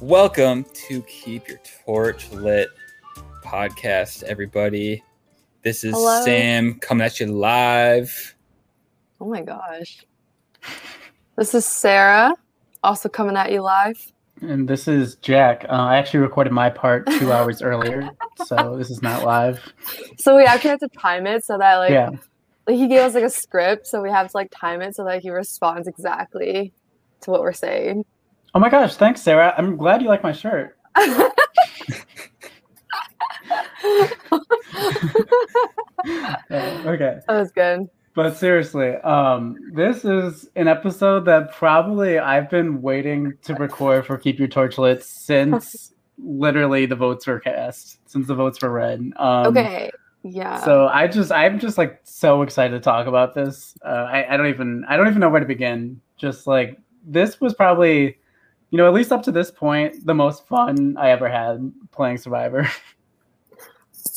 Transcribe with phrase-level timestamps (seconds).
[0.00, 2.68] Welcome to Keep Your Torch Lit
[3.42, 5.02] podcast, everybody.
[5.62, 6.22] This is Hello.
[6.22, 8.36] Sam coming at you live.
[9.22, 10.04] Oh my gosh.
[11.38, 12.34] This is Sarah,
[12.84, 14.12] also coming at you live.
[14.42, 15.64] And this is Jack.
[15.66, 18.10] Uh, I actually recorded my part two hours earlier,
[18.44, 19.62] so this is not live.
[20.18, 22.10] So we actually have to time it so that like, yeah,
[22.66, 25.04] like he gave us like a script, so we have to like time it so
[25.06, 26.74] that he responds exactly
[27.22, 28.04] to what we're saying.
[28.56, 29.52] Oh my gosh, thanks, Sarah.
[29.58, 30.78] I'm glad you like my shirt.
[36.08, 37.88] Uh, okay, That was good.
[38.14, 44.16] but seriously, um, this is an episode that probably I've been waiting to record for
[44.16, 49.00] Keep Your Torch Lit since literally the votes were cast, since the votes were read.
[49.16, 49.90] Um, Okay.
[50.22, 50.64] Yeah.
[50.64, 53.74] So I just I'm just like so excited to talk about this.
[53.84, 56.00] Uh, I I don't even I don't even know where to begin.
[56.16, 58.18] Just like this was probably,
[58.70, 62.18] you know, at least up to this point, the most fun I ever had playing
[62.18, 62.68] Survivor.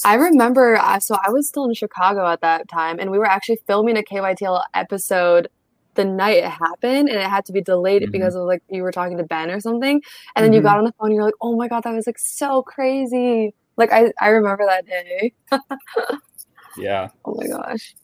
[0.05, 3.25] I remember, uh, so I was still in Chicago at that time, and we were
[3.25, 5.47] actually filming a KYTL episode
[5.95, 8.11] the night it happened, and it had to be delayed Mhm.
[8.11, 10.01] because of like you were talking to Ben or something,
[10.35, 10.63] and then you Mhm.
[10.63, 13.53] got on the phone, and you're like, "Oh my god, that was like so crazy!"
[13.77, 15.33] Like I, I remember that day.
[16.77, 17.09] Yeah.
[17.25, 17.95] Oh my gosh.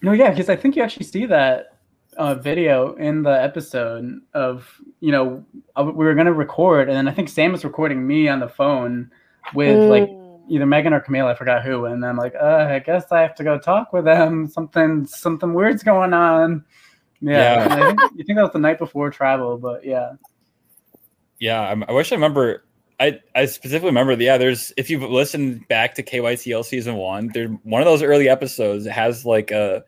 [0.00, 1.71] no, yeah, because I think you actually see that
[2.16, 4.68] uh, video in the episode of
[5.00, 5.44] you know
[5.76, 8.48] uh, we were gonna record, and then I think Sam was recording me on the
[8.48, 9.10] phone
[9.54, 10.40] with like Mm.
[10.50, 13.34] either Megan or Camille, I forgot who, and I'm like, uh, I guess I have
[13.36, 14.46] to go talk with them.
[14.48, 16.64] Something something weird's going on.
[17.20, 17.74] Yeah, Yeah.
[17.74, 20.12] I think you think that was the night before travel, but yeah.
[21.38, 21.60] Yeah.
[21.62, 22.64] I'm- I wish I remember.
[23.00, 27.28] I, I specifically remember, the yeah, there's, if you've listened back to KYTL season one,
[27.34, 29.82] there one of those early episodes has like a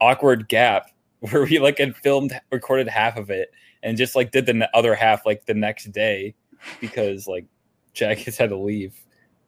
[0.00, 0.88] awkward gap
[1.30, 4.94] where we like had filmed, recorded half of it and just like did the other
[4.94, 6.34] half like the next day
[6.80, 7.46] because like
[7.92, 8.98] Jack has had to leave.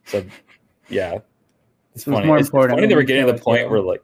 [0.06, 0.24] So
[0.88, 1.18] yeah,
[1.94, 2.26] it's funny.
[2.26, 4.02] more it's, it's important funny that we're getting to the point where like,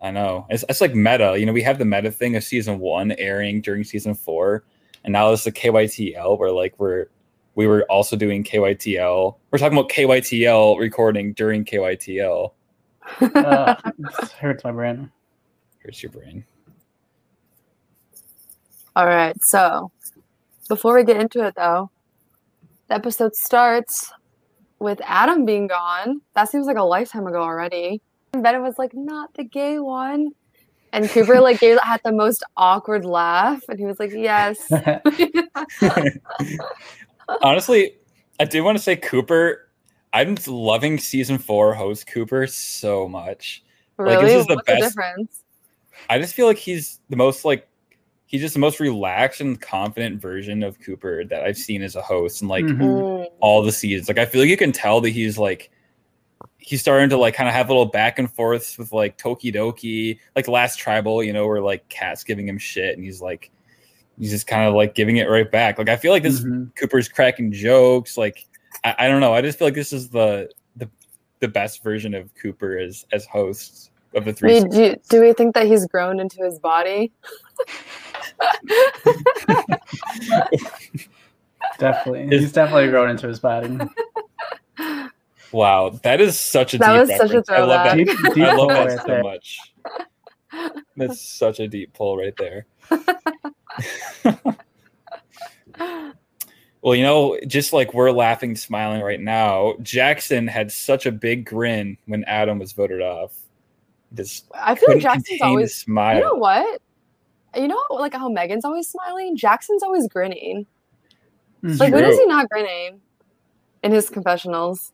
[0.00, 1.36] I know it's, it's like meta.
[1.38, 4.64] You know, we have the meta thing of season one airing during season four,
[5.04, 7.06] and now it's the KYTL where like we're
[7.54, 9.36] we were also doing KYTL.
[9.50, 12.52] We're talking about KYTL recording during KYTL.
[13.22, 15.10] Uh, it hurts my brain.
[15.78, 16.44] Here's your brain.
[18.98, 19.40] All right.
[19.44, 19.92] So
[20.68, 21.88] before we get into it, though,
[22.88, 24.10] the episode starts
[24.80, 26.20] with Adam being gone.
[26.34, 28.02] That seems like a lifetime ago already.
[28.32, 30.30] And Ben was like, "Not the gay one."
[30.92, 34.58] And Cooper like gave had the most awkward laugh, and he was like, "Yes."
[37.42, 37.94] Honestly,
[38.40, 39.68] I do want to say Cooper.
[40.12, 43.62] I'm loving season four host Cooper so much.
[43.96, 44.16] really?
[44.16, 45.44] Like, this is the What's best- the difference?
[46.10, 47.68] I just feel like he's the most like
[48.28, 52.02] he's just the most relaxed and confident version of Cooper that I've seen as a
[52.02, 52.78] host and like Mhm.
[52.78, 53.26] Mm.
[53.40, 54.06] all the seasons.
[54.06, 55.70] Like I feel like you can tell that he's like
[56.58, 60.18] he's starting to like kind of have a little back and forths with like Tokidoki,
[60.36, 63.50] like last tribal, you know, where like Cat's giving him shit and he's like
[64.18, 65.78] he's just kind of like giving it right back.
[65.78, 66.74] Like I feel like this Mhm.
[66.76, 68.18] Cooper's cracking jokes.
[68.18, 68.46] Like
[68.84, 69.32] I, I don't know.
[69.32, 70.90] I just feel like this is the the
[71.40, 74.60] the best version of Cooper as as host of the three.
[74.60, 77.12] mean, do, do we think that he's grown into his body?
[81.78, 83.78] Definitely, Is- he's definitely grown into his body.
[85.52, 87.48] Wow, that is such a That deep was such a reference.
[87.50, 87.96] I love that.
[87.96, 89.22] Deep, deep I love that right so there.
[89.22, 89.58] much.
[90.96, 92.66] That's such a deep pull right there.
[96.82, 101.46] well, you know, just like we're laughing, smiling right now, Jackson had such a big
[101.46, 103.32] grin when Adam was voted off.
[104.14, 106.16] Just I feel like Jackson's always the smile.
[106.16, 106.80] You know what?
[107.56, 109.36] You know, like how Megan's always smiling.
[109.36, 110.66] Jackson's always grinning.
[111.62, 111.78] Mhm.
[111.80, 112.12] Like when True.
[112.12, 113.00] is he not grinning?
[113.82, 114.92] In his confessionals.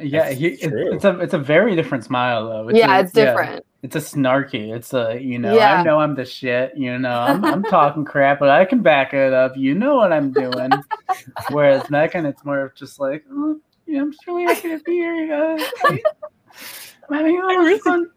[0.00, 2.70] Yeah, he, it- it's a it's a very different smile though.
[2.70, 3.64] yeah, a- it's different.
[3.82, 4.74] it's a snarky.
[4.74, 5.80] It's a you know Yeah.
[5.80, 6.76] I know I'm the shit.
[6.76, 9.56] You know I'm, I'm talking crap, but I can back it up.
[9.56, 10.70] You know what I'm doing.
[11.50, 14.92] Whereas Megan, it's more of just like, oh, yeah, I'm just really happy to be
[14.92, 15.58] here,
[17.10, 17.20] you guys.
[17.20, 18.10] I'm having a lot fun.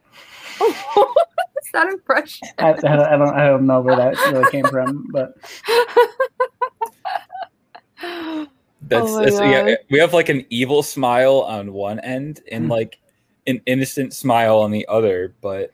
[1.53, 2.47] What's that impression?
[2.59, 5.33] I, I, don't- I don't I don't know where that really came from, but
[8.89, 12.69] That's, Oh that's yeah, we have like an evil smile on one end and Mm.
[12.69, 12.99] like
[13.47, 15.71] an innocent smile on the other, but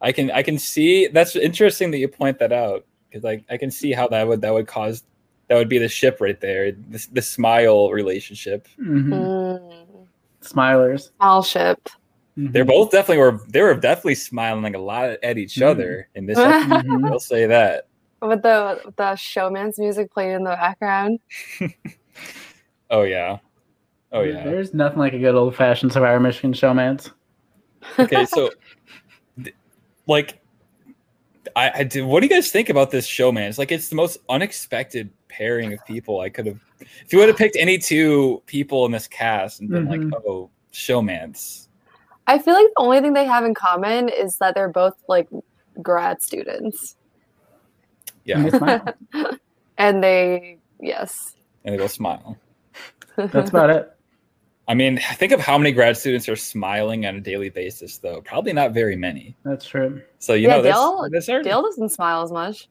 [0.00, 3.56] I can I can see that's interesting that you point that out because I, I
[3.58, 5.02] can see how that would that would cause
[5.48, 9.10] that would be the ship right there the, the smile relationship mhm.
[9.10, 10.06] Mm,
[10.42, 11.10] smilers.
[11.20, 11.88] I'll ship.
[12.38, 12.52] Mhm.
[12.52, 15.66] they're both definitely were they were definitely smiling like a lot at each Mm.
[15.66, 16.86] other in this episode.
[16.86, 17.10] Mhm.
[17.10, 17.88] I'll say that
[18.22, 21.18] with the with the showmance music playing in the background.
[22.90, 23.38] Oh yeah.
[24.12, 24.44] Oh yeah.
[24.44, 27.10] There's nothing like a good old fashioned Survivor Michigan showmance.
[27.98, 28.50] Okay, so
[30.06, 30.38] like
[31.56, 33.48] I, I did what do you guys think about this show, man?
[33.48, 37.28] It's like it's the most unexpected pairing of people I could have if you would
[37.28, 40.12] have picked any two people in this cast and been Mhm.
[40.12, 41.68] like, oh, showmans.
[42.26, 45.28] I feel like the only thing they have in common is that they're both like
[45.82, 46.96] grad students,
[48.24, 48.44] Yeah.
[48.46, 48.96] It's not-
[49.78, 51.34] and they yes.
[51.64, 52.38] and they go smile.
[53.16, 53.88] That's about it.
[54.68, 58.20] I mean, think of how many grad students are smiling on a daily basis, though.
[58.22, 59.34] Probably not very many.
[59.44, 60.00] That's true.
[60.20, 62.68] So you Yeah, know, Dale- this are, Dale doesn't smile as much.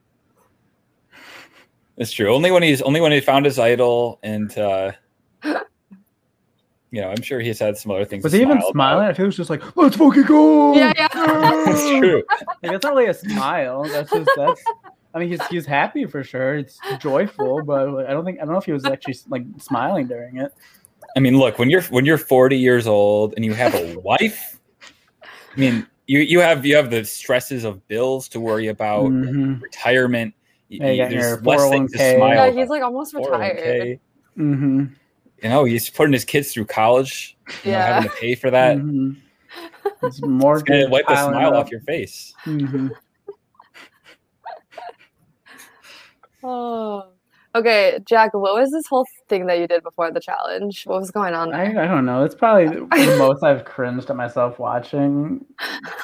[1.98, 2.33] It's true.
[2.33, 4.94] Only when he's only when he found his idol, and uh,
[6.91, 8.23] you know, I'm sure he's had some other things.
[8.23, 8.73] Was to he even smile about.
[8.73, 9.07] smiling?
[9.07, 10.75] I feel it was just like, let's fucking go.
[10.75, 11.07] Yeah, yeah.
[11.65, 12.23] That's true.
[12.61, 13.83] Like, that's not really a smile.
[13.83, 14.61] That's just that's.
[15.13, 16.55] I mean, he's he's happy for sure.
[16.55, 20.07] It's joyful, but I don't think I don't know if he was actually like smiling
[20.07, 20.53] during it.
[21.17, 24.59] I mean, look when you're when you're 40 years old and you have a wife.
[25.23, 29.61] I mean, you you have you have the stresses of bills to worry about, Mhm.
[29.61, 30.33] retirement.
[30.69, 32.47] y- Yeah, you y- there's less things to smile.
[32.47, 33.99] Yeah, he's like almost retired.
[34.38, 34.85] Mm-hmm.
[35.41, 37.38] You know, he's putting his kids through college.
[37.63, 37.93] You know, Yeah.
[37.93, 38.77] having to pay for that.
[38.77, 39.17] Mhm.
[40.03, 42.33] It's more It's gonna wipe the smile off your face.
[42.43, 42.88] hmm
[46.43, 47.03] Oh.
[47.53, 50.85] Okay, Jack, what was this whole thing that you did before the challenge?
[50.85, 51.65] What was going on I.
[51.83, 52.23] I don't know.
[52.23, 52.67] It's probably
[53.05, 55.43] the most I've cringed at myself watching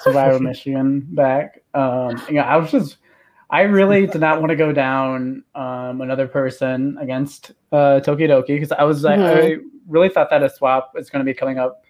[0.01, 1.61] Survivor Michigan back.
[1.73, 2.97] Um, you know, I was just,
[3.49, 8.71] I really did not want to go down um, another person against uh, Tokidoki because
[8.73, 9.57] I was like, I
[9.88, 11.85] really thought that a swap was going to be coming up.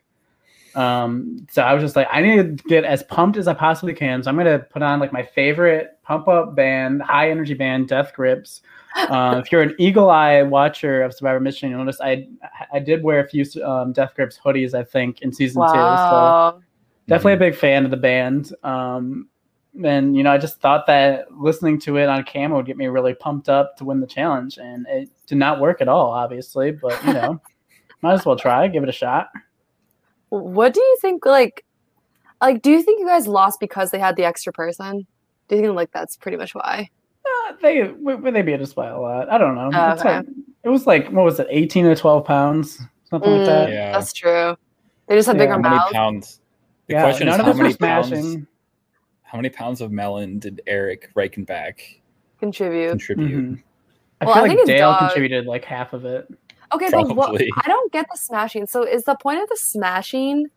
[0.75, 3.95] Um, so I was just like, I need to get as pumped as I possibly
[3.95, 4.21] can.
[4.21, 7.87] So I'm going to put on like my favorite pump up band, high energy band,
[7.87, 8.61] Death Grips.
[9.09, 12.27] Uh, if you're an eagle eye watcher of Survivor Michigan, you'll notice I
[12.71, 15.79] I did wear a few um, Death Grips hoodies, I think, in season two.
[16.09, 16.61] So Wow.
[17.07, 18.53] definitely a big fan of the band.
[18.63, 19.29] Um,
[19.83, 22.87] and you know, I just thought that listening to it on camera would get me
[22.87, 26.71] really pumped up to win the challenge, and it did not work at all, obviously.
[26.71, 27.41] But you know,
[28.01, 29.29] might as well try, give it a shot.
[30.29, 31.63] What do you think like
[32.41, 35.07] like do you think you guys lost because they had the extra person?
[35.47, 36.89] Do you think like that's pretty much why?
[37.25, 39.29] Uh, they would they beat us by a lot.
[39.29, 39.71] I don't know.
[39.73, 40.17] Oh, okay.
[40.17, 40.25] like,
[40.63, 43.69] it was like what was it, eighteen to twelve pounds, something like that.
[43.69, 43.91] Mm, Yeah.
[43.93, 44.57] That's true.
[45.07, 45.43] They just have Yeah.
[45.43, 45.93] bigger How many mouths.
[45.93, 46.41] pounds?
[46.87, 48.47] The yeah, question is none how of us many were pounds?
[49.27, 49.31] Smashing.
[49.31, 51.79] How many pounds of melon did Eric Reichenbach
[52.39, 52.89] Contribute.
[52.89, 53.29] contribute?
[53.55, 53.63] Mhm.
[54.21, 56.27] I Well, feel I like his Dale dog- contributed like half of it.
[56.73, 58.67] Okay, but what, I don't get the smashing.
[58.67, 60.47] So is the point of the smashing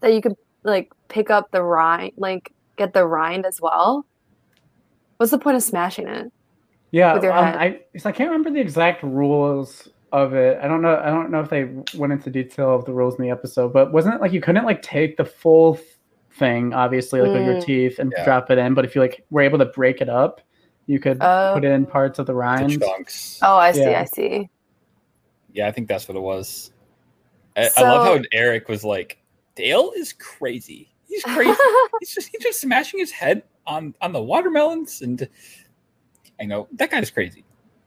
[0.00, 4.06] that you could like pick up the rind, like get the rind as well?
[5.18, 6.32] What's the point of smashing it?
[6.90, 7.56] Yeah, with your um, head.
[7.56, 10.58] I so I can't remember the exact rules of it.
[10.62, 10.96] I don't know.
[10.98, 11.64] I don't know if they
[11.98, 14.64] went into detail of the rules in the episode, but wasn't it like you couldn't
[14.64, 15.97] like take the full th-
[16.38, 17.64] thing, obviously, like with your Mm.
[17.64, 18.24] teeth and Yeah.
[18.24, 20.40] drop it in, but if you like were able to break it up,
[20.86, 21.90] you could put in Oh.
[21.90, 22.80] parts of the The rind.
[22.82, 23.38] chunks.
[23.42, 23.80] Oh, I see.
[23.82, 24.00] Yeah.
[24.00, 24.48] I see.
[25.52, 26.72] Yeah, I think that's what it was.
[27.56, 29.18] I, I love how Eric was like,
[29.56, 30.94] Dale is crazy.
[31.06, 31.52] He's crazy.
[32.00, 35.28] he's just he's just smashing his head on on the watermelons, and
[36.40, 37.44] I know that guy's crazy.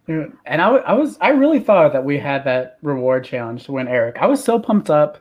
[0.07, 3.71] Yeah, And I, I was I really thought that we had that reward challenge to
[3.71, 4.17] win Eric.
[4.19, 5.19] I was so pumped up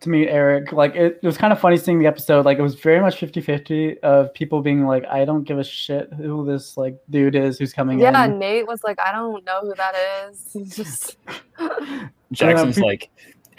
[0.00, 0.72] to meet Eric.
[0.72, 2.44] Like it, it was kind of funny seeing the episode.
[2.44, 6.12] Like it was very much 50-50 of people being like, I don't give a shit
[6.12, 8.38] who this like dude is who's coming yeah, in.
[8.38, 9.94] Nate was like, I don't know who that
[10.28, 10.48] is.
[10.52, 11.16] He's just
[12.32, 13.10] Jackson's peop- like,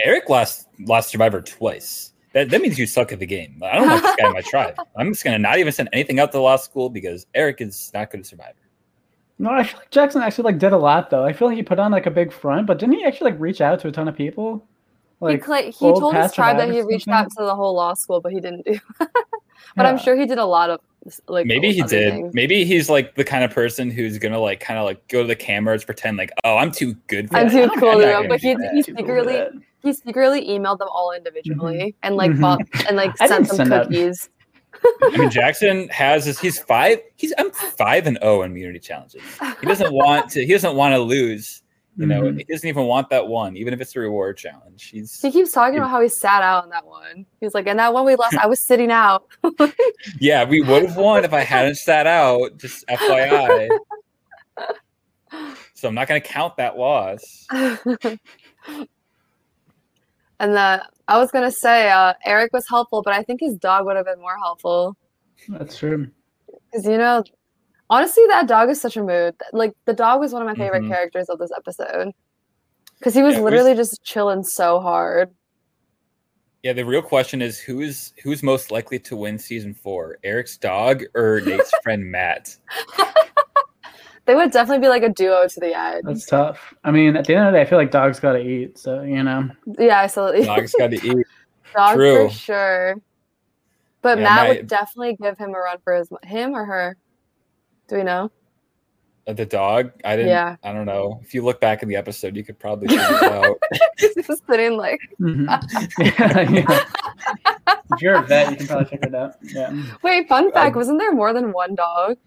[0.03, 2.13] Eric lost lost Survivor twice.
[2.34, 3.60] That, that means you suck at the game.
[3.63, 4.75] I don't want this guy in my tribe.
[4.98, 8.12] I'm just gonna not even send anything out to law school because Eric is not
[8.12, 8.53] good at Survivor.
[9.39, 11.25] No, I feel like Jackson actually like did a lot though.
[11.25, 13.39] I feel like he put on like a big front, but didn't he actually like
[13.39, 14.67] reach out to a ton of people?
[15.21, 17.73] Like he, cla- he old told his tribe that he reached out to the whole
[17.75, 18.79] law school, but he didn't do.
[19.75, 20.79] but I'm sure he did a lot of
[21.27, 22.13] like Maybe he did.
[22.13, 22.33] things.
[22.33, 25.27] Maybe he's like the kind of person who's gonna like kind of like go to
[25.27, 27.53] the cameras, pretend like, oh, I'm too good for I'm that.
[27.53, 29.45] too not cool gonna to but he, he Too cool secretly
[29.81, 32.41] he secretly emailed them all individually and like Mhm.
[32.41, 34.29] bought and like sent didn't them send out- cookies.
[35.01, 36.99] I mean, Jackson has his, he's five.
[37.15, 39.21] He's I'm five and zero in immunity challenges.
[39.59, 40.45] He doesn't want to.
[40.45, 41.63] He doesn't want to lose.
[41.98, 42.38] You know, Mhm.
[42.38, 44.89] he doesn't even want that one, even if it's a reward challenge.
[44.89, 47.25] He's He keeps talking about how he sat out on that one.
[47.41, 49.25] He's like, and that one we lost, I was sitting out.
[50.19, 50.46] yeah.
[50.46, 52.58] We would have won if I hadn't sat out.
[52.58, 53.69] Just FYI.
[55.74, 57.46] So I'm not going to count that loss.
[57.51, 58.19] and
[60.39, 63.96] that I was gonna say uh, Eric was helpful, but I think his dog would
[63.98, 64.96] have been more helpful
[65.48, 66.10] That's true.
[66.72, 67.24] because you know,
[67.89, 69.36] Honestly, that dog is such a mood.
[69.51, 70.89] Like the dog was one of my favorite Mhm.
[70.89, 72.12] characters of this episode
[73.00, 75.31] because he was Yeah, it was- literally just chilling so hard.
[76.62, 81.03] Yeah, the real question is who's who's most likely to win season four, Eric's dog
[81.15, 82.58] or Nate's friend Matt?
[84.25, 86.03] They would definitely be like a duo to the end.
[86.03, 86.75] That's tough.
[86.84, 88.77] I mean, at the end of the day, I feel like dogs gotta eat.
[88.77, 91.25] So you know, Yeah, so Dog's got to eat.
[91.75, 92.27] dog True.
[92.29, 92.96] for sure.
[94.03, 96.96] But Yeah, Matt my- would definitely give him a run for his him or her.
[97.89, 98.31] Do we know?
[99.27, 100.29] Uh, The dog, I didn't.
[100.29, 100.55] Yeah.
[100.63, 101.19] I don't know.
[101.24, 103.58] If you look back in the episode, you could probably figure it out.
[103.98, 105.46] He's just sitting like, Mhm.
[106.00, 106.84] yeah, yeah.
[107.93, 109.36] if you're a vet, you can probably figure it out.
[109.43, 109.84] Yeah.
[110.03, 112.17] wait, fun fact, I- wasn't there more than one dog?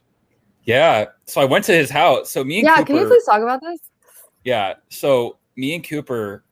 [0.64, 1.06] Yeah.
[1.26, 2.30] So I went to his house.
[2.30, 3.80] So me and Yeah, Cooper, can you please talk about this?
[4.44, 4.74] Yeah.
[4.90, 6.44] So me and Cooper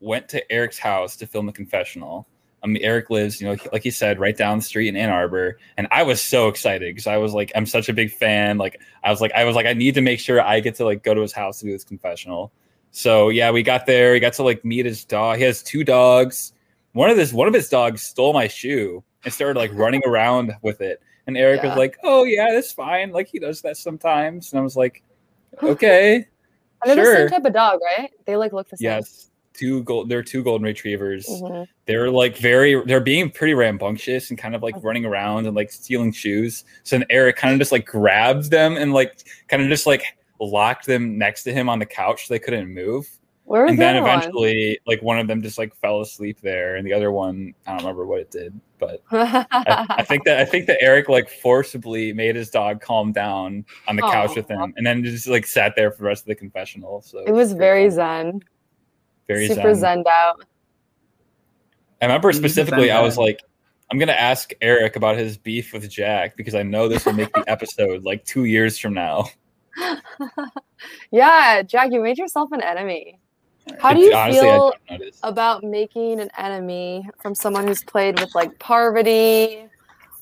[0.00, 2.28] went to Eric's house to film the confessional.
[2.66, 5.10] I mean, Eric lives, you know, like he said, right down the street in Ann
[5.10, 8.58] Arbor, and I was so excited because I was like, I'm such a big fan.
[8.58, 10.84] Like, I was like, I was like, I need to make sure I get to
[10.84, 12.50] like go to his house to do this confessional.
[12.90, 14.12] So yeah, we got there.
[14.12, 15.36] We got to like meet his dog.
[15.38, 16.52] He has two dogs.
[16.92, 20.52] One of this, one of his dogs stole my shoe and started like running around
[20.62, 21.00] with it.
[21.28, 21.68] And Eric Yeah.
[21.68, 23.12] was like, "Oh yeah, that's fine.
[23.12, 25.02] Like he does that sometimes." And I was like,
[25.62, 26.24] "Okay." And
[26.84, 27.14] they're the Sure.
[27.14, 28.10] same type of dog, right?
[28.24, 28.84] They like look the same.
[28.84, 30.08] Yes, two gold.
[30.08, 31.26] They're two golden retrievers.
[31.26, 31.66] Mhm.
[31.86, 32.82] They're like very.
[32.84, 36.64] They're being pretty rambunctious and kind of like running around and like stealing shoes.
[36.82, 40.02] So then Eric kind of just like grabbed them and like kind of just like
[40.40, 43.08] locked them next to him on the couch so they couldn't move.
[43.46, 46.84] Where and the then eventually, like one of them just like fell asleep there, and
[46.84, 50.44] the other one I don't remember what it did, but I, I think that I
[50.44, 54.74] think that Eric like forcibly made his dog calm down on the couch with him,
[54.76, 57.02] and then just like sat there for the rest of the confessional.
[57.02, 58.42] So it was very zen,
[59.28, 60.04] very super zen.
[60.04, 60.44] zened out.
[62.00, 63.42] I remember specifically, I was like,
[63.90, 67.32] I'm gonna ask Eric about his beef with Jack because I know this will make
[67.32, 69.26] the episode like two years from now.
[71.10, 73.18] yeah, Jack, you made yourself an enemy.
[73.80, 74.74] How do you honestly, feel
[75.22, 79.64] about making an enemy from someone who's played with like Parvati,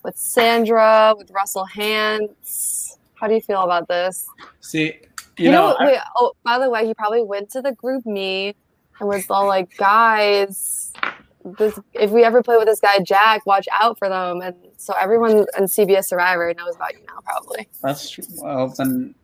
[0.03, 2.97] with Sandra, with Russell Hantz?
[3.15, 4.27] How do you feel about this?
[4.61, 4.95] See,
[5.39, 7.73] You, you, know, know, I- wait, oh, by the way, he probably went to the
[7.73, 8.55] GroupMe
[9.01, 10.93] and was all like, guys,
[11.59, 14.41] this if we ever play with this guy Jack, watch out for them.
[14.41, 17.69] And so everyone in CBS Survivor knows about you now, probably.
[17.83, 18.25] that's true.
[18.39, 19.15] Well, then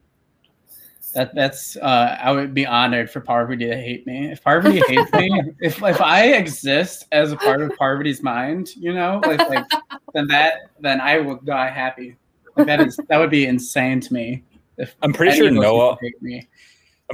[1.14, 4.30] that that's uh, I would be honored for Parvati to hate me.
[4.30, 8.92] If Parvati hates me, if if I exist as a part of Parvati's mind, you
[8.92, 9.66] know, like like
[10.14, 12.16] then that then I will die happy.
[12.56, 14.44] Like that is that would be insane to me.
[14.76, 15.98] If I'm pretty any sure of those Noah.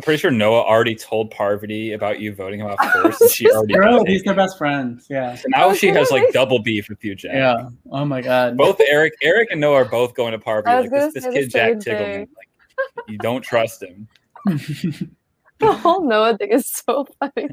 [0.00, 0.20] People hate me.
[0.20, 3.50] I'm pretty sure Noah already told Parvati about you voting him off first, and she
[3.50, 3.74] already.
[3.74, 4.08] Bro, did.
[4.08, 5.06] he's their best friends.
[5.08, 5.34] Yeah.
[5.36, 7.34] So now she has like double beef with you, Jack.
[7.34, 7.68] Yeah.
[7.90, 8.56] Oh my god.
[8.56, 10.88] Both Eric, Eric and Noah are both going to Parvati.
[10.88, 12.14] Like this, this kid Jack same Tiggleman.
[12.14, 12.28] thing.
[12.36, 14.08] Like you don't trust him.
[15.58, 17.48] The whole Noah thing is so funny.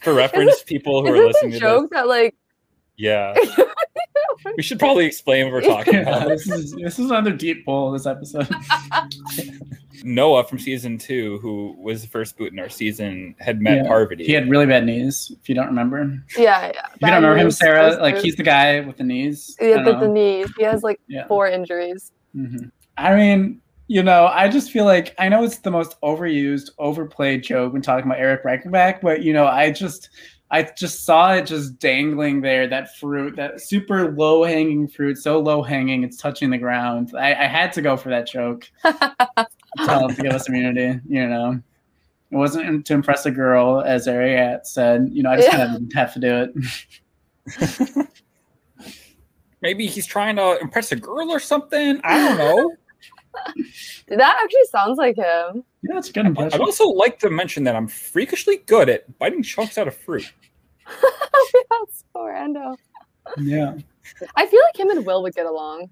[0.00, 2.34] For reference, people who are Is listening this to a this, joke that like
[2.96, 3.34] yeah,
[4.56, 6.28] we should probably explain what we're talking yeah, about.
[6.28, 8.48] this is this is another deep pull this episode.
[10.04, 13.88] Noah from season two, who was the first boot in our season, had met Yeah.
[13.88, 14.24] Parvati.
[14.24, 15.32] He had really bad knees.
[15.40, 16.82] If you don't remember, if yeah, yeah.
[17.00, 19.56] you don't remember him, Sarah, those like he's the guy with the knees.
[19.60, 20.52] Yeah, don't the, the knees.
[20.56, 21.26] He has like Yeah.
[21.26, 22.12] four injuries.
[22.36, 22.70] Mhm.
[22.96, 27.42] I mean, you know, I just feel like I know it's the most overused, overplayed
[27.42, 30.10] joke when talking about Eric Reichenbach, but you know, I just
[30.50, 35.38] I just saw it just dangling there, that fruit, that super low hanging fruit, so
[35.40, 37.12] low hanging it's touching the ground.
[37.14, 38.70] I, I had to go for that joke.
[38.82, 41.60] Tell him to give us immunity, you know.
[42.30, 45.08] It wasn't to impress a girl, as Ariat said.
[45.12, 45.66] You know, I just Yeah.
[45.66, 46.52] kind of have to do
[47.58, 48.08] it.
[49.60, 52.00] Maybe he's trying to impress a girl or something.
[52.04, 52.74] I don't know.
[54.08, 55.62] That actually sounds like him.
[55.88, 59.42] Yeah, that's a good I'd also like to mention that I'm freakishly good at biting
[59.42, 60.30] chunks out of fruit.
[61.00, 62.76] That's so random.
[63.38, 63.74] Yeah.
[64.36, 65.88] I feel like him and Will would get along.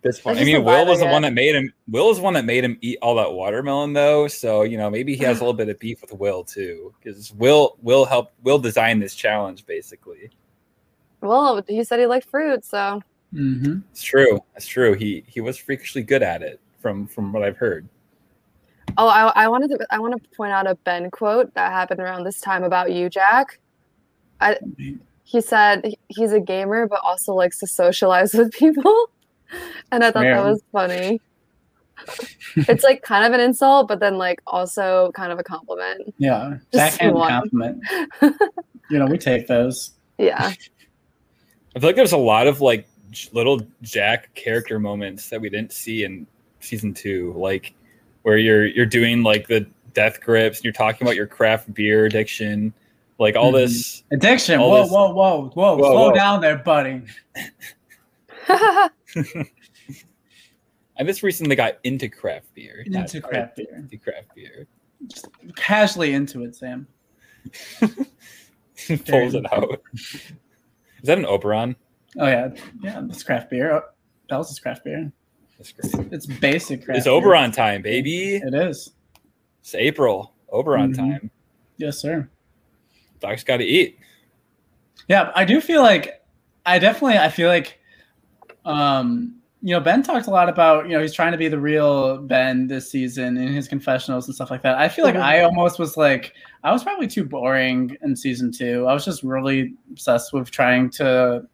[0.00, 0.38] This one.
[0.38, 1.74] I mean, Will was the one that made him.
[1.88, 4.28] Will is the one that made him eat all that watermelon, though.
[4.28, 7.32] So you know, maybe he has a little bit of beef with Will too, because
[7.34, 9.66] Will Will help Will design this challenge.
[9.66, 10.30] Basically,
[11.20, 14.40] Well, he said he liked fruit, so hmm it's true.
[14.56, 14.94] It's true.
[14.94, 17.88] He he was freakishly good at it, from from what I've heard.
[18.98, 22.00] Oh, I, I wanted to I want to point out a Ben quote that happened
[22.00, 23.58] around this time about you, Jack.
[24.40, 24.58] I
[25.24, 29.10] he said he's a gamer but also likes to socialize with people.
[29.90, 30.36] And I thought Fair.
[30.36, 31.20] that was funny.
[32.56, 36.14] it's like kind of an insult, but then like also kind of a compliment.
[36.18, 36.58] Yeah.
[36.72, 37.82] Just Backhand compliment.
[38.90, 39.92] you know, we take those.
[40.18, 40.52] Yeah.
[41.74, 42.88] I feel like there's a lot of like
[43.32, 46.26] little Jack character moments that we didn't see in
[46.60, 47.74] season two, like
[48.22, 52.06] where you're you're doing like the death grips, and you're talking about your craft beer
[52.06, 52.72] addiction,
[53.18, 53.56] like all Mhm.
[53.66, 54.02] this.
[54.12, 54.60] Addiction.
[54.60, 56.14] All Whoa, this- whoa, whoa, whoa, Whoa, Slow whoa.
[56.14, 57.02] down there, buddy.
[60.98, 62.84] I just recently got into craft beer.
[62.88, 63.74] not- Into craft beer.
[63.76, 64.66] Into craft beer.
[65.06, 65.26] Just
[65.56, 66.86] casually into it, Sam.
[67.80, 69.80] Pulls it out.
[69.94, 70.32] Is
[71.04, 71.74] that an Oberon?
[72.18, 72.50] Oh yeah,
[72.82, 73.02] yeah.
[73.08, 73.72] It's craft beer.
[73.72, 73.82] Oh,
[74.28, 75.10] Bell's is craft beer.
[75.62, 76.12] That's great.
[76.12, 76.98] It's basic craft.
[76.98, 77.14] It's beer.
[77.14, 78.36] Oberon time, baby.
[78.36, 78.92] It is.
[79.60, 80.34] It's April.
[80.50, 80.96] Oberon Mhm.
[80.96, 81.30] time.
[81.76, 82.28] Yes, sir.
[83.20, 83.98] Doc's got to eat.
[85.08, 86.22] Yeah, I do feel like
[86.66, 87.78] I definitely I feel like
[88.64, 91.58] um you know Ben talked a lot about you know he's trying to be the
[91.58, 94.76] real Ben this season in his confessionals and stuff like that.
[94.78, 95.22] I feel like Mhm.
[95.22, 96.32] I almost was like
[96.64, 98.86] I was probably too boring in season 2.
[98.86, 101.46] I was just really obsessed with trying to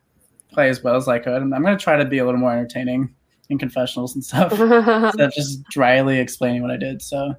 [0.53, 2.41] play as well as I could and I'm going to try to be a little
[2.41, 3.15] more entertaining
[3.51, 7.01] in confessionals and stuff instead of just dryly explaining what I did.
[7.03, 7.35] So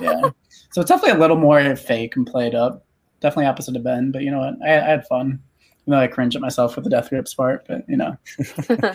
[0.00, 0.30] yeah.
[0.70, 2.84] so it's definitely a little more fake and played up.
[3.20, 4.54] Definitely opposite of Ben, but you know what?
[4.64, 5.40] I, I had fun.
[5.86, 8.16] You know, I cringe at myself with the death grips part, but you know,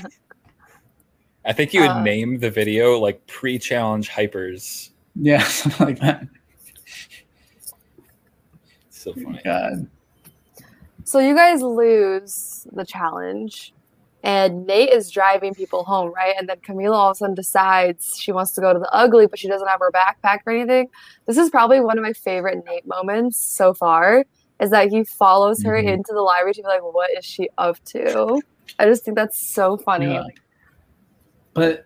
[1.45, 4.91] I think you would Uh, name the video like pre-challenge hypers.
[5.15, 6.25] yeah, something like that.
[8.89, 9.41] So funny.
[9.43, 9.87] God.
[11.03, 13.72] so you guys lose the challenge,
[14.23, 16.33] and Nate is driving people home, right?
[16.39, 19.27] And then Camila all of a sudden decides she wants to go to the ugly,
[19.27, 20.87] but she doesn't have her backpack or anything.
[21.25, 24.25] This is probably one of my favorite Nate moments so far.
[24.61, 25.87] Is that he follows her Mhm.
[25.93, 28.39] into the library to be like, "What is she up to?"
[28.79, 30.13] I just think that's so funny.
[30.13, 30.23] Yeah.
[31.53, 31.85] But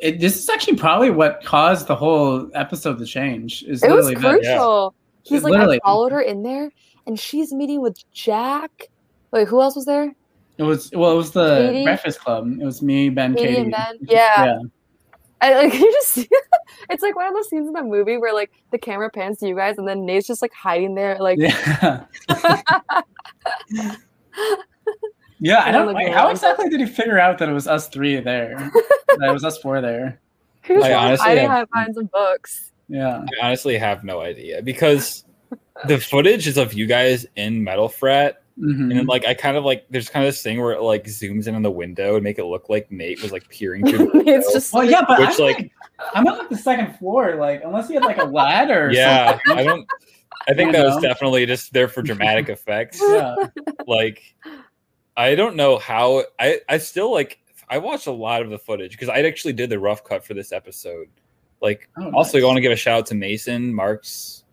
[0.00, 3.62] it, this is actually probably what caused the whole episode to change.
[3.64, 4.42] Is It was literally that.
[4.42, 4.94] crucial.
[5.22, 6.70] He's It like, literally- I followed her in there,
[7.06, 8.88] and she's meeting with Jack.
[9.32, 10.14] Wait, who else was there?
[10.58, 11.84] It was well, it was the Katie?
[11.84, 12.48] Breakfast Club.
[12.60, 13.98] It was me, Ben, Katie Katie, and Ben?
[14.02, 14.44] Yeah.
[14.44, 14.58] yeah.
[15.40, 16.28] I like you just see
[16.90, 19.48] it's like one of those scenes in the movie where like the camera pans to
[19.48, 22.04] you guys, and then Nate's just like hiding there, like Yeah.
[25.40, 27.88] yeah, I don't on like how exactly did he figure out that it was us
[27.88, 28.70] three there?
[29.18, 30.20] that it was us four there.
[30.64, 32.72] he was I like, honestly hiding have- behind some books.
[32.88, 33.24] Yeah.
[33.40, 35.24] I honestly have no idea because
[35.86, 38.80] the footage is of you guys in Metal Frat, Mhm.
[38.90, 41.04] and then like I kind of like there's kind of this thing where it like
[41.04, 43.98] zooms in on the window and make it look like Nate was like peering through.
[43.98, 44.32] The window.
[44.32, 45.72] it's just Well, yeah, but Which, I'm like- like,
[46.14, 47.36] I'm at like the second floor.
[47.36, 48.86] Like, unless you had like a ladder.
[48.86, 49.86] Or yeah, I don't.
[50.48, 52.98] I think You that was definitely just there for dramatic effects.
[52.98, 53.50] something.
[53.86, 54.22] like
[55.16, 58.92] i don't know how i i still like i watched a lot of the footage
[58.92, 61.08] because i actually did the rough cut for this episode
[61.60, 62.44] like Oh, also nice.
[62.44, 64.44] i want to give a shout out to mason mark's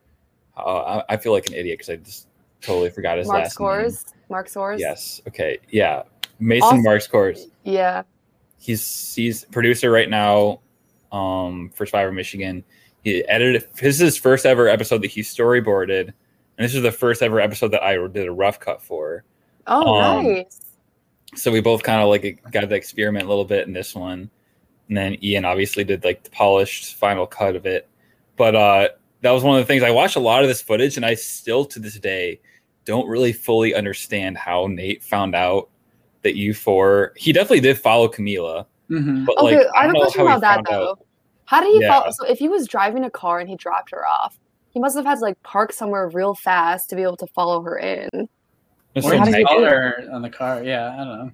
[0.57, 2.27] uh, I, I feel like an idiot because i just
[2.61, 3.67] totally forgot his last name.
[3.67, 4.05] Mark last scores.
[4.29, 4.79] Mark name scores.
[4.81, 5.21] yes.
[5.27, 5.57] Okay.
[5.69, 6.03] Yeah.
[6.39, 8.03] Mason Also- mark scores Yeah.
[8.57, 10.59] he's he's producer right now
[11.11, 12.63] um for survivor michigan.
[13.03, 16.07] He edited this is his first ever episode that he storyboarded
[16.57, 19.23] and this is the first ever episode that i did a rough cut for.
[19.67, 20.59] Oh, Um, nice.
[21.35, 24.29] so we both kind of like got to experiment a little bit in this one.
[24.87, 27.87] And then ian obviously did like the polished final cut of it.
[28.35, 28.89] But uh
[29.25, 31.13] that was one of the things i watched a lot of this footage and i
[31.15, 32.39] still to this day
[32.85, 35.69] don't really fully understand how nate found out
[36.21, 39.25] that you four he definitely did follow camila Mhm.
[39.25, 40.91] but Okay, like I have a question about that though.
[40.91, 40.99] out.
[41.45, 41.87] How did he Yeah.
[42.01, 42.11] follow?
[42.11, 44.37] So if he was driving a car and he dropped her off,
[44.69, 47.61] he must have had to like park somewhere real fast to be able to follow
[47.63, 48.09] her in.
[48.99, 50.09] So Or how did he megan, do it?
[50.09, 50.63] on the car.
[50.63, 51.31] Yeah, I don't know.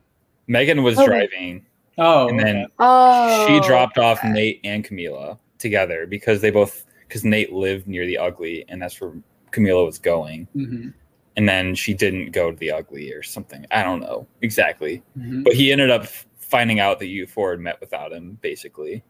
[0.47, 1.07] megan was Okay.
[1.07, 1.65] driving
[1.97, 2.67] Oh, and then okay.
[2.79, 4.29] Oh, she dropped off okay.
[4.29, 9.01] Nate and Camila together because they both because Nate lived near the ugly and that's
[9.01, 9.11] where
[9.51, 10.47] Camila was going.
[10.55, 10.93] Mhm.
[11.35, 13.65] And then she didn't go to the ugly or something.
[13.69, 15.03] I don't know exactly.
[15.19, 15.43] Mhm.
[15.43, 16.05] But he ended up
[16.39, 19.03] finding out that you four had met without him, basically.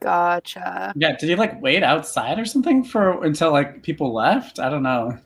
[0.00, 0.92] Gotcha.
[0.94, 4.58] Yeah, did he like wait outside or something for until like people left?
[4.58, 5.16] I don't know.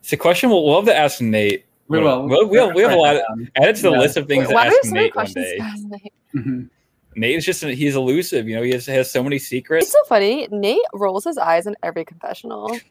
[0.00, 1.66] It's a question we'll, we'll have to ask Nate.
[1.88, 2.26] We will.
[2.26, 3.22] We'll, we'll, we have a lot of
[3.56, 3.98] add it to the Yeah.
[3.98, 5.44] list of things Wait, to ask Nate one questions?
[5.44, 5.58] day.
[5.58, 6.64] guys?
[7.16, 7.36] Nate?
[7.36, 8.62] Is just he's elusive, you know.
[8.62, 9.84] He has, has so many secrets.
[9.84, 10.48] It's so funny.
[10.50, 12.78] Nate rolls his eyes in every confessional.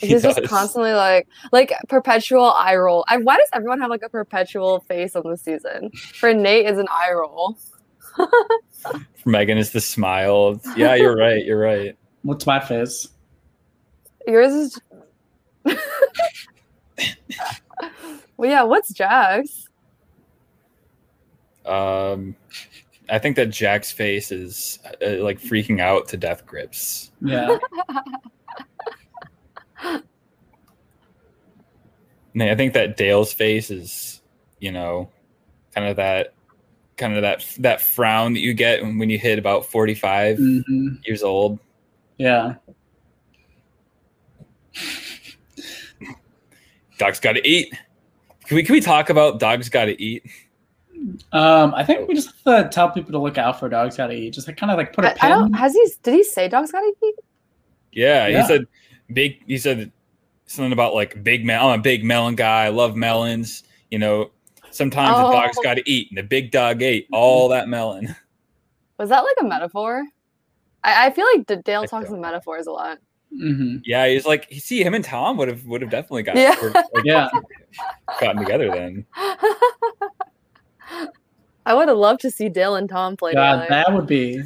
[0.00, 3.04] He He's just constantly like, like perpetual eye roll.
[3.10, 5.90] And why does everyone have like a perpetual face on the season?
[5.90, 7.58] For Nate, is an eye roll.
[9.26, 10.58] Megan is the smile.
[10.74, 11.44] Yeah, you're right.
[11.44, 11.98] You're right.
[12.22, 13.08] What's my face?
[14.26, 14.80] Yours is.
[18.38, 18.62] well, yeah.
[18.62, 19.68] What's Jack's?
[21.66, 22.34] Um,
[23.10, 27.10] I think that Jack's face is uh, like freaking out to death grips.
[27.20, 27.58] Yeah.
[32.40, 34.22] I think that Dale's face is,
[34.60, 35.10] you know,
[35.74, 36.34] kind of that
[36.96, 41.06] kind of that that frown that you get when you hit about 45 Mhm.
[41.06, 41.58] years old.
[42.18, 42.54] Yeah.
[46.98, 47.72] Dogs got to eat.
[48.46, 50.24] Can we can we talk about dogs got to eat?
[51.32, 54.14] Um, I think we just have to tell people to look out for dogs gotta
[54.14, 54.34] eat.
[54.34, 55.52] Just like kind of like put a I, I don't.
[55.54, 55.90] Has he?
[56.02, 57.14] Did he say dogs gotta eat?
[57.92, 58.42] Yeah, Yeah.
[58.42, 58.64] he said
[59.12, 59.42] big.
[59.46, 59.90] He said
[60.46, 61.72] something about like big melon.
[61.74, 62.64] I'm a big melon guy.
[62.64, 63.62] I love melons.
[63.90, 64.30] You know,
[64.70, 65.62] sometimes the dog's Oh.
[65.62, 68.14] got to eat, and the big dog ate all that melon.
[68.98, 70.02] Was that like a metaphor?
[70.84, 72.98] I, I feel like Dale I talks in metaphors a lot.
[73.30, 76.36] hmm Yeah, he's like, you see, him and Tom would have would have definitely got
[76.36, 76.54] Yeah.
[76.62, 77.28] were, like, Yeah.
[78.20, 79.06] gotten together then.
[81.66, 83.68] I would have loved to see Dale and Tom play God, together.
[83.70, 84.42] that would be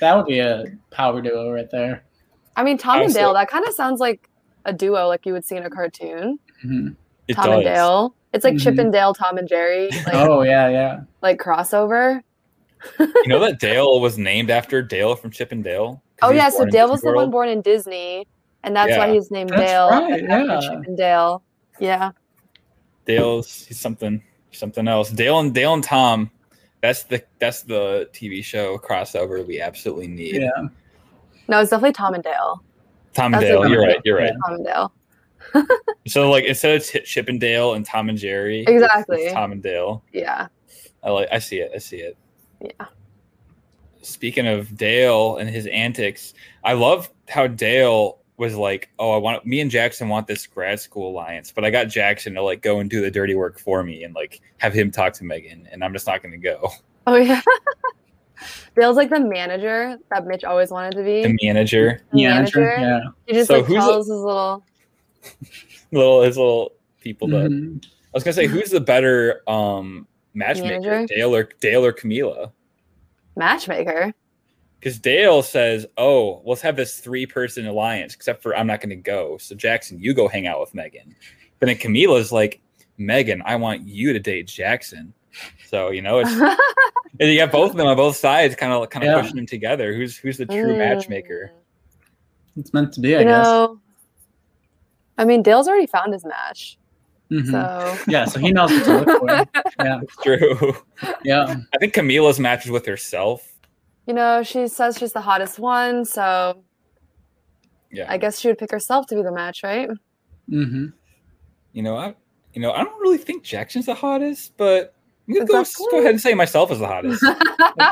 [0.00, 2.04] that would be a power duo right there.
[2.56, 3.32] I mean, Tom and Dale.
[3.34, 4.28] That kind of sounds like
[4.64, 6.38] a duo, like you would see in a cartoon.
[6.64, 6.96] Mhm.
[7.28, 7.64] It Tom and.
[7.64, 8.14] Dale.
[8.34, 8.80] It's like Chip Mhm.
[8.80, 11.00] and Dale, Tom and Jerry, like, Oh yeah, yeah.
[11.22, 12.20] like crossover.
[13.00, 16.02] You know that Dale was named after Dale from Chip and Dale.
[16.18, 18.26] 'Cause Oh yeah, so Dale was the one born in Disney,
[18.64, 20.60] and that's why he's named That's Dale right, yeah.
[20.60, 21.42] Chip and Dale.
[21.80, 22.10] Yeah.
[23.06, 25.10] Dale's he's something something else.
[25.10, 26.30] Dale and Dale and Tom.
[26.80, 30.36] That's the that's the TV show crossover we absolutely need.
[30.36, 30.48] Yeah.
[31.48, 32.62] No, it's definitely Tom and Dale.
[33.14, 33.58] Tom and That's Dale.
[33.60, 34.00] what- You're right.
[34.04, 34.32] You're right.
[34.46, 34.92] Tom and Dale.
[36.06, 39.22] So like instead of Ch- Chip and Dale and Tom and Jerry, it's- Exactly.
[39.22, 40.02] it's Tom and Dale.
[40.12, 40.48] Yeah.
[41.02, 41.28] I like.
[41.32, 41.70] I see it.
[41.74, 42.16] I see it.
[42.60, 42.86] Yeah.
[44.02, 46.32] Speaking of Dale and his antics,
[46.64, 50.80] I love how Dale was like, "Oh, I want me and Jackson want this grad
[50.80, 53.82] school alliance, but I got Jackson to like go and do the dirty work for
[53.82, 56.70] me and like have him talk to Megan, and I'm just not going to go."
[57.06, 57.40] Oh yeah.
[58.78, 61.22] Dale's like the manager that Mitch always wanted to be.
[61.22, 62.74] The manager, The Yeah, manager.
[62.78, 63.00] yeah.
[63.26, 64.64] He just So like who's the- his little
[65.92, 67.28] little his little people.
[67.28, 67.82] That Mhm.
[67.84, 71.06] I was gonna say, who's the better um matchmaker, Manager?
[71.14, 72.52] Dale or Dale or Camila?
[73.36, 74.12] matchmaker.
[74.78, 78.96] Because Dale says, "Oh, let's have this three-person alliance." Except for I'm not going to
[78.96, 79.36] go.
[79.38, 81.14] So Jackson, you go hang out with Megan.
[81.58, 82.60] But then Camila's like,
[82.96, 85.12] "Megan, I want you to date Jackson."
[85.66, 86.30] So you know, it's
[87.20, 89.20] and you got both of them on both sides, kind of kind of Yeah.
[89.20, 89.94] pushing them together.
[89.94, 90.78] Who's who's the true Mm.
[90.78, 91.52] matchmaker?
[92.56, 93.44] It's meant to be, I You guess.
[93.46, 93.80] know,
[95.16, 96.76] I mean, Dale's already found his match,
[97.30, 97.50] Mhm.
[97.50, 99.62] so Yeah, so he knows what to look for.
[99.84, 100.76] Yeah, It's true.
[101.24, 101.56] yeah.
[101.74, 103.57] I think Camila's matches with herself.
[104.08, 106.64] You know, she says she's the hottest one, so
[107.92, 109.88] Yeah, I guess she would pick herself to be the match, right?
[110.50, 110.86] Mm-hmm.
[111.72, 112.14] you know, I
[112.54, 114.94] you know I don't really think Jackson's the hottest, but
[115.28, 117.22] I'm gonna go, that go ahead and say myself as the hottest.
[117.22, 117.36] Like,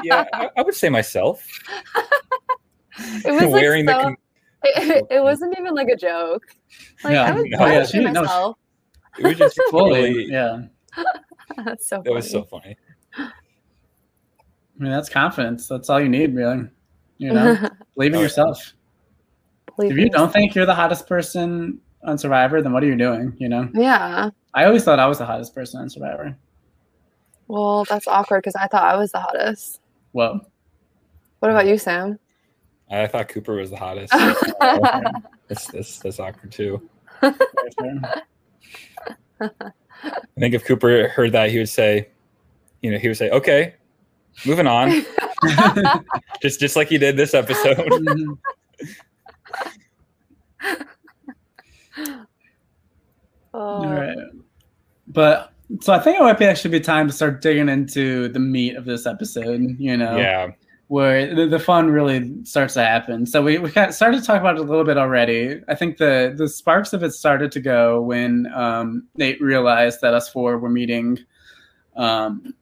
[0.05, 1.45] yeah, I, I would say myself.
[2.99, 4.17] It was like Wearing the so- com-
[4.65, 6.43] it, it wasn't even like a joke.
[7.05, 7.25] Like Yeah.
[7.25, 8.57] I would, No, I would yeah, say she- no, myself.
[9.19, 10.01] it was just Fully.
[10.01, 10.27] totally.
[10.31, 10.63] Yeah.
[11.65, 12.77] That's so That was so funny.
[14.79, 14.89] Funny.
[14.89, 15.69] I mean, that's confidence.
[15.69, 16.69] That's all you need, really.
[17.19, 18.75] You know, believe in yourself.
[19.77, 20.33] Believe If you don't yourself.
[20.33, 23.35] think you're the hottest person on Survivor, then what are you doing?
[23.39, 24.31] You know, yeah.
[24.55, 26.37] I always thought I was the hottest person on Survivor.
[27.49, 29.81] Well, that's awkward because I thought I was the hottest.
[30.13, 30.41] Whoa.
[31.41, 32.19] What about you, Sam?
[32.91, 34.13] I thought Cooper was the hottest.
[35.49, 36.89] that's, that's that's awkward too.
[37.23, 37.33] I
[40.39, 42.09] think if Cooper heard that, he would say,
[42.83, 43.75] you know, he would say, "Okay,
[44.45, 45.05] moving on,"
[46.43, 47.79] just just like he did this episode.
[47.89, 48.39] Mhm.
[53.55, 53.59] Oh.
[53.59, 54.17] All right.
[55.09, 58.39] But so I think it might be actually be time to start digging into the
[58.39, 59.77] meat of this episode.
[59.79, 60.49] You know, Yeah,
[60.89, 63.25] where the, the fun really starts to happen.
[63.27, 65.61] So we, we kind of started to talk about it a little bit already.
[65.69, 70.13] I think the the sparks of it started to go when um, Nate realized that
[70.13, 71.19] us four were meeting
[71.97, 72.53] um,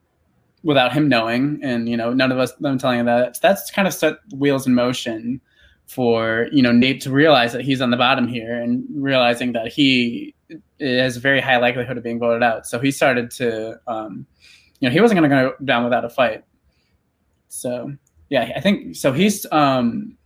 [0.64, 3.36] without him knowing, and you know none of us them telling him that.
[3.36, 5.40] So that's kind of set wheels in motion
[5.86, 9.68] for you know Nate to realize that he's on the bottom here and realizing that
[9.68, 10.34] he
[10.80, 12.66] has a very high likelihood of being voted out.
[12.66, 14.26] So he started to, um,
[14.80, 16.44] you know, he wasn't going to go down without a fight.
[17.48, 17.92] So
[18.30, 19.12] yeah, I think so.
[19.12, 20.16] He's um,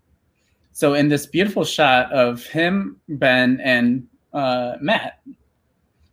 [0.72, 5.20] so in this beautiful shot of him, Ben, and uh, Matt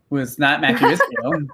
[0.10, 1.48] was not Matt Curisio,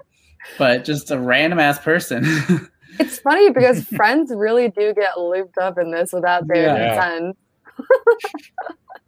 [0.58, 2.24] but just a random ass person.
[3.00, 7.00] It's funny because friends really do get looped up in this without their Yeah.
[7.00, 7.36] consent.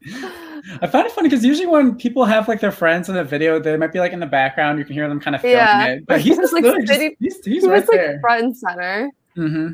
[0.82, 3.58] I find it funny because usually when people have like their friends in a video,
[3.58, 4.78] they might be like in the background.
[4.78, 5.86] You can hear them kind of filming Yeah.
[5.86, 8.20] it, but he's just like, literally just- sitting- he's, he's He right was like there.
[8.20, 9.10] front and center.
[9.34, 9.68] hmm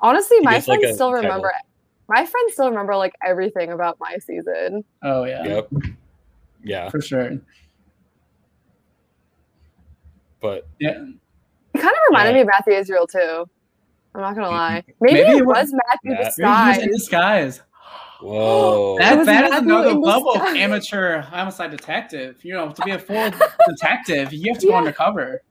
[0.00, 1.22] Honestly, my gets, like, friends a still title.
[1.24, 1.52] remember.
[2.08, 4.84] My friends still remember like everything about my season.
[5.02, 5.68] Oh yeah, yep,
[6.62, 6.90] yeah.
[6.90, 7.30] for sure.
[10.42, 10.94] But Yeah.
[10.94, 11.14] kind
[11.86, 12.34] of reminded Yeah.
[12.34, 13.46] me of Matthew Israel too.
[14.14, 14.80] I'm not gonna lie.
[14.86, 14.92] Mm-hmm.
[15.00, 17.56] Maybe, Maybe it it was was- Matthew Matt- Maybe he was in disguise.
[17.56, 17.62] disguise.
[18.20, 18.96] Whoa.
[18.96, 22.44] It That, that is another in level of amateur homicide detective.
[22.44, 23.30] You know, to be a full
[23.68, 25.42] detective, you have to go undercover.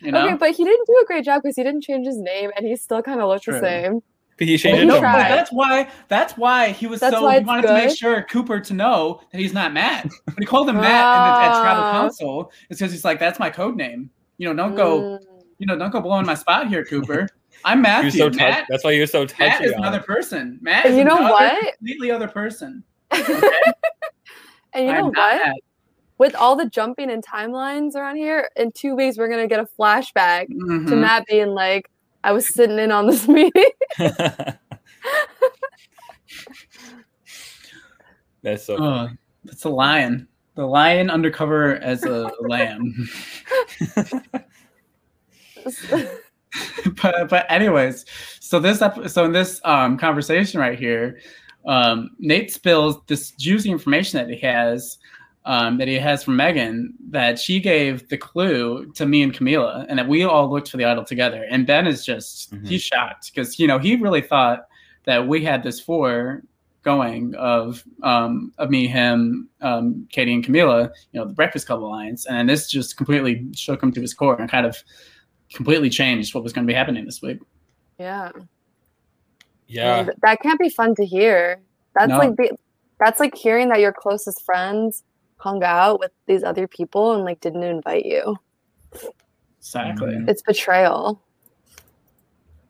[0.00, 2.16] You know, Okay, but he didn't do a great job because he didn't change his
[2.18, 3.54] name and he still kind of looked True.
[3.54, 4.00] the same.
[4.38, 7.14] But he Well, changed he it no, but that's why that's why he was That's
[7.16, 10.08] so he it's wanted to make sure Cooper to know that he's not Matt.
[10.24, 11.82] But he called him Matt in the, at Tribal.
[11.92, 12.52] Council.
[12.70, 14.08] It's because he's like, that's my code name.
[14.40, 15.18] You know, don't go, Mm.
[15.58, 17.28] you know, don't go blowing my spot here, Cooper.
[17.66, 18.06] I'm He Matthew.
[18.06, 19.44] was so touch- Matt, that's why you're so touchy.
[19.50, 20.58] Matt is on another person.
[20.62, 21.76] Matt is you know another what?
[21.76, 22.82] completely other person.
[24.72, 25.14] And you I'm know what?
[25.14, 25.56] Matt.
[26.16, 29.66] With all the jumping and timelines around here, in two weeks we're gonna get a
[29.78, 31.00] flashback to Mhm.
[31.00, 31.90] Matt being like,
[32.24, 33.64] "I was sitting in on this meeting."
[38.42, 38.76] that's so.
[38.78, 39.08] Oh,
[39.44, 40.28] that's a lion.
[40.56, 43.08] The lion undercover as a lamb.
[47.02, 48.04] but but anyways,
[48.40, 48.78] so this
[49.12, 51.20] so in this um conversation right here,
[51.66, 54.98] um, Nate spills this juicy information that he has.
[55.46, 59.86] Um, that he has from Megan that she gave the clue to me and Camila,
[59.88, 61.46] and that we all looked for the idol together.
[61.50, 62.68] And Ben is just Mhm.
[62.68, 64.66] he's shocked because you know he really thought
[65.04, 66.42] that we had this four
[66.82, 70.90] going of um, of me, him, um, Katie, and Camila.
[71.12, 74.40] You know the Breakfast Club alliance, and this just completely shook him to his core
[74.40, 74.76] and kind of
[75.52, 77.38] completely changed what was going to be happening this week.
[77.98, 78.30] yeah.
[79.66, 80.00] yeah.
[80.00, 81.60] And that can't be fun to hear.
[81.94, 82.18] That's No.
[82.18, 82.56] like the,
[83.00, 85.02] that's like hearing that your closest friends
[85.38, 88.36] hung out with these other people and like didn't invite you.
[89.58, 90.14] Exactly.
[90.14, 90.28] Mhm.
[90.28, 91.20] It's betrayal.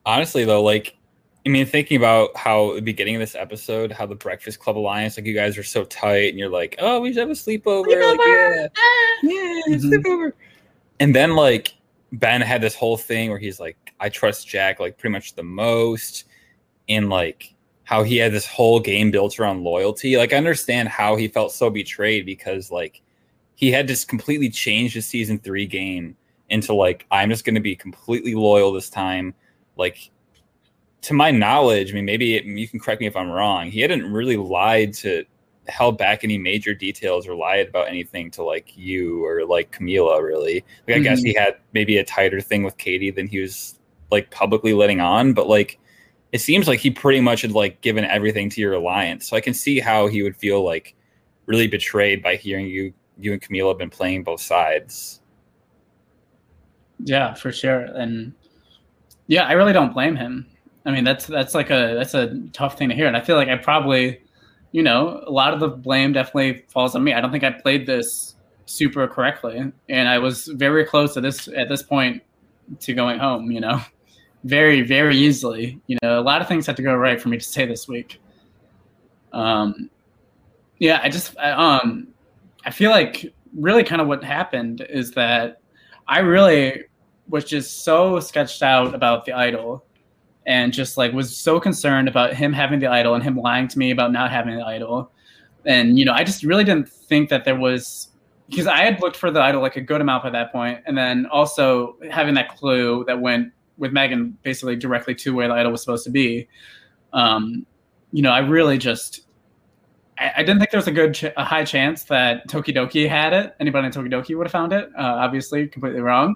[0.05, 0.97] honestly though like
[1.45, 5.17] i mean thinking about how the beginning of this episode how the breakfast club alliance
[5.17, 7.87] like you guys are so tight and you're like oh we should have a sleepover,
[7.87, 8.67] like yeah.
[9.23, 9.81] Yeah Mhm.
[9.91, 10.33] sleepover.
[10.99, 11.73] And then like
[12.13, 15.43] ben had this whole thing where he's like i trust jack like pretty much the
[15.43, 16.25] most
[16.89, 20.17] and like how he had this whole game built around loyalty.
[20.17, 23.01] Like i understand how he felt so betrayed because like
[23.55, 26.15] he had just completely changed his season three game
[26.49, 29.33] into like i'm just going to be completely loyal this time
[29.77, 30.09] like
[31.01, 33.79] to my knowledge i mean maybe it, you can correct me if i'm wrong he
[33.81, 35.23] hadn't really lied to
[35.67, 40.21] held back any major details or lied about anything to like you or like camila
[40.21, 41.25] really like i guess Mhm.
[41.27, 43.79] he had maybe a tighter thing with katie than he was
[44.11, 45.79] like publicly letting on but like
[46.31, 49.41] it seems like he pretty much had like given everything to your alliance so i
[49.41, 50.95] can see how he would feel like
[51.45, 55.19] really betrayed by hearing you you and camila have been playing both sides
[57.03, 57.81] Yeah, for sure.
[57.85, 58.33] And
[59.27, 60.45] yeah, I really don't blame him.
[60.85, 63.35] I mean, that's that's like a that's a tough thing to hear, and I feel
[63.35, 64.21] like I probably,
[64.71, 67.13] you know, a lot of the blame definitely falls on me.
[67.13, 71.47] I don't think I played this super correctly, and I was very close to this
[71.49, 72.23] at this point
[72.79, 73.51] to going home.
[73.51, 73.81] You know,
[74.43, 75.79] very very easily.
[75.85, 77.87] You know, a lot of things had to go right for me to stay this
[77.87, 78.19] week.
[79.33, 79.89] Um,
[80.79, 82.07] yeah, I just I, um,
[82.65, 85.61] I feel like really kind of what happened is that
[86.07, 86.85] I really
[87.29, 89.85] was just so sketched out about the idol
[90.45, 93.77] and just like was so concerned about him having the idol and him lying to
[93.77, 95.11] me about not having the idol.
[95.65, 98.09] And you know, I just really didn't think that there was
[98.49, 100.97] because I had looked for the idol like a good amount by that point, and
[100.97, 105.71] then also having that clue that went with Megan basically directly to where the idol
[105.71, 106.47] was supposed to be.
[107.13, 107.65] Um,
[108.11, 109.21] you know, I really just
[110.21, 113.33] I, I didn't think there was a good, ch- a high chance that Tokidoki had
[113.33, 113.55] it.
[113.59, 114.89] Anybody in Tokidoki would have found it.
[114.97, 116.35] Uh, obviously, completely wrong.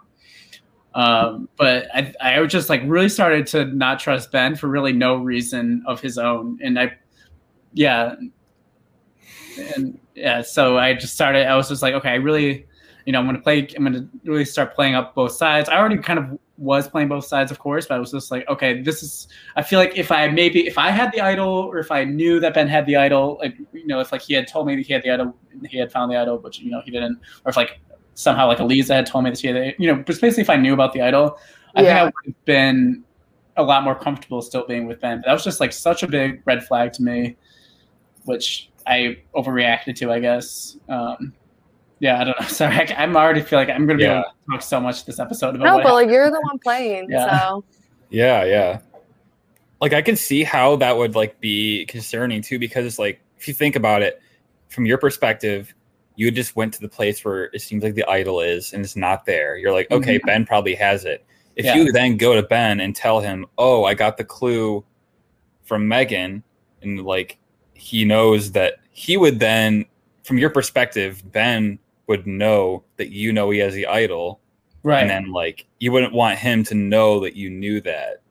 [0.96, 5.18] Um, but I, I just like really started to not trust Ben for really no
[5.18, 6.94] reason of his own, and I,
[7.74, 8.16] yeah,
[9.76, 10.42] and yeah.
[10.42, 11.48] So I just started.
[11.48, 12.66] I was just like, okay, I really,
[13.06, 13.68] you know, I'm gonna play.
[13.76, 15.68] I'm gonna really start playing up both sides.
[15.68, 18.48] I already kind of was playing both sides, of course, but I was just like,
[18.48, 19.28] okay, this is.
[19.58, 22.40] I feel like if I maybe if I had the idol, or if I knew
[22.40, 24.86] that Ben had the idol, like you know, if like he had told me that
[24.86, 25.36] he had the idol,
[25.70, 27.82] he had found the idol, but you know he didn't, or if like
[28.15, 30.49] somehow like Eliza had told me that she had, the, you know, just basically if
[30.49, 31.38] I knew about the idol,
[31.75, 33.04] I think I would have been
[33.58, 35.19] a lot more comfortable still being with Ben.
[35.19, 37.36] But that was just like such a big red flag to me,
[38.23, 40.78] which I overreacted to, I guess.
[40.89, 41.34] Um,
[41.99, 42.47] yeah, I don't know.
[42.49, 44.19] Sorry, I, I'm already feel like I'm going to be Yeah.
[44.19, 46.60] able to talk so much this episode about No, what but like you're the one
[46.60, 47.39] playing, Yeah.
[47.39, 47.63] so
[48.10, 48.80] Yeah, yeah.
[49.82, 53.47] Like I can see how that would like be concerning too, because it's like if
[53.47, 54.21] you think about it
[54.69, 55.73] from your perspective,
[56.15, 58.95] you just went to the place where it seems like the idol is and it's
[58.95, 59.58] not there.
[59.58, 60.25] You're like, okay, mm-hmm.
[60.28, 61.25] Ben probably has it.
[61.56, 61.75] If Yeah.
[61.75, 64.84] you then go to Ben and tell him, Oh, I got the clue
[65.63, 66.43] from Megan,
[66.82, 67.38] and like
[67.73, 69.86] he knows that he would then
[70.23, 74.39] from your perspective, Ben would know that you know he has the idol.
[74.84, 75.01] Right.
[75.01, 78.21] and then like you wouldn't want him to know that you knew that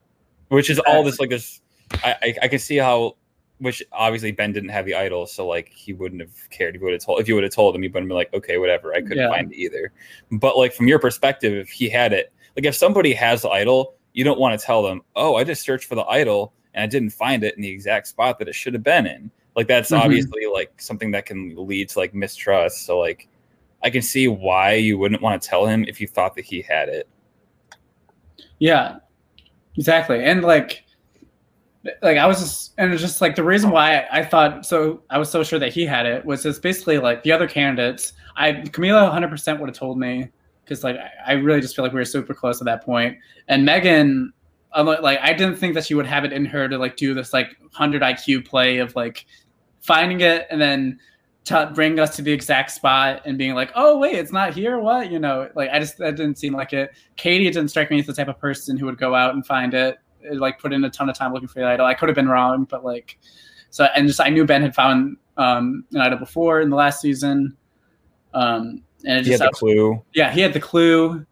[0.51, 1.61] which is all this like this
[2.05, 3.17] I, I i can see how
[3.59, 6.85] which obviously ben didn't have the idol so like he wouldn't have cared if you
[6.87, 8.93] would have told if you would have told him he wouldn't be like okay whatever
[8.95, 9.29] i couldn't Yeah.
[9.29, 9.93] find it either
[10.33, 13.95] but like from your perspective if he had it like if somebody has the idol
[14.13, 16.87] you don't want to tell them oh i just searched for the idol and i
[16.87, 19.91] didn't find it in the exact spot that it should have been in like that's
[19.93, 20.01] Mhm.
[20.01, 23.29] obviously like something that can lead to like mistrust so like
[23.83, 26.63] I can see why you wouldn't want to tell him if you thought that he
[26.63, 27.07] had it.
[28.59, 28.97] Yeah,
[29.77, 30.25] exactly.
[30.25, 30.84] And like,
[32.03, 35.19] like I was just, and it's just like the reason why I thought so, I
[35.19, 38.13] was so sure that he had it was just basically like the other candidates.
[38.37, 40.31] I Camila 100 percent would have told me
[40.65, 43.19] because like I, really just feel like we were super close at that point.
[43.49, 44.33] And Megan,
[44.75, 47.33] like I didn't think that she would have it in her to like do this
[47.33, 49.27] like 100 IQ play of like
[49.81, 50.99] finding it and then
[51.45, 54.79] t- bring us to the exact spot and being like, oh wait, it's not here.
[54.79, 55.51] What you know?
[55.55, 56.93] Like I just that didn't seem like it.
[57.17, 59.75] Katie didn't strike me as the type of person who would go out and find
[59.75, 59.99] it,
[60.33, 61.87] like put in a ton of time looking for the idol.
[61.87, 63.19] I could have been wrong, but like,
[63.71, 67.01] so and just I knew Ben had found um, an idol before in the last
[67.01, 67.57] season,
[68.33, 70.03] um, and it He had just the clue.
[70.15, 71.27] yeah, he had the clue.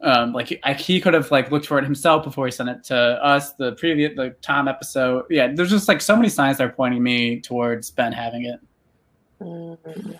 [0.00, 2.68] Um, like he, I, he could have like looked for it himself before he sent
[2.68, 3.54] it to us.
[3.54, 5.50] The previous the Tom episode, yeah.
[5.54, 8.60] There's just like so many signs that are pointing me towards Ben having it.
[9.40, 10.18] Mm.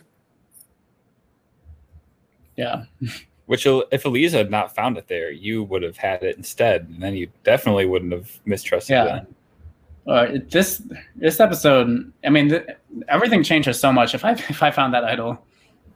[2.57, 2.85] Yeah.
[3.47, 7.03] Which if Eliza had not found it there, you would have had it instead, and
[7.03, 9.05] then you definitely wouldn't have mistrusted Yeah.
[9.05, 9.27] Ben.
[10.07, 10.83] Uh, this
[11.17, 12.67] this episode, I mean, th-
[13.09, 14.15] everything changes so much.
[14.15, 15.45] If I if I found that idol,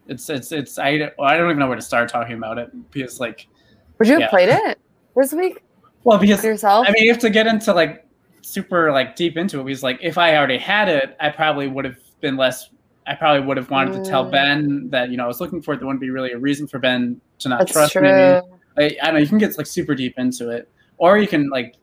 [0.09, 3.21] it's it's it's I I don't even know where to start talking about it because
[3.21, 3.47] like
[3.99, 4.79] Would you have played it
[5.17, 5.63] this week
[6.05, 6.87] well because yourself?
[6.89, 8.07] I mean you have to get into like
[8.43, 11.85] super like deep into it because like if I already had it, I probably would
[11.85, 12.71] have been less.
[13.07, 14.31] I probably would have wanted to tell Mm.
[14.33, 15.79] Ben that you know I was looking for it.
[15.79, 18.03] There wouldn't be really a reason for Ben to not That's trust true.
[18.03, 18.41] me.
[18.77, 21.49] Like, I don't know you can get like super deep into it, or you can
[21.51, 21.75] like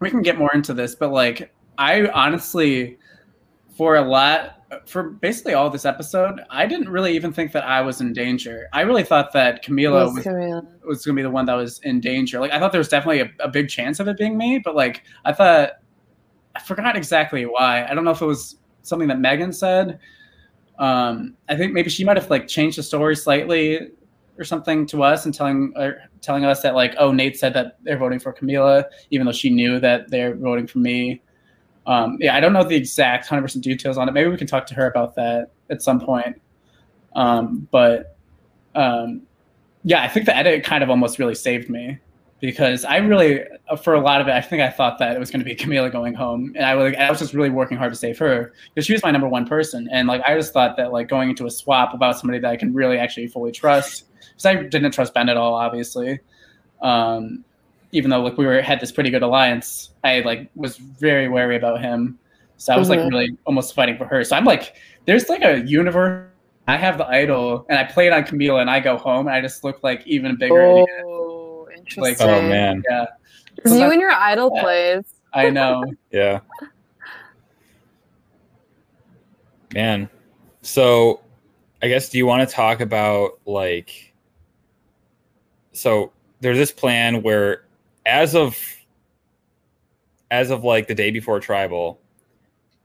[0.00, 2.98] we can get more into this, but like I honestly,
[3.76, 7.80] for a lot, for basically all this episode, I didn't really even think that I
[7.80, 8.68] was in danger.
[8.72, 10.26] I really thought that Camila was,
[10.84, 12.40] was going to be the one that was in danger.
[12.40, 14.74] Like I thought there was definitely a, a big chance of it being me, but
[14.74, 15.72] like I thought
[16.54, 17.86] I forgot exactly why.
[17.88, 19.98] I don't know if it was something that Megan said.
[20.78, 23.90] Um, I think maybe she might have like changed the story slightly
[24.38, 27.78] or something to us and telling uh, telling us that like oh Nate said that
[27.82, 31.20] they're voting for Camila even though she knew that they're voting for me.
[31.86, 34.12] Um, yeah, I don't know the exact hundred percent details on it.
[34.12, 36.40] Maybe we can talk to her about that at some point.
[37.14, 38.16] Um, but
[38.74, 39.22] um,
[39.84, 41.98] yeah, I think the edit kind of almost really saved me
[42.40, 43.40] because I really,
[43.82, 45.56] for a lot of it, I think I thought that it was going to be
[45.56, 48.52] Camila going home, and I was, I was just really working hard to save her
[48.74, 51.30] because she was my number one person, and like I just thought that like going
[51.30, 54.90] into a swap about somebody that I can really actually fully trust, because I didn't
[54.92, 56.20] trust Ben at all, obviously.
[56.82, 57.44] Um,
[57.92, 61.56] even though like we were had this pretty good alliance, I like was very wary
[61.56, 62.18] about him,
[62.56, 63.10] so I was like Mhm.
[63.10, 64.24] really almost fighting for her.
[64.24, 64.76] So I'm like,
[65.06, 66.28] there's like a universe.
[66.66, 69.40] I have the idol, and I played on Camila, and I go home, and I
[69.40, 70.66] just look like even bigger.
[70.66, 70.88] idiot.
[71.04, 72.20] Oh, Like.
[72.20, 73.06] Oh man, Yeah,
[73.64, 74.62] So you and your idol Yeah.
[74.62, 75.04] plays.
[75.32, 75.84] I know.
[76.10, 76.40] yeah,
[79.74, 80.08] man.
[80.62, 81.20] So,
[81.82, 84.07] I guess do you want to talk about like?
[85.78, 87.64] So there's this plan where,
[88.04, 88.58] as of,
[90.30, 92.00] as of like the day before tribal,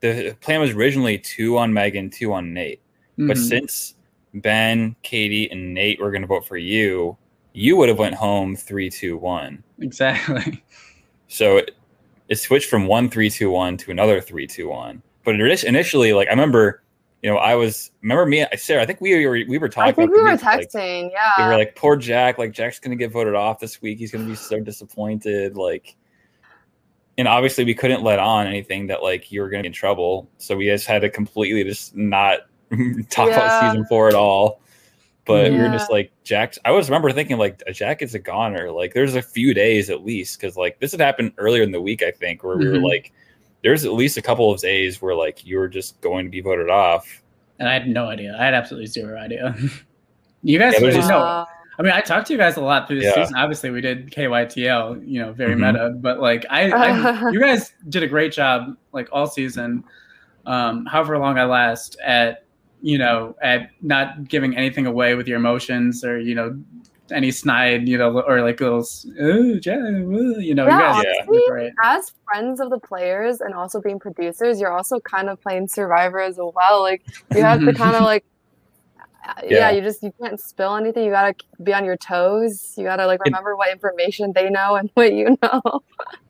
[0.02, 2.82] the plan was originally two on Megan, two on Nate.
[3.18, 3.48] But Mhm.
[3.48, 3.96] since
[4.36, 7.18] Ben, Katie, and Nate were going to vote for you,
[7.54, 9.64] you would have went home three, two, one.
[9.80, 10.64] exactly.
[11.30, 11.72] So it,
[12.30, 15.02] it switched from one, three, two, one to another three, two, one.
[15.24, 16.83] But initially, like I remember,
[17.24, 18.84] you know, I was remember me, Sarah.
[18.84, 19.90] I think we were we were talking.
[19.90, 21.04] I think we were texting.
[21.06, 21.38] like, texting.
[21.38, 22.38] we were like, poor Jack.
[22.38, 23.98] Like Jack's to get voted off this week.
[23.98, 25.56] He's to be so disappointed.
[25.56, 25.96] Like,
[27.18, 30.30] and obviously we couldn't let on anything that like you were to be in trouble.
[30.38, 32.40] So we just had to completely just not
[33.10, 34.60] talk about season four at all.
[35.26, 36.56] But we were just like Jack.
[36.66, 38.70] I was remember thinking like Jack is a goner.
[38.70, 41.80] Like there's a few days at least because like this had happened earlier in the
[41.80, 42.84] week I think where we were Mhm.
[42.84, 43.14] like
[43.64, 46.42] there's at least a couple of days where like you were just going to be
[46.42, 47.22] voted off.
[47.60, 48.36] and I had no idea.
[48.40, 49.56] I had absolutely zero idea.
[50.44, 51.46] you guys, Yeah, just- know, Uh,
[51.80, 53.14] I mean, I talked to you guys a lot through the Yeah.
[53.16, 53.36] season.
[53.36, 55.66] Obviously, we did KYTL, you know, very Mhm.
[55.74, 59.84] meta, but like I, I, you guys did a great job, like all season,
[60.46, 62.46] um, however long I last at,
[62.82, 66.60] you know, at not giving anything away with your emotions or you know,
[67.12, 68.86] any snide, you know, or like little,
[69.20, 71.74] oh, yeah, you know, Yeah, you guys honestly, did great.
[71.84, 76.20] as friends of the players and also being producers, you're also kind of playing Survivor
[76.20, 76.82] as well.
[76.82, 77.04] Like
[77.36, 78.24] you have to kind of like
[79.44, 79.50] yeah.
[79.50, 79.72] Yeah.
[79.72, 81.06] you just you can't spill anything.
[81.06, 81.34] You gotta
[81.64, 82.74] be on your toes.
[82.78, 85.62] You gotta like And- remember what information they know and what you know.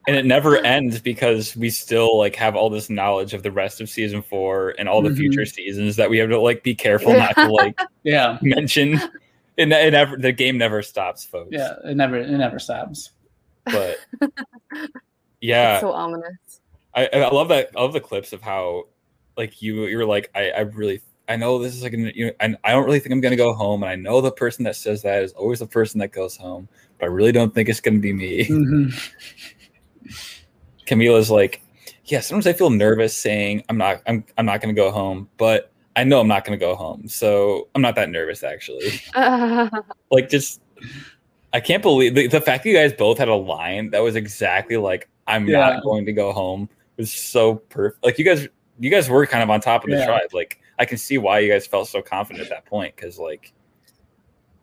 [0.08, 3.82] and it never ends because we still like have all this knowledge of the rest
[3.82, 5.18] of season four and all the Mhm.
[5.18, 9.00] future seasons that we have to like be careful not to like Yeah, mention.
[9.58, 11.50] And it never the game never stops, folks.
[11.52, 11.74] yeah.
[11.84, 13.12] It never it never stops.
[13.66, 13.98] But
[15.42, 16.62] yeah, It's so ominous.
[16.96, 17.70] I, I love that.
[17.76, 18.86] I love the clips of how,
[19.38, 22.32] like you, you're like, I, I really, I know this is like, an, you know,
[22.40, 24.76] I, I don't really think I'm gonna go home, and I know the person that
[24.76, 26.68] says that is always the person that goes home,
[27.00, 28.46] but I really don't think it's gonna be me.
[28.46, 29.12] Mhm.
[30.86, 31.62] Camila's like,
[32.06, 35.72] yeah, sometimes I feel nervous saying I'm not, I'm, I'm not gonna go home, but
[35.96, 39.00] I know I'm not gonna go home, so I'm not that nervous actually.
[40.12, 40.62] like, just,
[41.54, 44.16] I can't believe the, the fact that you guys both had a line that was
[44.16, 45.60] exactly like, I'm Yeah.
[45.60, 48.04] not going to go home was so perfect.
[48.04, 48.48] Like you guys,
[48.80, 50.06] you guys were kind of on top of the Yeah.
[50.06, 50.30] tribe.
[50.34, 53.54] Like I can see why you guys felt so confident at that point because like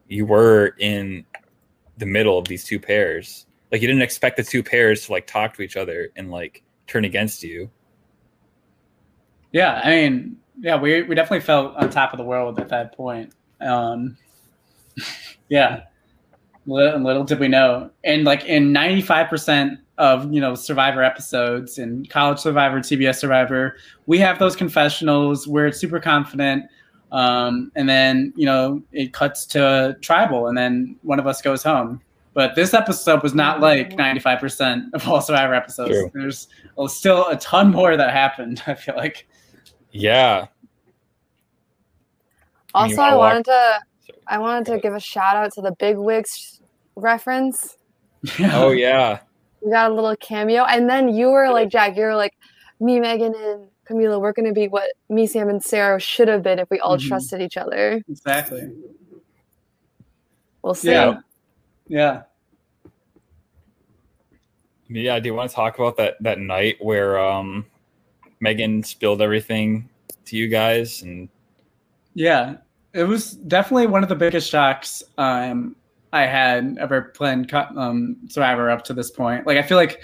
[0.08, 1.24] you were in
[1.98, 3.46] the middle of these two pairs.
[3.70, 6.62] Like you didn't expect the two pairs to like talk to each other and like
[6.86, 7.70] turn against you.
[9.52, 12.96] Yeah, I mean, yeah, we we definitely felt on top of the world at that
[12.96, 13.32] point.
[13.60, 14.16] Um,
[15.48, 15.84] yeah,
[16.66, 21.02] little, little did we know, and like in ninety five percent of you know Survivor
[21.02, 25.46] episodes and College Survivor, TBS Survivor, we have those confessionals.
[25.46, 26.64] We're super confident,
[27.10, 31.62] um, and then you know it cuts to tribal, and then one of us goes
[31.62, 32.00] home.
[32.32, 35.90] But this episode was not like ninety five percent of all Survivor episodes.
[35.90, 36.10] True.
[36.14, 36.48] There's
[36.88, 38.62] still a ton more that happened.
[38.66, 39.26] I feel like.
[39.92, 40.46] Yeah.
[42.74, 43.80] also, wanna I walk- wanted to
[44.28, 46.60] I wanted to give a shout out to the Big Wigs
[46.96, 47.76] reference.
[48.52, 49.20] Oh yeah.
[49.62, 51.96] We got a little cameo, and then you were like Jack.
[51.96, 52.34] You were like
[52.80, 54.20] me, Megan, and Camila.
[54.20, 57.08] We're gonna be what me, Sam, and Sarah should have been if we all Mhm.
[57.08, 58.00] trusted each other.
[58.08, 58.70] exactly.
[60.62, 60.90] We'll see.
[60.90, 61.20] Yeah.
[61.88, 62.22] Yeah.
[64.88, 67.66] Yeah, do you want to talk about that that night where um
[68.40, 69.88] Megan spilled everything
[70.26, 71.28] to you guys and
[72.14, 72.56] Yeah.
[72.92, 75.76] It was definitely one of the biggest shocks um,
[76.12, 79.46] I had ever planned co- um, Survivor up to this point.
[79.46, 80.00] Like I feel like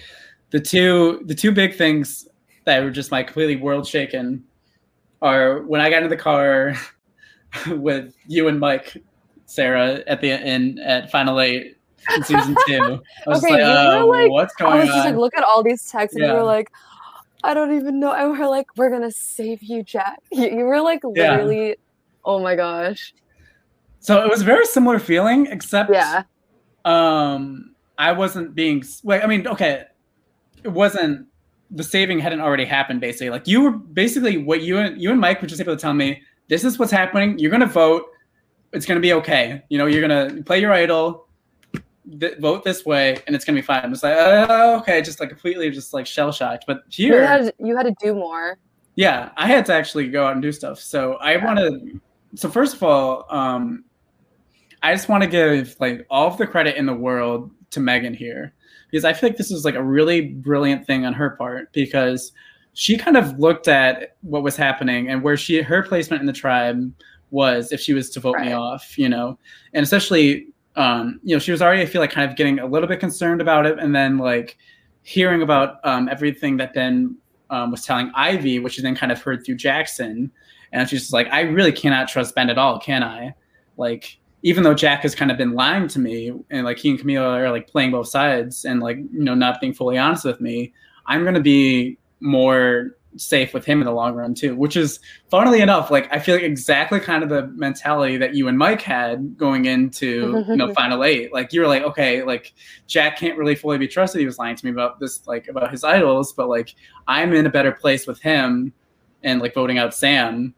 [0.51, 2.29] the two the two big things
[2.65, 4.45] that were just like completely world shaken
[5.21, 6.75] are when I got in the car
[7.69, 9.03] with you and Mike,
[9.47, 11.77] Sarah at the in at Final Eight
[12.15, 13.03] in season two.
[13.27, 15.37] I was Okay, just like, you uh, were like- what's I was just like, look
[15.37, 16.37] at all these texts, and you Yeah.
[16.39, 16.71] were like,
[17.47, 18.13] I don't even know.
[18.13, 20.19] And we're like, we're gonna save you, Jack.
[20.33, 21.33] You, you were like, Yeah.
[21.37, 21.77] literally,
[22.25, 23.15] oh my gosh.
[24.01, 26.23] So it was a very similar feeling, except Yeah.
[26.85, 29.85] um i wasn't being wait i mean okay
[30.63, 31.27] it wasn't
[31.71, 35.19] the saving hadn't already happened basically like you were basically what you and you and
[35.19, 38.05] mike were just able to tell me this is what's happening you're gonna vote
[38.75, 41.26] it's gonna be okay you know you're gonna play your idol
[42.21, 45.21] th- vote this way and it's gonna be fine i'm just like oh, okay just
[45.21, 48.59] like completely just like shell shocked but You here had you had to do more.
[48.95, 50.79] yeah, I had to actually go out and do stuff.
[50.81, 52.01] So I want to.
[52.35, 53.85] So first of all, um,
[54.83, 58.15] I just want to give like all of the credit in the world to Megan
[58.15, 58.55] here
[58.91, 62.33] because I feel like this is like a really brilliant thing on her part because
[62.73, 66.33] she kind of looked at what was happening and where she her placement in the
[66.33, 66.93] tribe
[67.31, 69.39] was if she was to vote me off, you know,
[69.75, 70.47] and especially
[70.77, 73.01] um, you know she was already I feel like kind of getting a little bit
[73.01, 74.59] concerned about it, and then like
[75.03, 77.17] hearing about um, everything that then
[77.51, 80.31] um, was telling Ivy, which she then kind of heard through Jackson,
[80.73, 83.35] and she's just like, I really cannot trust Ben at all, can I?
[83.77, 86.99] Like, even though Jack has kind of been lying to me, and like he and
[86.99, 90.41] Camila are like playing both sides, and like you know not being fully honest with
[90.41, 90.73] me,
[91.07, 94.55] I'm gonna be more safe with him in the long run too.
[94.57, 95.01] Which is,
[95.31, 98.83] funnily enough, like I feel like exactly kind of the mentality that you and Mike
[98.83, 101.33] had going into you know Final Eight.
[101.33, 102.55] Like you were like, okay, like
[102.87, 104.21] Jack can't really fully be trusted.
[104.21, 106.75] He was lying to me about this, like about his idols, but like
[107.09, 108.73] I'm in a better place with him
[109.23, 110.55] and like voting out Sam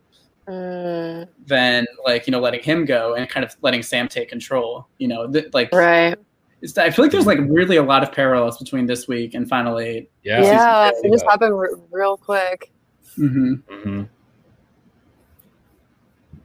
[0.48, 4.88] Mm, than like you know letting him go and kind of letting Sam take control.
[4.96, 6.16] You know, th- like right.
[6.62, 9.48] It's, I feel like there's like really a lot of parallels between this week and
[9.48, 10.10] Final Eight.
[10.22, 10.42] yeah.
[10.42, 12.70] Yeah, it just happened r- real quick.
[13.18, 13.54] Mm-hmm.
[13.72, 14.08] Mhm.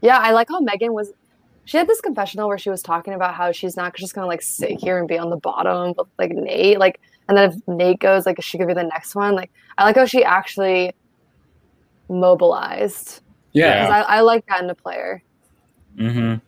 [0.01, 1.11] Yeah, I like how Megan was.
[1.65, 4.41] She had this confessional where she was talking about how she's not just gonna like
[4.41, 6.99] sit here and be on the bottom with like Nate, like,
[7.29, 9.33] and then if Nate goes, like, she could be the next one.
[9.33, 10.91] Like, I like how she actually
[12.09, 13.21] mobilized.
[13.53, 13.87] Yeah.
[13.87, 15.23] 'Cause I, I like that in a player.
[15.97, 16.41] Mhm.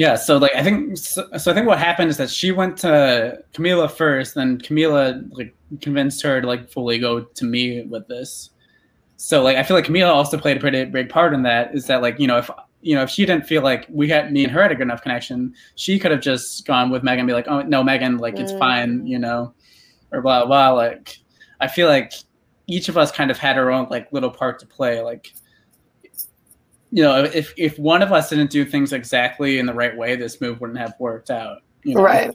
[0.00, 2.78] Yeah, so like I think so, so I think what happened is that she went
[2.78, 8.08] to Camila first, then Camila like convinced her to like fully go to me with
[8.08, 8.48] this.
[9.16, 11.74] So like I feel like Camila also played a pretty big part in that.
[11.74, 14.32] Is that like you know if you know, if she didn't feel like we had
[14.32, 17.20] me and her had a good enough connection, she could have just gone with Megan
[17.20, 18.58] and be like, oh no, Megan, like it's Mm.
[18.58, 19.52] fine, you know,
[20.12, 20.70] or blah blah.
[20.70, 21.18] Like
[21.60, 22.14] I feel like
[22.68, 25.02] each of us kind of had our own like little part to play.
[25.02, 25.34] Like
[26.92, 30.16] you know, if if one of us didn't do things exactly in the right way,
[30.16, 31.58] this move wouldn't have worked out.
[31.84, 32.02] You know?
[32.02, 32.34] Right.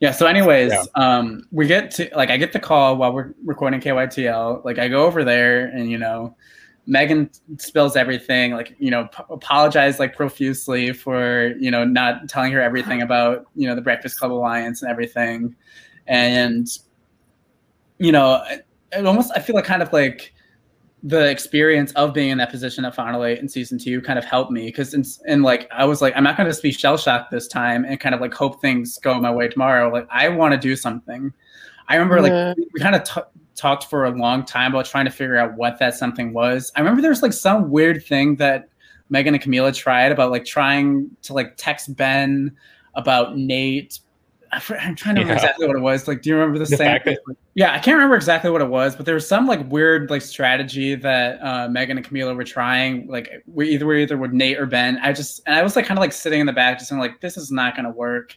[0.00, 0.12] Yeah.
[0.12, 0.84] So, anyways, Yeah.
[0.96, 4.64] um, we get to like I get the call while we're recording KYTL.
[4.64, 6.34] Like I go over there, and you know,
[6.86, 8.52] Megan spills everything.
[8.52, 13.46] Like you know, p- apologize like profusely for you know not telling her everything about
[13.54, 15.54] you know the Breakfast Club alliance and everything,
[16.06, 16.66] and
[17.98, 20.32] you know, it, it almost I feel like kind of like
[21.02, 24.24] the experience of being in that position at Final Eight in season two kind of
[24.24, 24.92] helped me because
[25.26, 27.84] and like I was like I'm not going to just be shell shocked this time
[27.84, 29.90] and kind of like hope things go my way tomorrow.
[29.90, 31.32] Like I want to do something.
[31.88, 32.56] I remember like Mhm.
[32.56, 33.20] we, we kind of t-
[33.56, 36.70] talked for a long time about trying to figure out what that something was.
[36.76, 38.68] I remember there was like some weird thing that
[39.08, 42.54] Megan and Camila tried about like trying to like text Ben
[42.94, 44.00] about Nate.
[44.52, 44.60] I'm
[44.96, 45.34] trying to remember Yeah.
[45.34, 46.08] exactly what it was.
[46.08, 47.00] Like, do you remember the, The same?
[47.04, 47.18] that-
[47.54, 50.22] Yeah, I can't remember exactly what it was, but there was some like weird like
[50.22, 53.06] strategy that uh, Megan and Camila were trying.
[53.06, 54.98] Like we either were either with Nate or Ben.
[55.02, 57.20] I just and I was like kind of like sitting in the back, just like
[57.20, 58.36] this is not gonna work.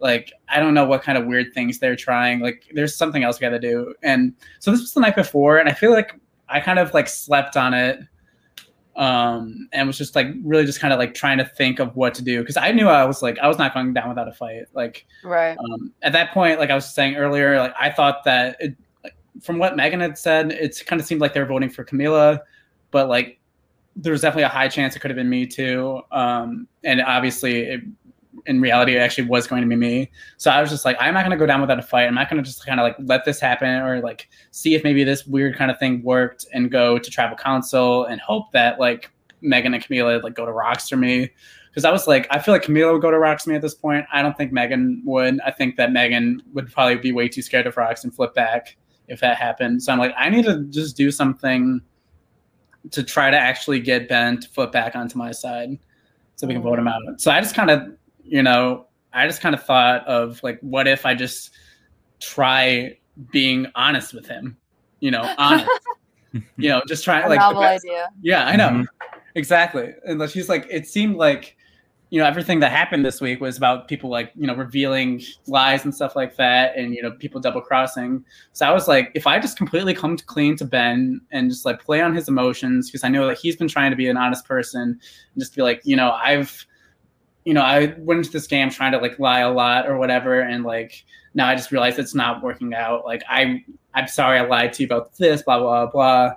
[0.00, 2.40] Like I don't know what kind of weird things they're trying.
[2.40, 3.94] Like there's something else we got to do.
[4.02, 7.08] And so this was the night before, and I feel like I kind of like
[7.08, 8.00] slept on it,
[8.96, 12.14] um, and was just like really just kind of like trying to think of what
[12.14, 14.32] to do because I knew I was like I was not going down without a
[14.32, 14.64] fight.
[14.72, 15.56] Like Right.
[15.58, 19.14] um, at that point, like I was saying earlier, like I thought that it, like,
[19.42, 22.40] from what Megan had said, it kind of seemed like they were voting for Camila,
[22.90, 23.40] but like
[23.96, 26.00] there was definitely a high chance it could have been me too.
[26.10, 27.80] Um, and obviously, it,
[28.46, 30.10] in reality, it actually was going to be me.
[30.36, 32.06] So I was just like, I'm not going to go down without a fight.
[32.06, 34.84] I'm not going to just kind of like let this happen or like see if
[34.84, 38.78] maybe this weird kind of thing worked and go to tribal council and hope that
[38.78, 39.10] like
[39.40, 41.30] Megan and Camila like go to rocks for me
[41.74, 43.74] because I was like, I feel like Camila would go to rocks me at this
[43.74, 44.06] point.
[44.12, 45.40] I don't think Megan would.
[45.40, 48.76] I think that Megan would probably be way too scared of rocks and flip back
[49.08, 49.82] if that happened.
[49.82, 51.80] So I'm like, I need to just do something
[52.92, 55.78] to try to actually get Ben to flip back onto my side
[56.36, 56.82] so we can vote oh.
[56.82, 57.20] him out.
[57.20, 60.86] So I just kind of, you know, I just kind of thought of like, what
[60.88, 61.50] if I just
[62.20, 62.96] try
[63.32, 64.56] being honest with him?
[65.00, 65.68] You know, honest.
[66.56, 68.08] you know, just try A like the novel best- idea.
[68.22, 68.68] yeah, I know.
[68.70, 68.86] Mhm.
[69.36, 69.92] Exactly.
[70.04, 71.56] And she's like, it seemed like,
[72.10, 75.84] you know, everything that happened this week was about people like, you know, revealing lies
[75.84, 78.24] and stuff like that and, you know, people double crossing.
[78.52, 81.64] So I was like, if I just completely come to clean to Ben and just
[81.64, 84.16] like play on his emotions, because I know that he's been trying to be an
[84.16, 85.00] honest person and
[85.42, 86.64] just be like, you know, I've,
[87.44, 90.40] you know, I went into this game trying to like lie a lot or whatever.
[90.40, 93.04] And like, now I just realized it's not working out.
[93.04, 93.64] Like, I'm
[93.94, 96.32] I'm sorry I lied to you about this, blah, blah, blah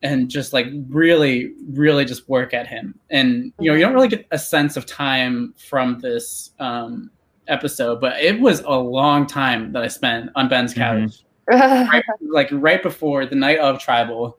[0.00, 4.06] and just like really really just work at him and you know you don't really
[4.06, 7.10] get a sense of time from this um
[7.48, 11.88] episode but it was a long time that i spent on ben's couch Mhm.
[11.90, 14.38] right, like right before the night of tribal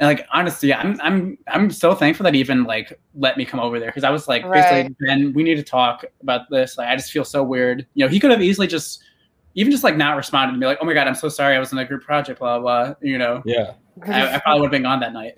[0.00, 3.60] and like honestly i'm i'm i'm so thankful that he even like let me come
[3.60, 6.88] over there because i was like basically ben we need to talk about this like
[6.88, 9.02] i just feel so weird you know he could have easily just
[9.54, 11.58] even just like not responded and be like oh my god i'm so sorry i
[11.60, 13.74] was in a group project blah blah, blah you know Yeah.
[14.06, 15.34] I, I probably would have been gone that night.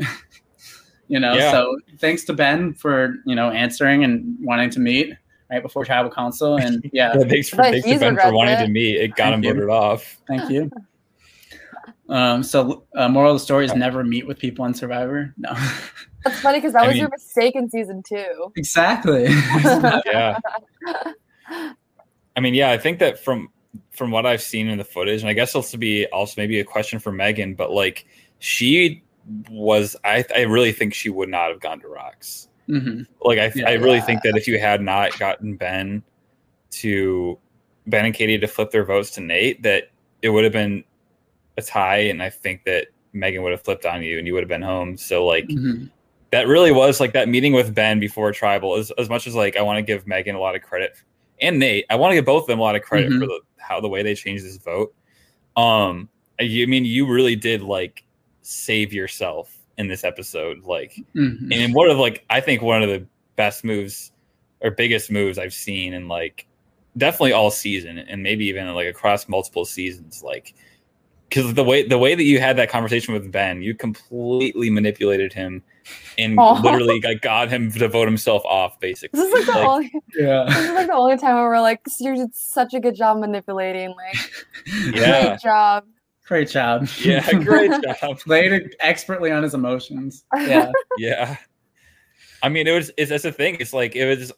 [1.09, 1.51] you know, Yeah.
[1.51, 5.13] so thanks to Ben for you know answering and wanting to meet
[5.51, 8.55] right before tribal council, and yeah, Yeah, thanks for But thanks to Ben for wanting
[8.59, 8.63] it.
[8.67, 8.97] to meet.
[9.01, 9.55] It got him Thank you.
[9.55, 10.19] voted off.
[10.29, 10.71] thank you.
[12.13, 15.33] Um, so uh, moral of the story is never meet with people on Survivor.
[15.39, 15.51] No,
[16.25, 18.53] That's funny because that I was mean- your mistake in season two.
[18.57, 19.29] exactly.
[20.07, 20.39] Yeah.
[22.37, 23.49] I mean, yeah, I think that from
[23.91, 26.61] from what I've seen in the footage, and I guess this will be also maybe
[26.61, 28.07] a question for Megan, but like
[28.39, 29.03] she
[29.51, 32.49] was, I I really think she would not have gone to rocks.
[32.67, 33.69] hmm Like I Yeah.
[33.69, 36.03] I really think that if you had not gotten Ben
[36.73, 37.39] to
[37.87, 39.91] Ben and Katie to flip their votes to Nate, that
[40.23, 40.85] it would have been
[41.57, 44.43] a tie, and I think that Megan would have flipped on you, and you would
[44.43, 44.97] have been home.
[44.97, 45.85] So like hmm
[46.31, 49.55] that really was like that meeting with Ben before tribal as, as much as like
[49.59, 50.97] I want to give Megan a lot of credit
[51.43, 53.21] and Nate I want to give both of them a lot of credit Mhm.
[53.21, 54.95] for the how the way they changed this vote
[55.59, 56.09] um
[56.41, 58.03] I I mean you really did like
[58.41, 62.89] save yourself in this episode like hmm and one of like I think one of
[62.89, 64.13] the best moves
[64.63, 66.47] or biggest moves I've seen in like
[66.97, 70.55] definitely all season and maybe even like across multiple seasons like
[71.33, 75.33] because the way the way that you had that conversation with Ben you completely manipulated
[75.33, 75.63] him
[76.19, 76.61] and Aw.
[76.61, 79.93] literally like got him to vote himself off basically This is like the Like, only.
[80.15, 80.45] Yeah.
[80.47, 83.19] This is like the only time where we're like, you did such a good job
[83.19, 83.95] manipulating.
[83.97, 84.17] Like,
[84.95, 85.29] Yeah.
[85.29, 85.85] great job.
[86.27, 86.87] Great job.
[87.01, 87.71] yeah great
[88.01, 90.25] job Played it expertly on his emotions.
[90.37, 90.71] Yeah.
[90.99, 91.37] yeah
[92.43, 93.57] I mean, it was it's that's the thing.
[93.59, 94.33] It's like it was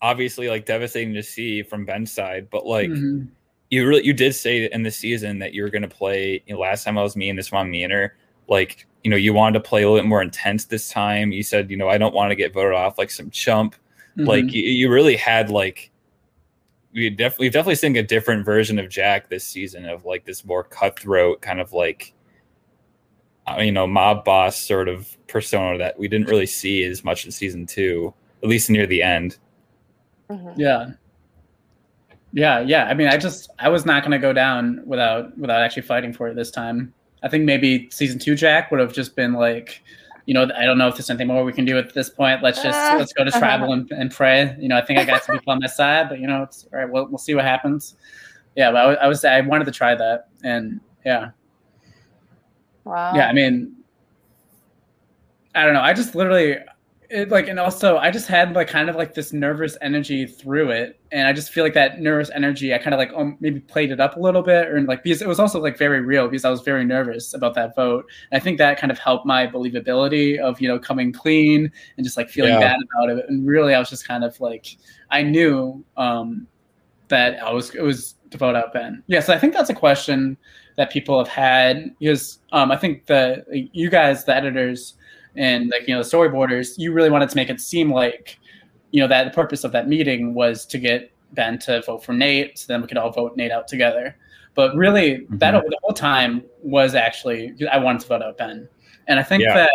[0.00, 3.28] obviously like devastating to see from Ben's side, but like Mhm.
[3.72, 6.42] You really you did say in the season that you were going to play.
[6.46, 8.14] You know, last time I was me and this one meaner,
[8.48, 11.32] like you know you wanted to play a little bit more intense this time.
[11.32, 13.74] You said you know I don't want to get voted off like some chump.
[14.16, 14.52] Like Mhm.
[14.52, 15.90] you, you really had like
[16.92, 20.44] we definitely we've definitely seen a different version of Jack this season of like this
[20.44, 22.12] more cutthroat kind of like
[23.46, 27.24] uh, you know mob boss sort of persona that we didn't really see as much
[27.24, 28.12] in season two,
[28.42, 29.38] at least near the end.
[30.30, 30.52] Mhm.
[30.58, 30.90] Yeah.
[32.32, 32.84] Yeah, yeah.
[32.86, 36.12] I mean, I just I was not going to go down without without actually fighting
[36.12, 36.92] for it this time.
[37.22, 39.80] I think maybe season 2 Jack would have just been like,
[40.26, 42.42] you know, I don't know if there's anything more we can do at this point.
[42.42, 42.96] Let's just Ah.
[42.98, 44.56] let's go to tribal and, and pray.
[44.58, 46.66] You know, I think I got some people on my side, but you know, it's
[46.72, 46.90] all right.
[46.90, 47.96] We'll we'll see what happens.
[48.56, 51.30] Yeah, but I, was- I was I wanted to try that, and yeah,
[52.84, 53.12] Wow.
[53.14, 53.28] yeah.
[53.28, 53.76] I mean,
[55.54, 55.80] I don't know.
[55.82, 56.56] I just literally
[57.12, 60.70] it, like, and also I just had like kind of like this nervous energy through
[60.70, 62.72] it, and I just feel like that nervous energy.
[62.74, 65.20] I kind of like um, maybe played it up a little bit, or like because
[65.22, 68.06] it was also like very real because I was very nervous about that vote.
[68.30, 72.04] And I think that kind of helped my believability of you know coming clean and
[72.04, 72.60] just like feeling Yeah.
[72.60, 73.24] bad about it.
[73.28, 74.76] And really, I was just kind of like
[75.10, 76.46] I knew um,
[77.08, 79.02] that I was it was to vote out Ben.
[79.06, 80.36] Yes, I think that's a question
[80.76, 84.94] that people have had because um, I think the you guys, the editors,
[85.36, 88.38] and like you know the storyboarders, you really wanted to make it seem like
[88.90, 92.12] you know that the purpose of that meeting was to get Ben to vote for
[92.12, 94.16] Nate, so then we could all vote Nate out together.
[94.54, 95.62] But really, that Mhm.
[95.70, 98.68] the whole time was actually I wanted to vote out Ben,
[99.08, 99.54] and I think Yeah.
[99.54, 99.70] that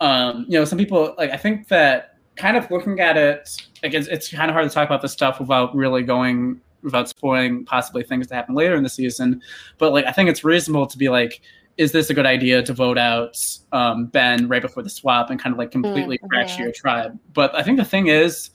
[0.00, 3.48] um, you know some people like I think that kind of looking at it,
[3.82, 7.08] like it's, it's kind of hard to talk about this stuff without really going without
[7.08, 9.40] spoiling possibly things that happen later in the season.
[9.78, 11.40] But like I think it's reasonable to be like,
[11.76, 13.36] is this a good idea to vote out
[13.72, 16.64] um, Ben right before the swap and kind of like completely Mm, crash yeah.
[16.64, 17.18] your tribe?
[17.32, 18.50] But I think the thing is.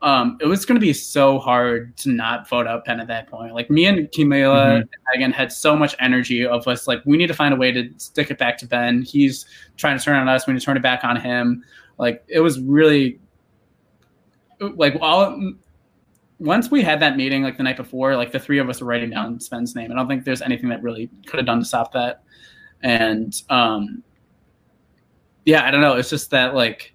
[0.00, 3.28] Um, it was going to be so hard to not vote out Ben at that
[3.28, 3.52] point.
[3.52, 7.26] Like me and Camila and Megan had so much energy of us like we need
[7.26, 9.02] to find a way to stick it back to Ben.
[9.02, 9.44] He's
[9.76, 10.46] trying to turn on us.
[10.46, 11.64] We need to turn it back on him.
[11.98, 13.18] Like it was really
[14.60, 15.54] like all
[16.38, 18.86] once we had that meeting like the night before, like the three of us were
[18.86, 19.90] writing down Ben's name.
[19.90, 22.22] I don't think there's anything that really could have done to stop that.
[22.82, 24.02] And um
[25.44, 25.94] yeah, I don't know.
[25.94, 26.94] It's just that like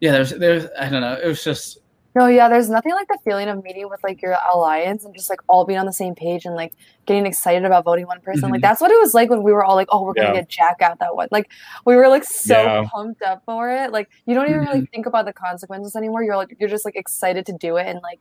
[0.00, 1.18] yeah, there's there's I don't know.
[1.22, 1.78] It was just
[2.14, 5.28] No, yeah, there's nothing like the feeling of meeting with like your alliance and just
[5.28, 6.72] like all being on the same page and like
[7.06, 8.48] getting excited about voting one person.
[8.48, 8.52] Mhm.
[8.52, 10.34] Like that's what it was like when we were all like, oh, we're gonna Yeah.
[10.34, 11.28] get Jack out that one.
[11.30, 11.50] Like
[11.84, 12.86] we were like so Yeah.
[12.90, 13.92] pumped up for it.
[13.92, 16.22] Like you don't even really think about the consequences anymore.
[16.22, 18.20] You're like you're just like excited to do it and like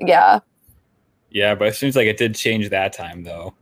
[0.00, 0.38] yeah.
[1.30, 3.54] Yeah, but it seems like it did change that time though.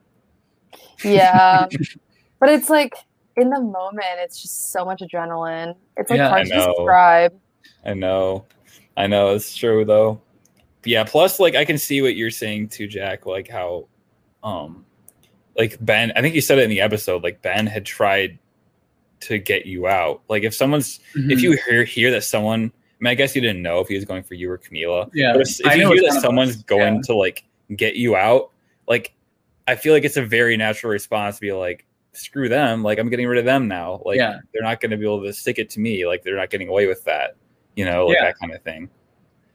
[1.04, 1.66] Yeah.
[2.40, 2.94] but it's like
[3.36, 5.74] in the moment it's just so much adrenaline.
[5.96, 6.66] It's like Yeah, hard I to know.
[6.76, 7.40] describe.
[7.84, 8.44] I know.
[8.96, 10.20] I know it's true though.
[10.84, 13.86] Yeah, plus like I can see what you're saying too, Jack, like how
[14.42, 14.84] um
[15.56, 18.38] like Ben, I think you said it in the episode, like Ben had tried
[19.20, 20.22] to get you out.
[20.28, 21.30] Like if someone's Mm-hmm.
[21.30, 23.94] if you hear hear that someone I mean I guess you didn't know if he
[23.96, 25.10] was going for you or Camila.
[25.14, 26.62] yeah, But if, if you hear that someone's us.
[26.62, 27.00] going Yeah.
[27.02, 27.44] to like
[27.76, 28.50] get you out,
[28.88, 29.14] like
[29.68, 33.10] I feel like it's a very natural response to be like, screw them, like I'm
[33.10, 34.00] getting rid of them now.
[34.04, 34.38] Like Yeah.
[34.52, 36.86] they're not gonna be able to stick it to me, like they're not getting away
[36.86, 37.36] with that.
[37.76, 38.24] You know, like Yeah.
[38.24, 38.88] that kind of thing.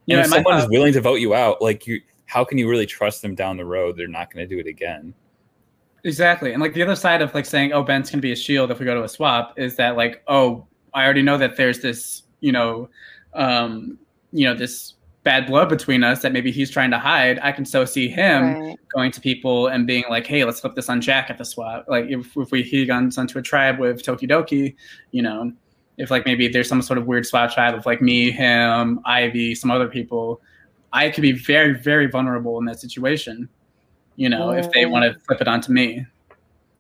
[0.06, 2.58] You and know, if someone is willing to vote you out, like you how can
[2.58, 3.98] you really trust them down the road?
[3.98, 5.14] They're not gonna do it again.
[6.06, 6.54] Exactly.
[6.54, 8.80] And like the other side of like saying, oh, Ben's gonna be a shield if
[8.80, 12.24] we go to a swap is that like, oh, I already know that there's this,
[12.40, 12.88] you know,
[13.34, 13.98] um,
[14.32, 14.94] you know, this
[15.24, 17.40] bad blood between us that maybe he's trying to hide.
[17.42, 18.76] I can so see him Right.
[18.94, 21.86] going to people and being like, hey, let's flip this on Jack at the swap.
[21.88, 24.76] Like if, if we he guns onto a tribe with Tokidoki,
[25.12, 25.52] you know,
[25.98, 29.56] if like maybe there's some sort of weird swap tribe of like me, him, Ivy,
[29.56, 30.42] some other people,
[30.92, 33.48] I could be very, very vulnerable in that situation.
[34.16, 36.06] You know, if they want to flip it onto me.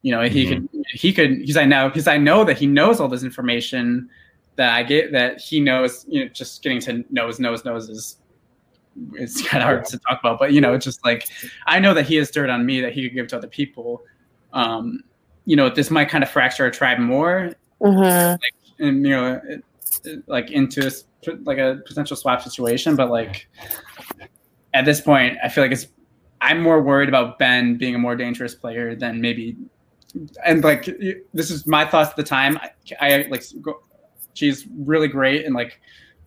[0.04, 0.82] You know, he could mm-hmm.
[0.92, 4.10] he could because I know because I know that he knows all this information
[4.58, 8.18] that I get that he knows, you know, just getting to knows, knows, knows is
[9.14, 11.28] it's kind of hard to talk about, but you know, it's just like
[11.68, 14.04] I know that he has dirt on me that he could give to other people.
[14.54, 15.04] Um,
[15.46, 18.38] you know, this might kind of fracture our tribe more, Mhm.
[18.80, 19.64] and you know, it,
[20.06, 21.06] it- like into a s-
[21.44, 22.96] like a potential swap situation.
[22.96, 23.48] But like
[24.74, 25.88] at this point, I feel like it's
[26.42, 29.56] I'm more worried about Ben being a more dangerous player than maybe.
[30.46, 30.86] And like
[31.34, 32.58] this is my thoughts at the time.
[32.58, 32.70] I,
[33.00, 33.82] I like go-
[34.34, 35.80] she's really great and like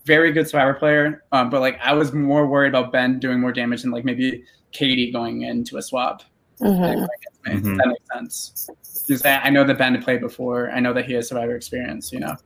[0.06, 1.24] very good survivor player.
[1.32, 4.44] Um, but like I was more worried about Ben doing more damage than like maybe
[4.72, 6.22] Katie going into a swap.
[6.60, 7.06] Mhm.
[7.44, 7.76] If Mhm.
[7.76, 8.70] That makes sense.
[9.06, 10.70] Because I I know that Ben had played before.
[10.70, 12.12] I know that he has survivor experience.
[12.12, 12.36] You know.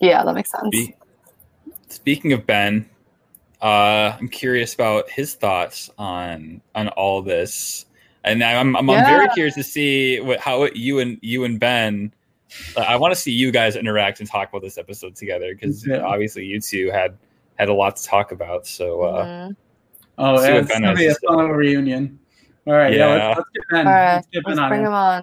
[0.00, 0.68] Yeah, that makes sense.
[0.70, 0.94] Be-
[1.88, 2.88] Speaking of Ben,
[3.62, 7.86] uh, I'm curious about his thoughts on on all this,
[8.24, 12.12] and I'm I'm, I'm very curious to see what how you and you and Ben.
[12.76, 15.98] I want to see you guys interact and talk about this episode together because Yeah.
[15.98, 17.16] obviously you two had
[17.58, 18.66] had a lot to talk about.
[18.66, 19.56] So uh, Mhm.
[20.18, 22.18] Oh, yeah, it's gonna be a fun little reunion.
[22.66, 23.28] All right, yeah, Yeah.
[23.28, 23.86] let's, let's get Ben.
[23.86, 25.22] All right, let's get let's on bring him on.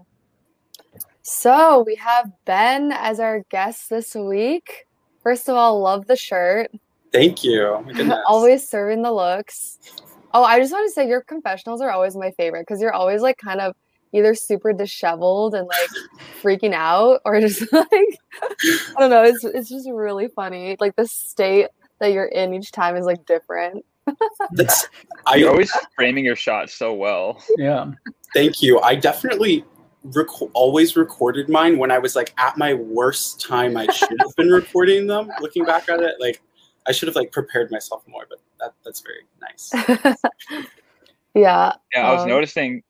[1.21, 4.86] So we have Ben as our guest this week.
[5.21, 6.69] First of all, love the shirt.
[7.13, 7.86] Thank you.
[8.28, 9.80] Always serving the looks.
[10.34, 13.21] Oh, I just want to say your confessionals are always my favorite because you're always
[13.21, 13.76] like kind of
[14.14, 15.89] either super disheveled and like
[16.41, 19.24] freaking out or just like I don't know.
[19.24, 20.78] It's it's just really funny.
[20.80, 21.68] Like the state
[21.99, 23.86] that you're in each time is like different.
[24.51, 24.88] That's,
[25.34, 27.41] You're I always framing your shot so well.
[27.57, 27.91] Yeah.
[28.34, 28.80] thank you.
[28.82, 29.64] I definitely
[30.03, 33.78] rec- always recorded mine when I was like at my worst time.
[33.78, 35.30] I should have been recording them.
[35.39, 36.41] Looking back at it, like
[36.86, 38.26] I should have like prepared myself more.
[38.30, 39.72] But that that's very nice.
[41.34, 41.74] yeah.
[41.93, 42.84] Yeah, I was Um, noticing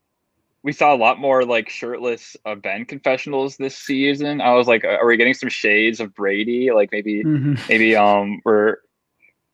[0.63, 4.39] we saw a lot more like shirtless uh, Ben confessionals this season.
[4.41, 6.71] I was like, are we getting some shades of Brady?
[6.71, 7.59] Like maybe Mhm.
[7.67, 8.77] maybe um we're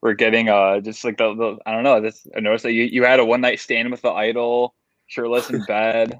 [0.01, 1.99] we're getting uh just like the, the I don't know.
[1.99, 4.75] This I noticed that you, you had a one night stand with the idol,
[5.07, 6.19] shirtless in bed.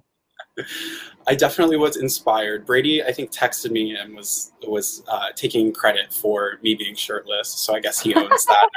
[1.28, 2.66] I definitely was inspired.
[2.66, 7.50] Brady, I think, texted me and was was uh, taking credit for me being shirtless.
[7.50, 8.70] So I guess he owns that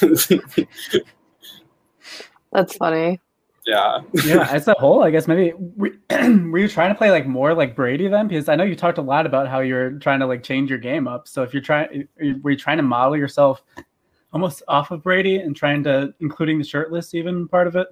[0.56, 0.64] now.
[2.52, 3.20] That's funny.
[3.66, 4.00] Yeah.
[4.24, 7.54] yeah, as a whole, I guess maybe were, were you trying to play like more
[7.54, 8.28] like Brady then?
[8.28, 10.78] Because I know you talked a lot about how you're trying to like change your
[10.78, 11.28] game up.
[11.28, 12.08] So if you're trying,
[12.42, 13.62] were you trying to model yourself
[14.32, 17.88] almost off of Brady and trying to, including the shirtless, even part of it?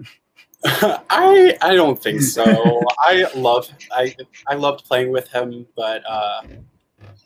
[0.64, 2.44] I I don't think so.
[2.98, 4.14] I love I
[4.48, 6.42] I loved playing with him, but uh,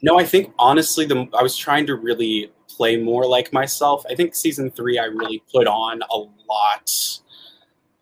[0.03, 4.05] no, I think honestly, the I was trying to really play more like myself.
[4.09, 7.21] I think season three, I really put on a lot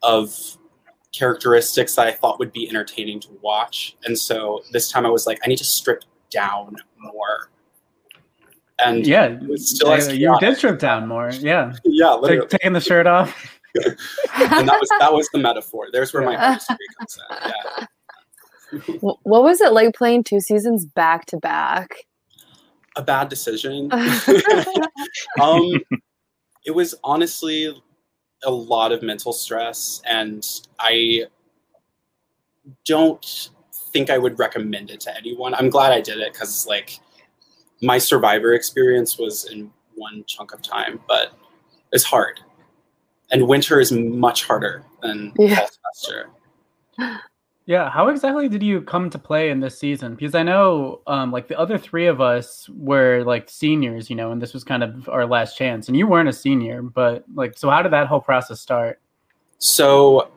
[0.03, 0.35] of
[1.13, 5.27] characteristics that I thought would be entertaining to watch, and so this time I was
[5.27, 7.51] like, I need to strip down more.
[8.85, 11.31] And Yeah, still yeah, you did strip down more.
[11.31, 12.49] Yeah, yeah, Take, literally.
[12.49, 13.59] taking the shirt off.
[13.77, 15.89] and that was that was the metaphor.
[15.93, 16.49] There's where my Yeah.
[16.51, 17.37] artistry comes in.
[17.49, 17.87] Yeah.
[19.01, 21.91] What was it like playing two seasons back to back?
[22.97, 23.91] a bad decision.
[25.41, 25.73] um,
[26.65, 27.75] it was honestly
[28.45, 30.45] a lot of mental stress, and
[30.79, 31.27] I
[32.85, 33.51] don't
[33.93, 35.55] think I would recommend it to anyone.
[35.55, 36.99] I'm glad I did it because, like,
[37.81, 41.33] my survivor experience was in one chunk of time, but
[41.93, 42.41] it's hard.
[43.31, 45.57] And winter is much harder than Yeah.
[45.57, 46.31] fall semester.
[47.65, 50.17] Yeah, how exactly did you come to play in this season?
[50.17, 54.33] Because I know, um, like the other three of us were like seniors, you know,
[54.33, 55.87] and this was kind of our last chance.
[55.87, 59.01] And you weren't a senior, but like, so how did that whole process start?
[59.59, 60.33] So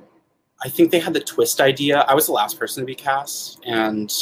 [0.64, 2.02] I think they had the twist idea.
[2.02, 4.14] I was the last person to be cast, and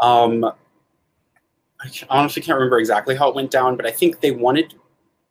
[0.00, 4.74] um, I honestly can't remember exactly how it went down, but I think they wanted,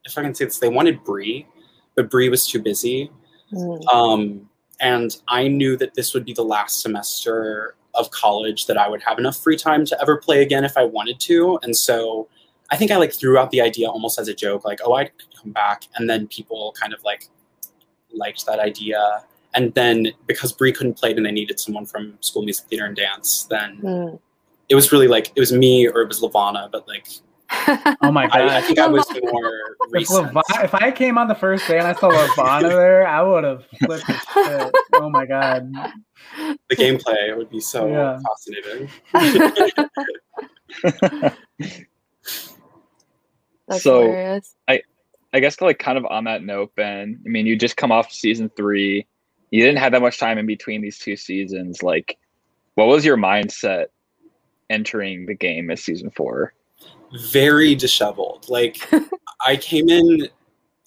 [0.05, 1.47] if I can say this, they wanted Bree,
[1.95, 3.09] but Bree was too busy.
[3.51, 3.93] Mm.
[3.93, 8.89] Um, and I knew that this would be the last semester of college that I
[8.89, 11.57] would have enough free time to ever play again if I wanted to.
[11.63, 12.27] And so
[12.71, 15.05] I think I like threw out the idea almost as a joke, like, oh, I
[15.05, 15.83] could come back.
[15.95, 17.29] And then people kind of like
[18.13, 19.23] liked that idea.
[19.53, 22.85] And then because Bree couldn't play it and they needed someone from school music theater
[22.85, 24.19] and dance, then Mm.
[24.67, 27.07] it was really like it was me or it was Lavana, but like
[28.01, 28.41] Oh my god!
[28.41, 30.25] I, I think I was more if, recent.
[30.27, 33.43] Leva- if I came on the first day and I saw Lavana there, I would
[33.43, 34.73] have flipped the shit.
[34.93, 35.71] Oh my god!
[36.69, 38.19] the gameplay would be so Yeah.
[39.13, 39.13] fascinating.
[43.67, 44.55] That's So- hilarious.
[45.33, 47.19] I guess like kind of on that note, Ben.
[47.25, 49.05] I mean, you just come off season three.
[49.51, 51.83] You didn't have that much time in between these two seasons.
[51.83, 52.17] Like,
[52.75, 53.87] what was your mindset
[54.69, 56.53] entering the game as season four?
[57.13, 58.47] Very disheveled.
[58.49, 58.77] Like
[59.45, 60.27] I came in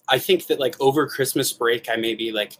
[0.09, 2.57] I think that like over Christmas break I maybe like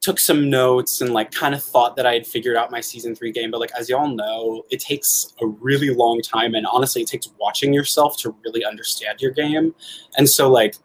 [0.00, 3.14] took some notes and like kind of thought that I had figured out my season
[3.14, 7.02] 3 game but like as y'all know it takes a really long time and honestly
[7.02, 9.74] it takes watching yourself to really understand your game.
[10.18, 10.76] And so like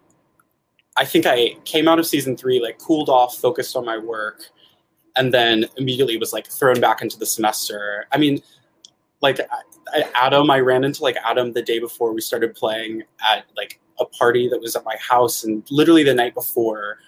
[0.95, 4.43] I think I came out of season 3 like cooled off, focused on my work
[5.15, 8.05] and then immediately was like thrown back into the semester.
[8.11, 8.41] I mean
[9.21, 9.39] like
[9.93, 13.79] I, Adam, I ran into like Adam the day before we started playing at like
[13.99, 16.99] a party that was at my house, and literally the night before,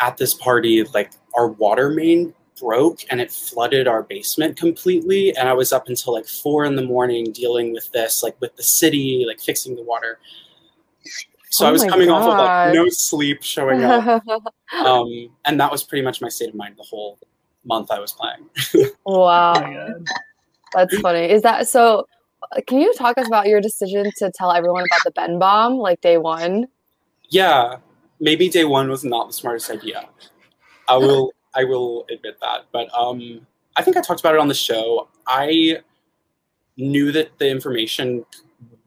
[0.00, 5.36] at this party, like our water main broke and it flooded our basement completely.
[5.36, 8.54] And I was up until like four in the morning dealing with this, like with
[8.56, 10.18] the city, like fixing the water.
[11.50, 14.22] So Oh I was my coming off of like no sleep, showing up,
[14.84, 17.18] um, and that was pretty much my state of mind the whole
[17.64, 18.90] month I was playing.
[19.06, 19.54] wow.
[20.74, 21.30] That's funny.
[21.30, 22.06] Is that so?
[22.66, 26.00] Can you talk us about your decision to tell everyone about the Ben bomb, like
[26.00, 26.66] day one?
[27.30, 27.76] Yeah,
[28.20, 30.08] maybe day one was not the smartest idea.
[30.88, 32.66] I will I will admit that.
[32.72, 33.46] But um
[33.76, 35.08] I think I talked about it on the show.
[35.26, 35.78] I
[36.76, 38.24] knew that the information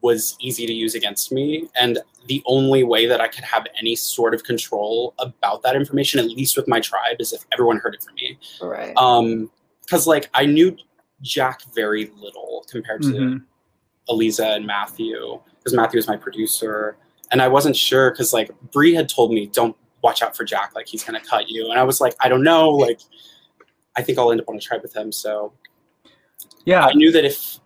[0.00, 3.96] was easy to use against me and the only way that I could have any
[3.96, 7.94] sort of control about that information, at least with my tribe, is if everyone heard
[7.94, 8.38] it from me.
[8.62, 8.92] Right.
[8.96, 9.50] Um
[9.82, 10.76] because like I knew
[11.22, 13.42] Jack very little compared to Mhm.
[14.08, 16.96] Eliza and Matthew because Matthew was my producer,
[17.32, 20.74] and I wasn't sure because like Bree had told me, "Don't watch out for Jack,
[20.74, 23.00] like he's gonna cut you," and I was like, "I don't know, like
[23.96, 25.52] I think I'll end up on a tribe with him." So
[26.64, 26.86] Yeah.
[26.86, 27.58] I knew that if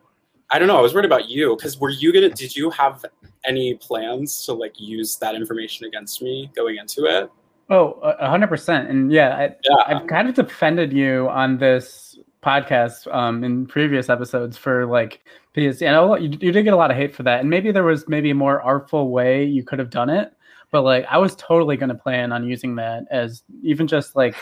[0.50, 2.28] I don't know, I was worried about you because were you gonna?
[2.30, 3.04] Did you have
[3.44, 7.30] any plans to like use that information against me going into it?
[7.70, 8.90] Oh, a a hundred percent.
[8.90, 12.11] And yeah, I, Yeah, I've kind of defended you on this
[12.42, 15.20] podcast um, in previous episodes for like
[15.52, 17.70] because you know you, you did get a lot of hate for that, and maybe
[17.72, 20.32] there was maybe a more artful way you could have done it.
[20.70, 24.34] But like, I was totally going to plan on using that as even just like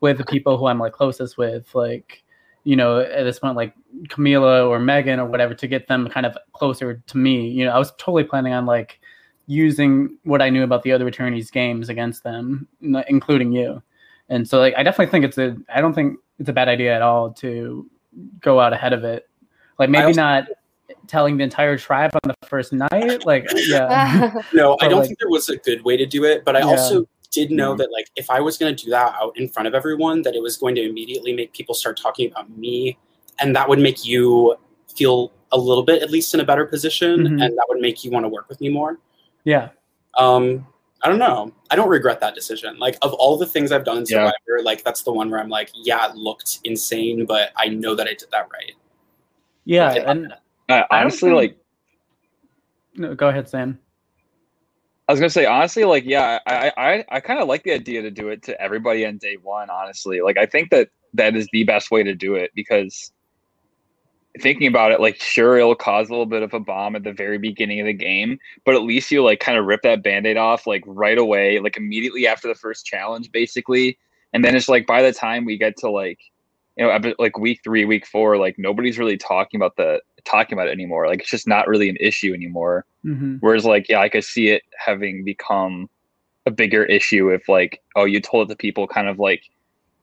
[0.00, 2.24] with the people who I'm like closest with, like
[2.64, 3.74] you know, at this point, like
[4.08, 7.48] Camila or Megan or whatever, to get them kind of closer to me.
[7.48, 8.98] You know, I was totally planning on like
[9.46, 12.66] using what I knew about the other returnees' games against them,
[13.08, 13.80] including you.
[14.28, 15.56] And so, like, I definitely think it's a.
[15.72, 17.88] I don't think it's a bad idea at all to
[18.40, 19.28] go out ahead of it.
[19.78, 20.44] Like, maybe also- not
[21.08, 23.24] telling the entire tribe on the first night.
[23.24, 26.44] Like, yeah, No, I don't like- think there was a good way to do it,
[26.44, 26.66] but I Yeah.
[26.66, 27.78] also did know Mhm.
[27.78, 30.34] that like if I was going to do that out in front of everyone, that
[30.34, 32.96] it was going to immediately make people start talking about me,
[33.40, 34.56] and that would make you
[34.96, 37.44] feel a little bit, at least in a better position, Mhm.
[37.44, 38.98] and that would make you want to work with me more.
[39.44, 39.68] yeah,
[40.18, 40.66] Um,
[41.02, 41.52] I don't know.
[41.70, 42.78] I don't regret that decision.
[42.78, 44.30] Like of all the things I've done in Yeah.
[44.30, 47.94] Survivor, like that's the one where I'm like, yeah, it looked insane, but I know
[47.94, 48.72] that I did that right.
[49.64, 49.94] yeah.
[49.94, 50.10] Yeah.
[50.10, 50.32] And
[50.68, 51.58] I don't honestly, think- like
[52.98, 53.78] no, go ahead, Sam.
[55.08, 58.02] I was gonna say, honestly, like, yeah, I, I, I kind of like the idea
[58.02, 59.70] to do it to everybody on day one.
[59.70, 63.12] Honestly, like, I think that that is the best way to do it because
[64.40, 67.12] thinking about it, like, sure, it'll cause a little bit of a bomb at the
[67.12, 70.36] very beginning of the game, but at least you like kind of rip that band-aid
[70.36, 73.98] off like right away, like immediately after the first challenge, basically,
[74.32, 76.18] and then it's like by the time we get to like,
[76.76, 80.68] you know, like week three, week four, like nobody's really talking about the talking about
[80.68, 81.06] it anymore.
[81.06, 82.84] Like, it's just not really an issue anymore.
[83.02, 85.88] hmm Whereas, like, yeah, I could see it having become
[86.44, 89.42] a bigger issue if, like, oh, you told the people kind of like,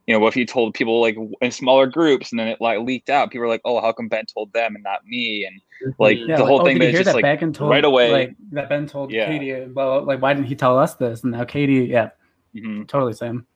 [0.06, 2.80] you know, what if you told people like in smaller groups and then it like
[2.80, 3.30] leaked out?
[3.30, 5.46] People were like, oh, how come Ben told them and not me?
[5.46, 5.60] And
[5.98, 6.28] like Mhm.
[6.28, 7.52] Yeah, the like, whole oh, thing, did but you it's hear just that like Megan
[7.52, 8.10] told right away.
[8.12, 9.26] like that Ben told Yeah.
[9.26, 9.66] Katie.
[9.72, 11.22] Well, like, why didn't he tell us this?
[11.22, 12.10] And now Katie, yeah,
[12.54, 12.86] mhm.
[12.86, 13.46] totally, same.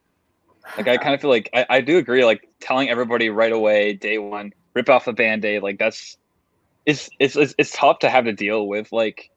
[0.77, 2.25] like I kind of feel like I, I do agree.
[2.25, 5.63] Like telling everybody right away, day one, rip off the band aid.
[5.63, 6.17] Like that's
[6.87, 9.31] it's, it's it's it's tough to have to deal with like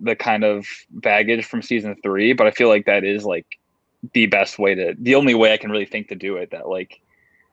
[0.00, 2.32] the kind of baggage from season three.
[2.32, 3.46] But I feel like that is like
[4.12, 6.50] the best way to the only way I can really think to do it.
[6.50, 7.00] That like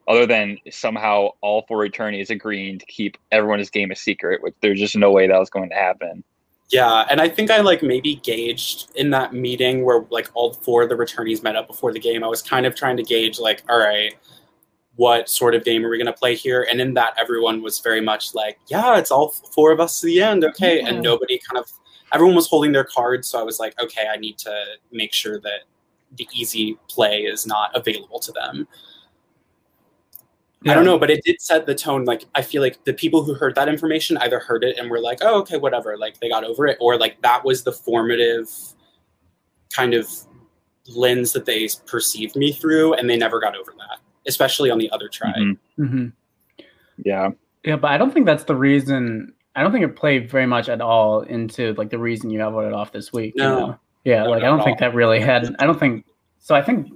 [0.07, 4.79] other than somehow all four returnees agreeing to keep everyone's game a secret, which there's
[4.79, 6.23] just no way that was going to happen.
[6.69, 10.83] Yeah, and I think I like maybe gauged in that meeting where like all four
[10.83, 12.23] of the returnees met up before the game.
[12.23, 14.15] I was kind of trying to gauge like, all right,
[14.95, 16.67] what sort of game are we going to play here?
[16.69, 20.07] And in that, everyone was very much like, yeah, it's all four of us to
[20.07, 20.79] the end, okay.
[20.79, 20.89] Yeah.
[20.89, 21.71] And nobody kind of,
[22.11, 25.39] everyone was holding their cards, so I was like, okay, I need to make sure
[25.41, 25.61] that
[26.17, 28.67] the easy play is not available to them.
[30.65, 32.05] I don't know, but it did set the tone.
[32.05, 35.01] Like, I feel like the people who heard that information either heard it and were
[35.01, 35.97] like, oh, okay, whatever.
[35.97, 36.77] Like, they got over it.
[36.79, 38.49] Or, like, that was the formative
[39.73, 40.07] kind of
[40.87, 42.93] lens that they perceived me through.
[42.93, 45.35] And they never got over that, especially on the other tribe.
[45.35, 45.57] Mhm.
[45.75, 46.05] hmm
[47.03, 47.31] Yeah.
[47.65, 49.33] Yeah, but I don't think that's the reason.
[49.55, 52.51] I don't think it played very much at all into like the reason you got
[52.51, 53.33] voted off this week.
[53.35, 53.59] you No.
[53.59, 53.79] know?
[54.03, 55.55] Yeah, No, like I don't at think that really had.
[55.59, 56.05] I don't think
[56.39, 56.55] so.
[56.55, 56.91] I think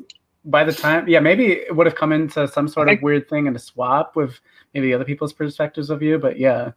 [0.46, 3.30] by the time, yeah, maybe it would have come into some sort I of weird
[3.30, 4.40] thing and a swap with
[4.74, 6.18] maybe other people's perspectives of you.
[6.18, 6.72] But yeah,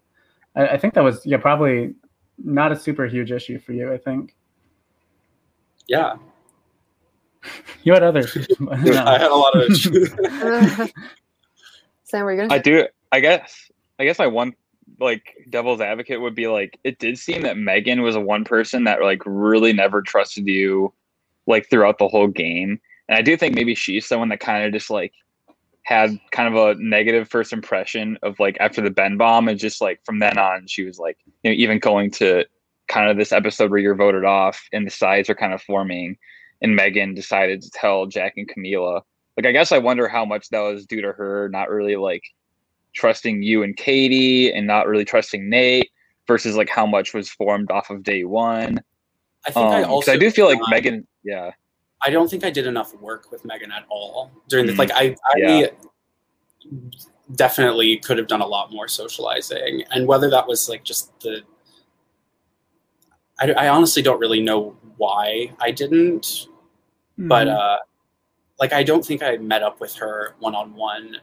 [0.56, 1.94] I, I think that was yeah probably
[2.38, 3.92] not a super huge issue for you.
[3.92, 4.34] I think
[5.88, 6.14] Yeah.
[7.82, 8.36] you had others.
[8.70, 9.76] I had a lot of.
[12.04, 12.54] Sam, were you gonna?
[12.54, 12.86] I do.
[13.12, 13.70] I guess.
[13.98, 14.54] I guess my one
[14.98, 18.84] like devil's advocate would be like it did seem that Megan was a one person
[18.84, 20.92] that like really never trusted you
[21.46, 22.80] like throughout the whole game.
[23.08, 25.12] And I do think maybe she's someone that kind of just like
[25.82, 29.80] had kind of a negative first impression of like after the Ben bomb, and just
[29.80, 32.44] like from then on, she was like, you know, even going to
[32.88, 36.16] kind of this episode where you're voted off and the sides are kind of forming,
[36.62, 39.02] and Megan decided to tell Jack and Camila.
[39.36, 42.22] Like, I guess I wonder how much that was due to her not really like
[42.94, 45.90] trusting you and Katie and not really trusting Nate
[46.26, 48.80] versus like how much was formed off of day one.
[49.46, 51.50] I think I Um, 'cause also I do feel like uh, Megan, yeah,
[52.04, 54.78] I don't think I did enough work with Megan at all during the Mhm.
[54.78, 55.66] like I I Yeah.
[57.36, 61.42] definitely could have done a lot more socializing and whether that was like just the
[63.38, 66.48] I, I honestly don't really know why I didn't
[67.18, 67.56] but Mhm.
[67.56, 67.78] uh
[68.58, 71.16] like I don't think I met up with her one on one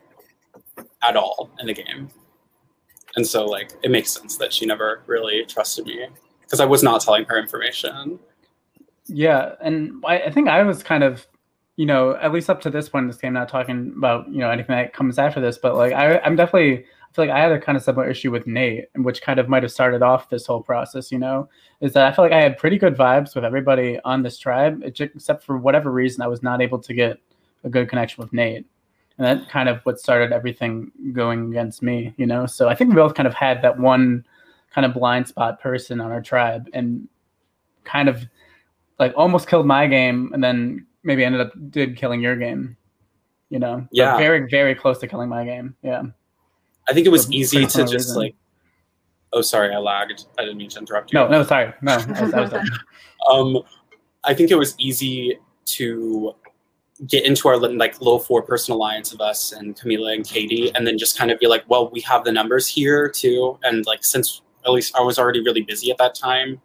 [1.01, 2.09] at all in the game
[3.15, 6.07] and so like it makes sense that she never really trusted me
[6.41, 8.19] because I was not telling her information
[9.07, 11.25] Yeah, and I, I think I was kind of,
[11.77, 14.39] you know, at least up to this point in this game, not talking about you
[14.39, 17.39] know anything that comes after this, but like I, I'm definitely I feel like I
[17.39, 20.29] had a kind of similar issue with Nate, which kind of might have started off
[20.29, 21.11] this whole process.
[21.11, 21.49] You know,
[21.81, 24.81] is that I feel like I had pretty good vibes with everybody on this tribe,
[24.83, 27.17] except for whatever reason I was not able to get
[27.63, 28.65] a good connection with Nate,
[29.17, 32.13] and that kind of what started everything going against me.
[32.17, 34.25] You know, so I think we both kind of had that one
[34.71, 37.07] kind of blind spot person on our tribe, and
[37.83, 38.23] kind of
[38.99, 42.75] like almost killed my game and then maybe ended up did killing your game
[43.49, 44.17] you know But Yeah.
[44.17, 46.01] very very close to killing my game yeah
[46.89, 48.15] I think it was For easy to just reason.
[48.17, 48.35] like.
[49.33, 50.25] Oh, sorry, I lagged.
[50.37, 51.19] I didn't mean to interrupt you.
[51.19, 52.69] no no sorry no I was, I was.
[53.31, 53.61] Um,
[54.25, 56.33] I think it was easy to
[57.05, 60.87] get into our like little four person alliance of us and Camila and Katie, and
[60.87, 64.03] then just kind of be like, well, we have the numbers here too, and like
[64.03, 66.59] since at least I was already really busy at that time,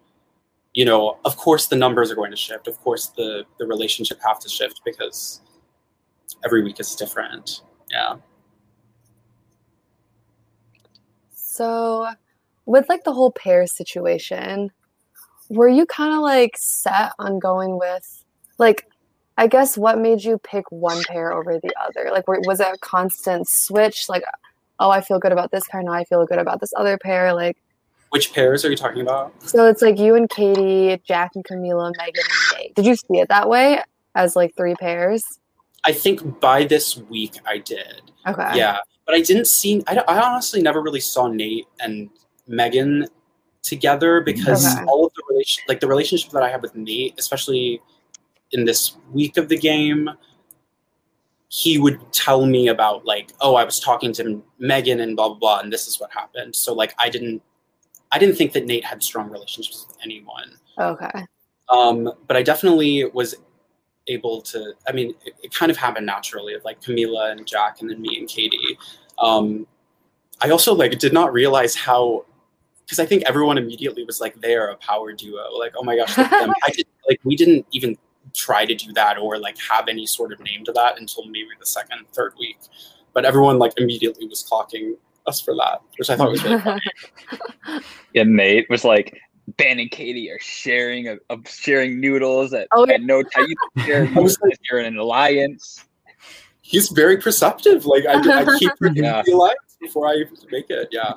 [0.72, 2.66] you know, of course the numbers are going to shift.
[2.66, 5.40] Of course the the relationship have to shift because
[6.44, 7.62] every week is different.
[7.90, 8.16] Yeah.
[11.34, 12.08] So,
[12.64, 14.70] with like the whole pair situation,
[15.50, 18.24] were you kind of like set on going with
[18.58, 18.86] like
[19.38, 22.10] I guess what made you pick one pair over the other?
[22.12, 24.22] Like was it a constant switch like
[24.80, 27.32] oh, I feel good about this pair, now I feel good about this other pair
[27.34, 27.56] like
[28.10, 29.32] Which pairs are you talking about?
[29.42, 32.74] so it's like you and Katie, Jack and Camila, Megan and Nate.
[32.74, 33.80] Did you see it that way
[34.14, 35.22] as like three pairs?
[35.84, 38.02] I think by this week I did.
[38.26, 38.50] Okay.
[38.54, 39.82] Yeah, but I didn't see.
[39.88, 42.08] I, I honestly never really saw Nate and
[42.46, 43.06] Megan
[43.62, 44.84] together because Okay.
[44.86, 47.80] all of the relation, like the relationship that I had with Nate, especially
[48.52, 50.10] in this week of the game,
[51.48, 55.38] he would tell me about like, oh, I was talking to Megan and blah blah
[55.38, 56.56] blah, and this is what happened.
[56.56, 57.42] So like, I didn't,
[58.10, 60.56] I didn't think that Nate had strong relationships with anyone.
[60.78, 61.26] Okay.
[61.68, 63.34] Um, but I definitely was
[64.08, 64.72] able to.
[64.88, 68.18] I mean, it, it kind of happened naturally like Camila and Jack, and then me
[68.18, 68.78] and Katie.
[69.18, 69.66] Um,
[70.40, 72.24] I also like did not realize how,
[72.84, 76.14] because I think everyone immediately was like, "They're a power duo." Like, oh my gosh.
[76.16, 77.96] I did like we didn't even
[78.34, 81.48] try to do that or like have any sort of name to that until maybe
[81.58, 82.58] the second, third week.
[83.14, 84.94] But everyone like immediately was clocking
[85.26, 86.80] us for that, which I thought was really funny.
[88.14, 89.18] and Nate was like,
[89.56, 92.94] Ben and Katie are sharing a, a sharing noodles at, Oh, yeah.
[92.94, 93.46] at no time.
[93.76, 95.84] You share I was noodles, you're in an alliance.
[96.62, 97.84] He's very perceptive.
[97.86, 99.22] Like I, I keep predicting Yeah.
[99.26, 100.88] the alliance before I even make it.
[100.92, 101.14] Yeah.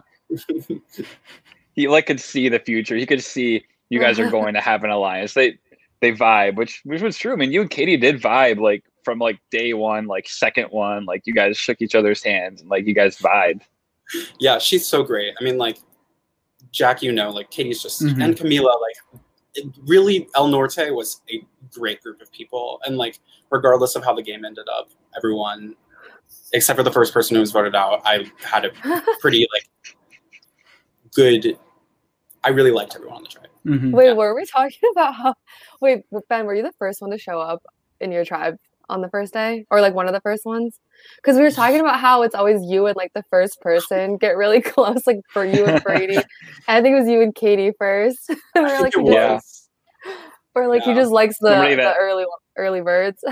[1.73, 2.95] He like could see the future.
[2.95, 5.33] He could see you guys are going to have an alliance.
[5.33, 5.59] They
[6.01, 7.33] they vibe, which which was true.
[7.33, 11.05] I mean, you and Katie did vibe like from like day one, like second one,
[11.05, 13.61] like you guys shook each other's hands and like you guys vibed.
[14.39, 15.33] yeah, she's so great.
[15.39, 15.77] I mean, like
[16.71, 18.23] Jack, you know, like Katie's just Mhm.
[18.23, 19.21] and Camila, like
[19.55, 21.41] it really El Norte was a
[21.71, 23.19] great group of people, and like
[23.51, 25.75] regardless of how the game ended up, everyone
[26.53, 28.71] except for the first person who was voted out, I had a
[29.21, 29.95] pretty like
[31.13, 31.57] good.
[32.45, 33.49] I really liked everyone on the tribe.
[33.65, 33.91] Mhm.
[33.91, 34.13] Wait, Yeah.
[34.13, 35.33] were we talking about how?
[35.81, 37.63] Wait, Ben, were you the first one to show up
[37.99, 38.55] in your tribe
[38.87, 40.79] on the first day, or like one of the first ones?
[41.17, 44.37] Because we were talking about how it's always you and like the first person get
[44.37, 46.15] really close, like for you and Brady.
[46.17, 46.25] and
[46.67, 48.29] I think it was you and Katie first.
[48.29, 49.69] and we I were like, it just,
[50.05, 50.13] was.
[50.53, 52.25] or like he just likes the, the early
[52.57, 53.23] early birds.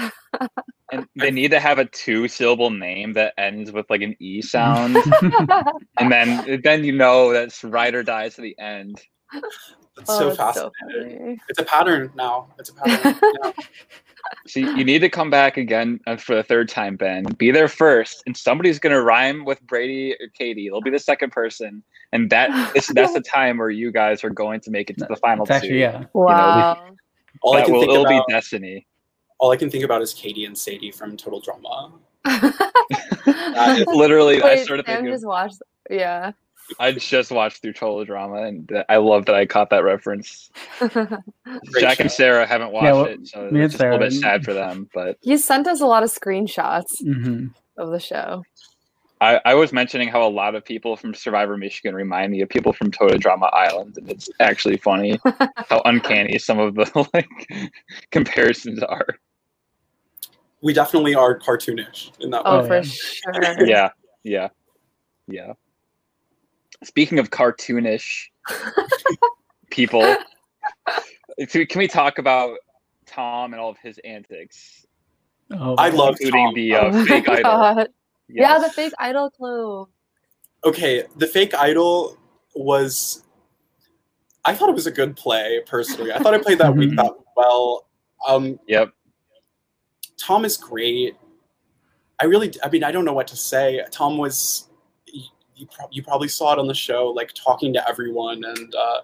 [0.94, 4.42] And they need to have a two syllable name that ends with like an E
[4.42, 4.98] sound.
[6.00, 9.02] and then then you know that's ride or die to the end.
[9.98, 11.20] It's oh, so that's fascinating.
[11.20, 11.40] funny.
[11.50, 12.48] it's a pattern now.
[12.60, 13.20] It's a pattern.
[13.44, 13.52] yeah.
[14.48, 17.24] So you you need to come back again uh, for the third time, Ben.
[17.38, 20.70] Be there first, and somebody's gonna rhyme with Brady or Katie.
[20.70, 24.30] They'll be the second person, and that is that's the time where you guys are
[24.30, 25.76] going to make it to the final it's actually two.
[25.78, 26.94] yeah Wow.
[27.42, 28.88] All I That can will think it'll about, be destiny.
[29.44, 31.92] All I can think about is Katie and Sadie from Total Drama.
[32.24, 35.14] That is- Literally, I started Sam thinking.
[35.14, 35.62] just watched.
[35.90, 36.32] Yeah.
[36.80, 40.50] I just watched through Total Drama, and I love that I caught that reference.
[41.78, 42.10] Jack and.
[42.10, 44.90] Sarah haven't watched well, it, so it's just a little bit sad for them.
[44.94, 48.44] But he sent us a lot of screenshots hmm of the show.
[49.20, 52.50] I, I was mentioning how a lot of people from Survivor Michigan remind me of
[52.50, 55.20] people from Total Drama Island, and it's actually funny
[55.70, 57.72] how uncanny some of the like
[58.12, 59.06] comparisons are.
[60.64, 62.68] We definitely are cartoonish in that Oh, Oh, way.
[62.68, 62.82] for yeah.
[62.82, 63.68] sure.
[63.68, 63.90] Yeah,
[64.24, 64.48] yeah,
[65.28, 65.54] yeah.
[66.84, 68.28] Speaking of cartoonish
[69.70, 70.16] people,
[71.50, 72.58] can can we talk about
[73.06, 74.86] Tom and all of his antics,
[75.52, 76.54] Oh, I love including Tom.
[76.56, 77.44] the uh, Oh my fake idol?
[77.44, 77.90] God.
[78.30, 79.88] Yeah, the fake idol clue.
[80.66, 82.18] Okay, the fake idol
[82.56, 83.24] was.
[84.46, 86.12] I thought it was a good play personally.
[86.12, 87.86] I thought I played that week that well.
[88.28, 88.94] Um, Yep.
[90.26, 91.16] Tom is great.
[92.22, 93.84] I really, I mean, I don't know what to say.
[93.92, 94.70] Tom was,
[95.06, 95.24] you,
[95.56, 99.02] you, prob- you probably saw it on the show, like talking to everyone and uh,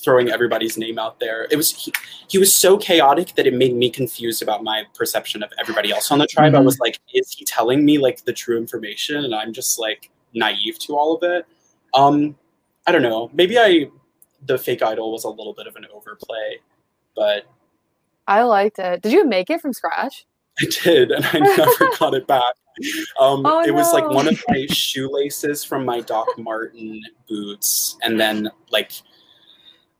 [0.00, 1.46] throwing everybody's name out there.
[1.50, 1.92] It was he,
[2.28, 6.10] he was so chaotic that it made me confused about my perception of everybody else
[6.10, 6.54] on the tribe.
[6.54, 6.64] I Mhm.
[6.64, 10.78] was like, is he telling me like the true information, and I'm just like naive
[10.80, 11.46] to all of it?
[11.94, 12.36] Um,
[12.86, 13.30] I don't know.
[13.32, 13.88] Maybe I,
[14.46, 16.58] the fake idol was a little bit of an overplay,
[17.14, 17.44] but
[18.26, 19.02] I liked it.
[19.02, 20.26] Did you make it from scratch?
[20.60, 22.54] I did, and I never got it back.
[23.20, 28.18] Um, Oh, it was like one of my shoelaces from my Doc Martin boots, and
[28.20, 28.92] then like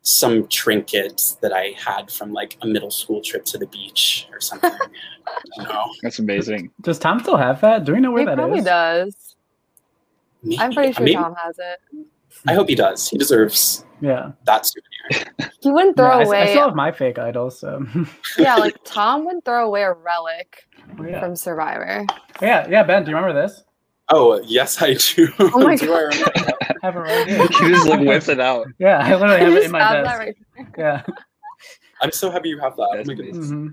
[0.03, 4.41] some trinkets that I had from like a middle school trip to the beach or
[4.41, 4.71] something.
[4.73, 5.85] I don't know.
[6.03, 6.71] That's amazing.
[6.83, 7.85] Does Tom still have that?
[7.85, 8.37] Do we know where that is?
[8.37, 8.65] he that probably is?
[8.65, 9.35] does.
[10.43, 10.61] Maybe.
[10.61, 12.07] I'm pretty sure Maybe- Tom has it.
[12.47, 13.09] I hope he does.
[13.09, 14.33] He deserves Yeah.
[14.45, 15.51] that souvenir.
[15.61, 16.47] He wouldn't Yeah, throw I, I away.
[16.49, 17.85] still have my fake idol, so
[18.39, 20.65] yeah, like Tom wouldn't throw away a relic
[21.05, 21.21] yeah.
[21.21, 22.07] from Survivor.
[22.41, 22.83] yeah, yeah.
[22.83, 23.63] Ben, do you remember this?
[24.09, 25.29] Oh yes, I do.
[25.41, 26.15] Oh my do I God.
[26.15, 26.33] remember?
[26.37, 27.39] I have it right here.
[27.47, 28.67] he just like whips it out.
[28.79, 30.19] Yeah, I literally have it in my desk.
[30.19, 30.37] Right
[30.79, 31.03] yeah,
[32.01, 32.89] I'm so happy you have that.
[32.93, 33.37] Oh my goodness.
[33.37, 33.59] amazing.
[33.59, 33.69] hmm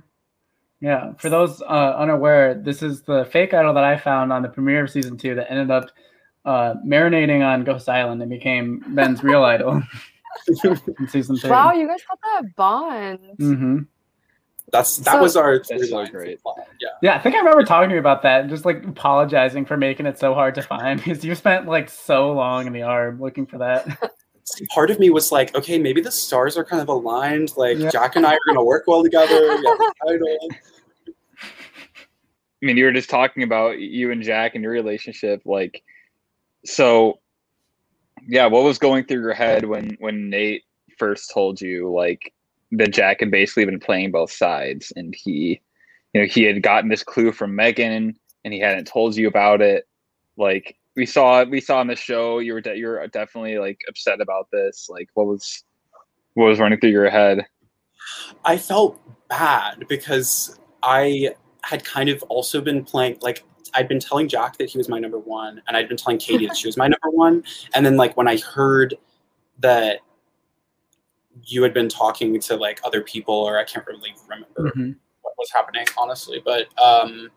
[0.85, 1.13] Yeah.
[1.19, 4.83] For those uh, unaware, this is the fake idol that I found on the premiere
[4.85, 5.89] of season two that ended up
[6.45, 9.81] uh, marinating on Ghost Island and became Ben's real idol
[10.63, 11.49] in season three.
[11.49, 13.19] Wow, you guys got that bond.
[13.39, 13.77] Mm-hmm.
[14.71, 16.39] That's that So- was our That's so great.
[16.81, 16.87] Yeah.
[17.01, 19.77] Yeah, I think I remember talking to you about that, and just like apologizing for
[19.77, 23.19] making it so hard to find because you spent like so long in the arb
[23.19, 23.87] looking for that.
[24.73, 27.55] part of me was like, okay, maybe the stars are kind of aligned.
[27.55, 27.89] Like Yeah.
[27.91, 29.39] Jack and I are gonna work well together.
[29.39, 29.65] We
[30.17, 30.57] have.
[32.61, 35.41] I mean, you were just talking about you and Jack and your relationship.
[35.45, 35.83] Like,
[36.65, 37.19] so
[38.27, 40.63] yeah, what was going through your head when when Nate
[40.97, 42.33] first told you like
[42.71, 45.61] that Jack had basically been playing both sides, and he,
[46.13, 49.61] you know, he had gotten this clue from Megan, and he hadn't told you about
[49.61, 49.87] it.
[50.37, 53.79] Like we saw, we saw on the show, you were de- you were definitely like
[53.87, 54.87] upset about this.
[54.89, 55.63] Like, what was
[56.33, 57.45] what was running through your head?
[58.43, 58.99] I felt
[59.29, 63.43] bad because I had kind of also been playing like
[63.75, 66.47] I'd been telling Jack that he was my number one, and I'd been telling Katie
[66.47, 67.43] that she was my number one.
[67.73, 68.95] And then like when I heard
[69.59, 69.99] that
[71.43, 74.95] you had been talking to like other people, or I can't really remember Mhm.
[75.21, 76.41] what was happening, honestly.
[76.43, 77.31] But um,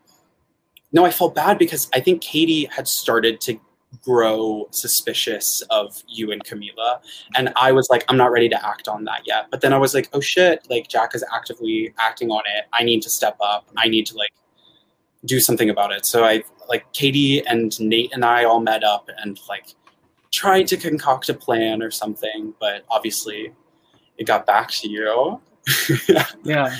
[0.91, 3.59] no, I felt bad because I think Katie had started to
[4.03, 7.01] grow suspicious of you and Camila.
[7.35, 9.47] And I was like, I'm not ready to act on that yet.
[9.49, 12.65] But then I was like, oh shit, like Jack is actively acting on it.
[12.73, 13.69] I need to step up.
[13.77, 14.31] I need to like
[15.27, 16.05] do something about it.
[16.05, 19.75] So I like Katie and Nate and I all met up and like
[20.31, 22.53] tried to concoct a plan or something.
[22.59, 23.53] But obviously
[24.17, 25.41] it got back to you.
[26.43, 26.73] Yeah.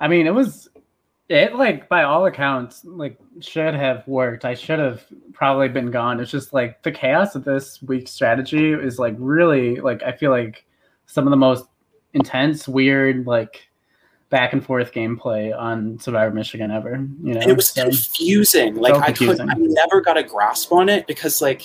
[0.00, 0.68] I mean, it was
[1.28, 4.44] it like by all accounts like should have worked.
[4.44, 6.18] I should have probably been gone.
[6.18, 10.32] It's just like the chaos of this week's strategy is like really like I feel
[10.32, 10.66] like
[11.06, 11.66] some of the most
[12.14, 13.69] intense, weird, like
[14.30, 16.92] back and forth gameplay on Survivor Michigan ever.
[17.22, 18.76] You know, And it was So- confusing.
[18.76, 19.40] Like So I could.
[19.40, 21.62] I never got a grasp on it because like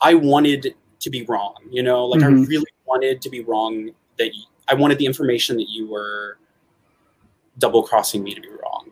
[0.00, 1.54] I wanted to be wrong.
[1.70, 2.48] You know, like I Mhm.
[2.48, 3.90] really wanted to be wrong.
[4.18, 6.38] That y- I wanted the information that you were
[7.58, 8.90] double crossing me to be wrong.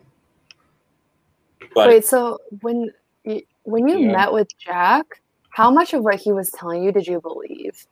[1.74, 2.92] But Wait, so when
[3.24, 4.12] you, when you Yeah.
[4.12, 7.86] met with Jack, how much of what he was telling you did you believe?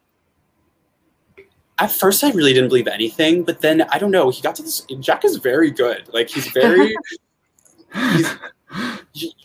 [1.78, 3.44] At first, I really didn't believe anything.
[3.44, 4.30] But then I don't know.
[4.30, 4.86] He got to this.
[5.00, 6.08] Jack is very good.
[6.12, 6.94] Like he's very.
[7.94, 8.36] he's,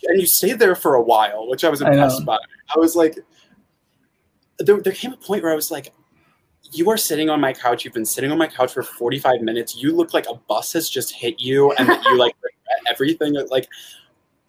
[0.03, 2.37] and you stayed there for a while, which I was I impressed by.
[2.75, 3.17] I was like,
[4.59, 5.93] there, there came a point where I was like,
[6.71, 7.85] you are sitting on my couch.
[7.85, 9.75] You've been sitting on my couch for 45 minutes.
[9.75, 13.35] You look like a bus has just hit you and that you like regret everything.
[13.49, 13.67] Like,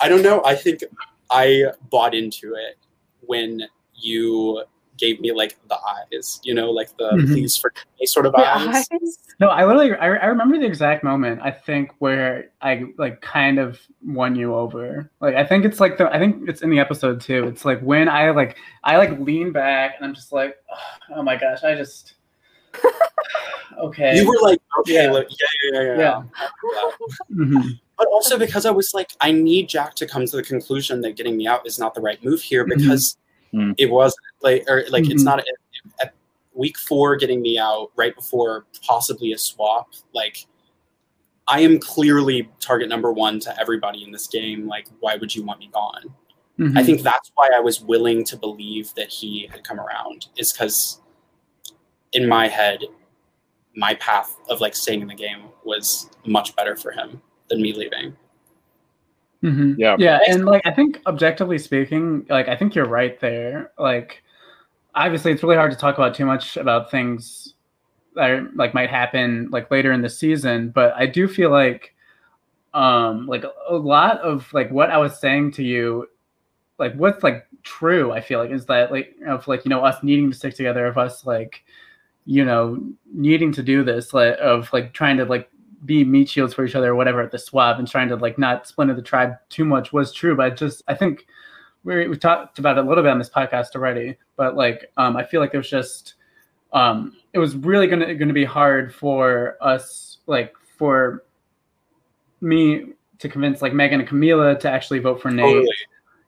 [0.00, 0.42] I don't know.
[0.44, 0.82] I think
[1.30, 2.78] I bought into it
[3.20, 3.62] when
[3.94, 4.64] you
[4.96, 7.26] gave me like the eyes, you know, like the Mhm.
[7.32, 8.86] please forgive me sort of The eyes.
[8.92, 9.18] eyes?
[9.40, 13.58] No, I literally I, I remember the exact moment I think where I like kind
[13.58, 15.10] of won you over.
[15.20, 17.48] Like I think it's like the I think it's in the episode too.
[17.48, 20.56] It's like when I like I like lean back and I'm just like
[21.14, 22.14] oh my gosh, I just
[23.78, 24.16] okay.
[24.16, 25.10] You were like, okay, Yeah.
[25.12, 25.98] like, yeah, yeah, yeah, yeah.
[25.98, 26.90] Yeah.
[27.32, 27.80] Mhm.
[27.96, 31.16] But also because I was like, I need Jack to come to the conclusion that
[31.16, 32.76] getting me out is not the right move here Mhm.
[32.78, 33.16] because
[33.54, 33.74] Mhm.
[33.78, 35.26] it wasn't like or like it's Mhm.
[35.26, 35.44] not
[36.00, 36.14] at
[36.54, 39.92] week four getting me out right before possibly a swap.
[40.12, 40.46] Like
[41.46, 44.66] I am clearly target number one to everybody in this game.
[44.66, 46.14] Like, why would you want me gone?
[46.58, 46.78] Mhm.
[46.78, 50.52] I think that's why I was willing to believe that he had come around, is
[50.52, 51.02] because
[52.12, 52.84] in my head,
[53.76, 57.72] my path of like staying in the game was much better for him than me
[57.74, 58.16] leaving.
[59.44, 59.74] Mhm.
[59.78, 59.96] Yeah.
[59.98, 63.72] Yeah, and like I think objectively speaking, like I think you're right there.
[63.78, 64.22] Like
[64.94, 67.54] obviously it's really hard to talk about too much about things
[68.16, 71.94] that are, like might happen like later in the season, but I do feel like
[72.74, 76.08] um like a lot of like what I was saying to you
[76.78, 80.02] like what's like true I feel like is that like of like you know us
[80.02, 81.64] needing to stick together of us like
[82.26, 85.50] you know needing to do this like of like trying to like
[85.84, 88.38] be meat shields for each other or whatever at the swap and trying to like
[88.38, 91.26] not splinter the tribe too much was true but I just I think
[91.84, 95.16] we we talked about it a little bit on this podcast already but like um
[95.16, 96.14] I feel like it was just
[96.72, 101.24] um it was really gonna gonna be hard for us like for
[102.40, 105.68] me to convince like Megan and Camila to actually vote for Nate Totally.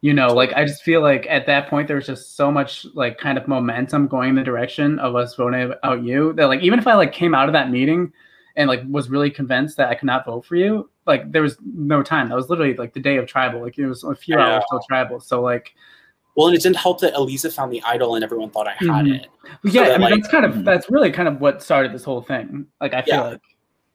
[0.00, 2.86] you know like i just feel like at that point there was just so much
[2.94, 6.60] like kind of momentum going in the direction of us voting out you that like
[6.60, 8.12] even if i like came out of that meeting
[8.56, 11.56] and like was really convinced that i could not vote for you like there was
[11.64, 14.36] no time that was literally like the day of tribal like it was a few
[14.38, 14.78] I hours know.
[14.78, 15.74] till tribal so like
[16.36, 18.88] Well, and it didn't help that Elisa found the idol and everyone thought I had
[19.06, 19.14] Mhm.
[19.20, 19.26] it,
[19.64, 20.64] yeah that, i mean like- that's kind of Mhm.
[20.64, 23.20] that's really kind of what started this whole thing like i feel Yeah.
[23.22, 23.40] like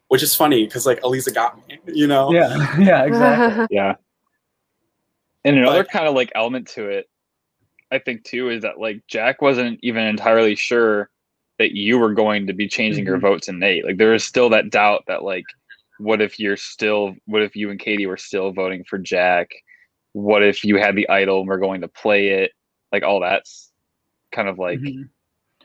[0.08, 2.34] which is funny because like Elisa got me, you know?
[2.34, 3.96] yeah yeah exactly Yeah.
[5.46, 7.10] And another But- kind of like element to it,
[7.92, 11.10] I think too, is that like Jack wasn't even entirely sure
[11.62, 13.22] that you were going to be changing your Mhm.
[13.22, 13.86] vote to Nate.
[13.86, 15.46] Like there is still that doubt that like,
[16.00, 19.52] what if you're still, what if you and Katie were still voting for Jack?
[20.14, 22.52] What if you had the idol and we're going to play it?
[22.92, 23.72] Like all that's
[24.32, 25.10] kind of like Mhm.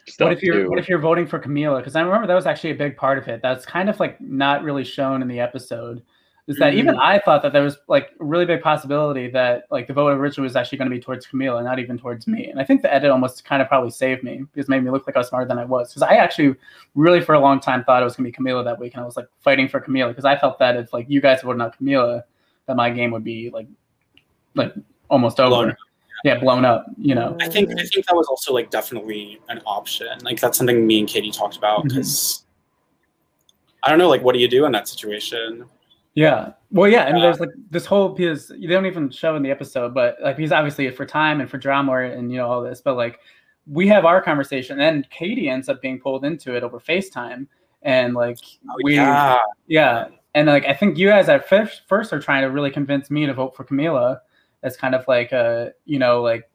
[0.06, 0.68] stuff what if you're too.
[0.70, 1.78] what if you're voting for Camila?
[1.78, 3.40] Because I remember that was actually a big part of it.
[3.42, 6.02] That's kind of like not really shown in the episode.
[6.48, 7.00] Is that even Mhm.
[7.00, 10.46] I thought that there was like a really big possibility that like the vote originally
[10.46, 12.50] was actually going to be towards Camila, not even towards me.
[12.50, 14.92] And I think the edit almost kind of probably saved me because it made me
[14.92, 15.90] look like I was smarter than I was.
[15.90, 16.54] Because I actually
[16.94, 19.02] really for a long time thought it was going to be Camila that week, and
[19.02, 21.60] I was like fighting for Camila because I felt that if like you guys voted
[21.60, 22.22] out Camila,
[22.66, 23.66] that my game would be like
[24.54, 24.72] like
[25.08, 25.50] almost over.
[25.50, 25.76] Blown up.
[26.24, 26.86] Yeah, blown up.
[26.96, 27.36] You know.
[27.40, 30.16] I think I think that was also like definitely an option.
[30.22, 32.44] Like that's something me and Katie talked about because
[33.82, 35.64] I don't know, like what do you do in that situation?
[36.16, 36.52] Yeah.
[36.70, 39.94] Well, yeah, and there's like this whole because they don't even show in the episode,
[39.94, 42.96] but like because obviously for time and for drama and you know all this, but
[42.96, 43.20] like
[43.66, 47.46] we have our conversation, and Katie ends up being pulled into it over FaceTime,
[47.82, 48.38] and like
[48.68, 52.42] Oh, we yeah, yeah, and like I think you guys at first first are trying
[52.42, 54.18] to really convince me to vote for Camila
[54.62, 56.50] as kind of like a you know like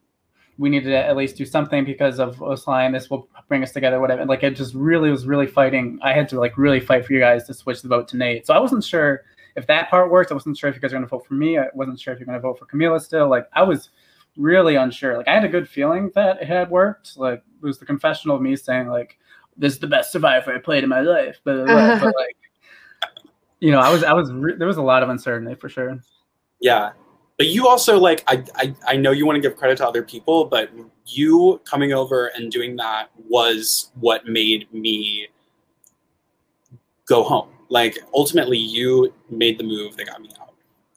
[0.57, 2.93] we need to at least do something because of Osline.
[2.93, 4.25] This will bring us together, whatever.
[4.25, 5.99] Like it just really was really fighting.
[6.03, 8.45] I had to like really fight for you guys to switch the vote to Nate.
[8.45, 9.21] So I wasn't sure
[9.56, 10.32] if that part worked.
[10.32, 11.57] I wasn't sure if you guys were going to vote for me.
[11.57, 13.30] I wasn't sure if you're going to vote for Camila still.
[13.30, 13.90] Like I was
[14.38, 15.18] really unsure.
[15.18, 17.18] Like I had a good feeling that it had worked.
[17.18, 19.18] Like it was the confessional of me saying like
[19.57, 21.40] this is the best Survivor I played in my life.
[21.44, 22.38] But, but like
[23.60, 25.99] you know, I was I was re- there was a lot of uncertainty for sure.
[26.60, 26.91] yeah.
[27.38, 30.03] But you also like I, I I know you want to give credit to other
[30.03, 30.69] people, but
[31.07, 35.28] you coming over and doing that was what made me
[37.07, 37.49] go home.
[37.72, 40.53] Like ultimately, you made the move that got me out,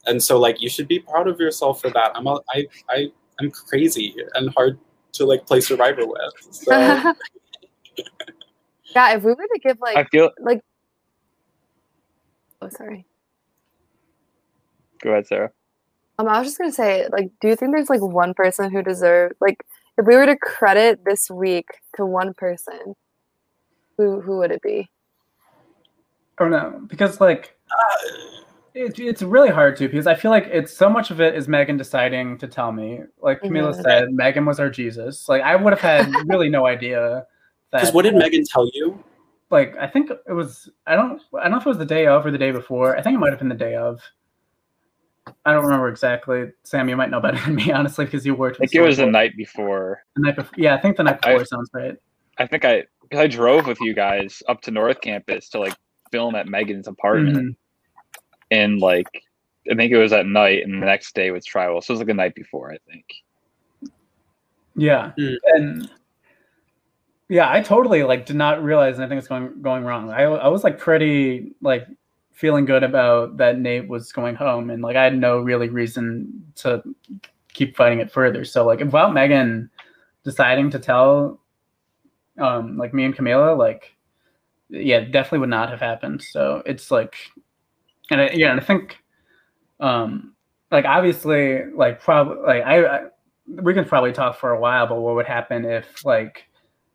[0.07, 2.11] and so like you should be proud of yourself for that.
[2.13, 4.77] I'm a, I I I'm crazy and hard
[5.13, 6.19] to like play Survivor with.
[6.51, 6.71] So
[8.93, 10.59] yeah, if we were to give like I feel like
[12.61, 13.05] oh sorry.
[15.01, 15.51] go ahead, Sarah.
[16.19, 18.81] Um, I was just gonna say, like, do you think there's like one person who
[18.81, 19.63] deserved like
[19.97, 22.95] if we were to credit this week to one person,
[23.97, 24.89] who who would it be?
[26.37, 27.55] I don't know because like
[28.73, 31.47] it, it's really hard to because I feel like it's so much of it is
[31.47, 33.01] Megan deciding to tell me.
[33.21, 33.81] Like Camila Mhm.
[33.83, 35.29] said, Megan was our Jesus.
[35.29, 37.25] Like I would have had really no idea
[37.71, 37.79] that.
[37.81, 39.01] because what did Megan tell you?
[39.49, 42.07] Like I think it was I don't I don't know if it was the day
[42.07, 42.97] of or the day before.
[42.97, 44.01] I think it might have been the day of.
[45.45, 46.51] I don't remember exactly.
[46.63, 48.57] Sam, you might know better than me, honestly, because you worked.
[48.57, 50.03] I think it was the night before.
[50.15, 50.53] The night before.
[50.57, 51.95] Yeah, I think the night I- before sounds right.
[52.37, 52.83] I think I
[53.13, 55.73] I drove with you guys up to North Campus to like
[56.11, 57.55] film at Megan's apartment, Mhm.
[58.51, 59.07] and like
[59.69, 61.81] I think it was at night, and the next day was tribal.
[61.81, 63.05] So it was like the night before, I think.
[64.75, 65.37] Yeah, Mm.
[65.45, 65.89] and
[67.29, 70.11] yeah, I totally like did not realize anything was going going wrong.
[70.11, 71.87] I I was like pretty like
[72.33, 76.43] feeling good about that Nate was going home, and like I had no really reason
[76.55, 76.83] to
[77.53, 78.43] keep fighting it further.
[78.43, 79.69] So like without Megan
[80.23, 81.39] deciding to tell,
[82.37, 83.94] um, like me and Camila, like
[84.69, 86.21] yeah, definitely would not have happened.
[86.21, 87.15] So it's like,
[88.11, 88.97] and I, yeah, and I think,
[89.79, 90.33] um,
[90.71, 93.01] like obviously, like probably like I, I
[93.47, 96.45] we can probably talk for a while, but what would happen if like,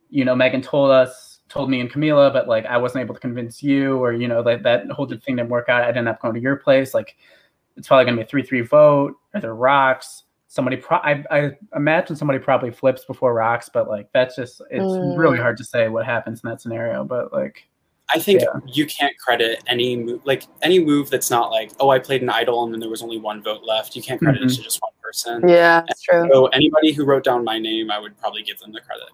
[0.09, 3.21] you know, Megan told us, told me and Camila, but like I wasn't able to
[3.21, 5.83] convince you, or you know, that that whole thing didn't work out.
[5.83, 6.95] I ended up going to your place.
[6.95, 7.17] Like,
[7.77, 9.15] it's probably gonna be a three-three vote.
[9.35, 10.25] Are there rocks?
[10.53, 14.83] Somebody, pro- I, I imagine somebody probably flips before rocks, but like that's just it's
[14.83, 15.17] Mm.
[15.17, 17.05] really hard to say what happens in that scenario.
[17.05, 17.69] But like,
[18.13, 18.59] I think Yeah.
[18.67, 22.31] you can't credit any move, like any move that's not like, oh, I played an
[22.31, 23.95] idol and then there was only one vote left.
[23.95, 24.47] You can't credit Mhm.
[24.51, 25.49] it to just one person.
[25.49, 26.29] Yeah, it's true.
[26.33, 29.07] So anybody who wrote down my name, I would probably give them the credit.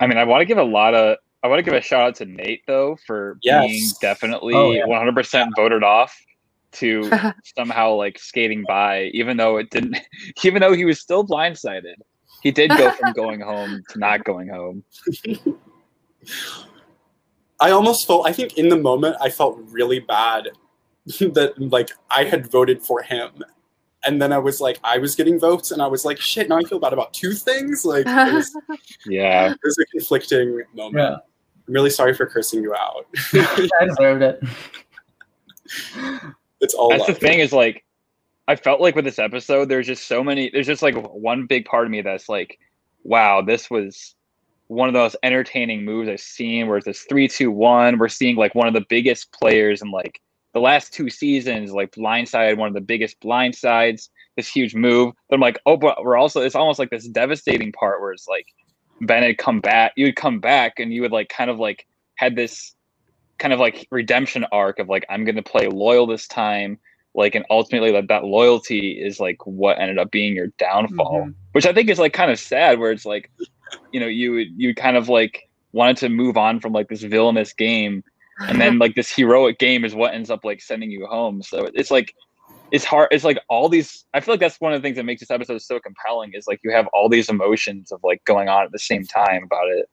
[0.00, 2.00] I mean, I want to give a lot of I want to give a shout
[2.02, 3.68] out to Nate though for Yes.
[3.68, 4.84] being definitely Oh, yeah.
[4.84, 6.12] 100% voted off
[6.72, 7.10] to
[7.56, 9.98] somehow like skating by, even though it didn't,
[10.44, 11.94] even though he was still blindsided.
[12.42, 14.84] He did go from going home to not going home.
[17.58, 20.50] I almost felt, I think in the moment, I felt really bad
[21.20, 23.30] that like I had voted for him.
[24.04, 26.58] And then I was like, I was getting votes, and I was like, shit, now
[26.58, 27.84] I feel bad about two things.
[27.84, 28.56] Like, it was,
[29.04, 30.96] Yeah, it was a conflicting moment.
[30.96, 31.16] yeah,
[31.66, 33.06] I'm really sorry for cursing you out.
[33.32, 34.40] I deserved it.
[36.60, 37.84] It's all that's the thing is like,
[38.48, 40.50] I felt like with this episode, there's just so many.
[40.50, 42.58] There's just like one big part of me that's like,
[43.02, 44.14] wow, this was
[44.68, 46.68] one of the most entertaining moves I've seen.
[46.68, 47.98] Where it's this three, two, one.
[47.98, 50.20] We're seeing like one of the biggest players in like
[50.54, 54.08] the last two seasons, like blindside, one of the biggest blindsides.
[54.36, 55.14] This huge move.
[55.28, 56.40] But I'm like, oh, but we're also.
[56.40, 58.46] It's almost like this devastating part where it's like
[59.00, 59.92] Ben had come back.
[59.96, 61.84] You would come back, and you would like kind of like
[62.14, 62.75] had this
[63.38, 66.78] kind of like redemption arc of like I'm going to play loyal this time
[67.14, 71.34] like and ultimately like that loyalty is like what ended up being your downfall Mhm.
[71.52, 73.30] which i think is like kind of sad where it's like
[73.92, 77.52] you know you you kind of like wanted to move on from like this villainous
[77.54, 78.04] game
[78.40, 81.66] and then like this heroic game is what ends up like sending you home so
[81.74, 82.12] it's like
[82.70, 85.04] it's hard it's like all these i feel like that's one of the things that
[85.04, 88.48] makes this episode so compelling is like you have all these emotions of like going
[88.50, 89.88] on at the same time about it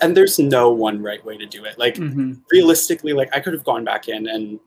[0.00, 1.78] And there's no one right way to do it.
[1.78, 2.40] Like, Mhm.
[2.50, 4.60] realistically, like I could have gone back in and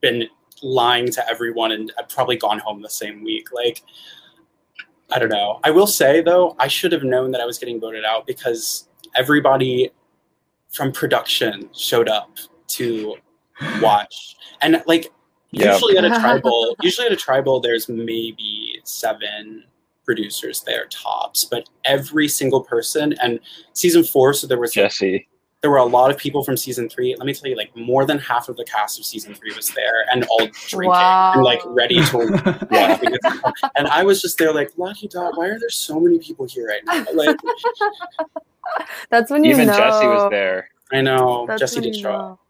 [0.00, 0.28] been
[0.62, 3.52] lying to everyone and I'd probably gone home the same week.
[3.52, 3.82] Like,
[5.10, 5.60] I don't know.
[5.64, 8.88] I will say though, I should have known that I was getting voted out because
[9.14, 9.90] everybody
[10.70, 12.36] from production showed up
[12.68, 13.16] to
[13.80, 14.36] watch.
[14.60, 15.12] And like
[15.52, 15.72] Yeah.
[15.72, 19.64] usually at a tribal, usually at a tribal there's maybe seven
[20.06, 23.38] producers there tops, but every single person and
[23.74, 25.28] season 4 so there was like, jesse
[25.66, 27.16] there were a lot of people from season three.
[27.16, 29.68] Let me tell you, like more than half of the cast of season three was
[29.70, 33.00] there and all drinking and like ready to Yeah.
[33.76, 36.68] and I was just there like, Lucky dog, why are there so many people here
[36.68, 37.04] right now?
[37.14, 37.36] Like
[39.10, 39.76] That's when you even know.
[39.76, 42.40] jesse was there I know That's Jesse when did show up.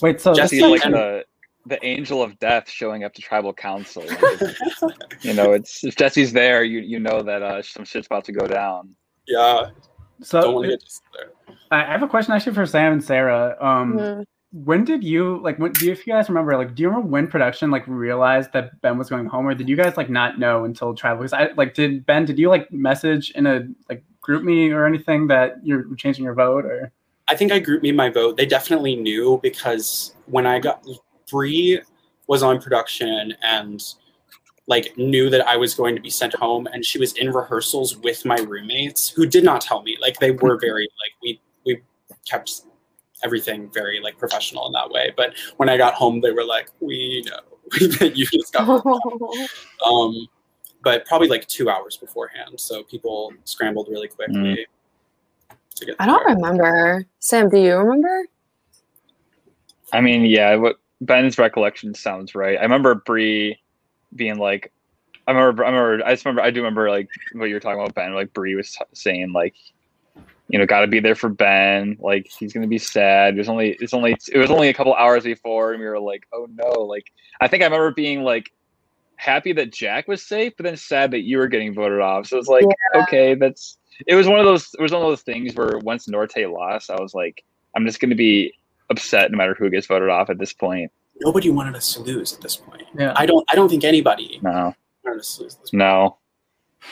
[0.00, 1.24] Wait, so Jesse, Jesse's like the
[1.66, 4.04] the angel of death showing up to tribal council.
[4.06, 4.40] Like,
[5.20, 8.32] you know, it's if Jesse's there, you you know that uh, some shit's about to
[8.32, 8.94] go down.
[9.26, 9.70] Yeah,
[10.18, 10.84] don't so want to get
[11.14, 11.56] there.
[11.70, 13.56] I I have a question actually for Sam and Sarah.
[13.60, 15.58] Um, when did you like?
[15.58, 16.56] When do you, if you guys remember?
[16.56, 19.68] Like, do you remember when production like realized that Ben was going home, or did
[19.68, 21.22] you guys like not know until tribal?
[21.22, 22.24] Because I like did Ben?
[22.24, 26.66] Did you like message in a like GroupMe or anything that you're changing your vote
[26.66, 26.92] or?
[27.28, 28.36] I think I GroupMe my vote.
[28.36, 30.84] They definitely knew because when I got
[31.32, 31.80] Bree
[32.28, 33.82] was on production and
[34.68, 37.96] like knew that I was going to be sent home and she was in rehearsals
[37.96, 39.96] with my roommates who did not tell me.
[40.00, 41.82] Like they were very like we we
[42.28, 42.62] kept
[43.24, 45.12] everything very like professional in that way.
[45.16, 47.40] But when I got home they were like, We know
[47.98, 48.68] that you just got
[49.86, 50.28] um
[50.84, 52.58] but probably like two hours beforehand.
[52.58, 54.66] So people scrambled really quickly
[55.76, 56.36] to get I don't there.
[56.36, 57.06] remember.
[57.18, 58.26] Sam, do you remember?
[59.92, 62.58] I mean, yeah, what Ben's recollection sounds right.
[62.58, 63.58] I remember Bree
[64.14, 64.72] being like,
[65.26, 67.80] I remember, I remember, I just remember, I do remember like what you were talking
[67.80, 68.14] about, Ben.
[68.14, 69.54] Like Bree was t- saying like,
[70.48, 71.96] you know, got to be there for Ben.
[72.00, 73.36] Like he's gonna be sad.
[73.36, 76.26] There's only it's only it was only a couple hours before, and we were like,
[76.32, 76.82] oh no.
[76.82, 77.10] Like
[77.40, 78.52] I think I remember being like
[79.16, 82.26] happy that Jack was safe, but then sad that you were getting voted off.
[82.26, 82.64] So it's like,
[82.94, 83.02] Yeah.
[83.02, 86.06] okay, that's it was one of those it was one of those things where once
[86.08, 87.44] Norte lost, I was like,
[87.76, 88.52] I'm just gonna be
[88.92, 90.90] upset no matter who gets voted off at this point.
[91.20, 92.84] Nobody wanted us to lose at this point.
[92.96, 93.12] Yeah.
[93.16, 93.44] I don't.
[93.50, 94.74] I don't think anybody No,
[95.04, 95.54] wanted us to lose.
[95.56, 95.78] This point.
[95.80, 96.18] no,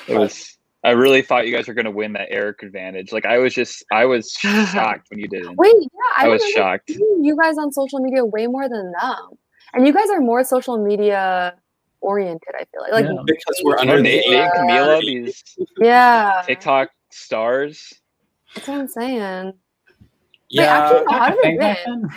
[0.08, 0.56] it was.
[0.82, 3.12] I really thought you guys were gonna win that Eric advantage.
[3.12, 5.56] Like I was just, I was shocked when you didn't.
[5.56, 6.90] Wait, yeah, I, I was shocked.
[6.90, 9.30] you guys on social media way more than them,
[9.74, 11.54] and you guys are more social media
[12.00, 12.48] oriented.
[12.54, 13.22] I feel like, like Yeah.
[13.26, 15.42] Because we're under Nate, the Nate and Camila, these
[15.78, 17.92] yeah, TikTok stars.
[18.54, 19.52] that's what I'm saying.
[20.52, 20.78] Wait, Yeah.
[20.82, 21.58] actually, no, how did they win?
[21.58, 22.10] then?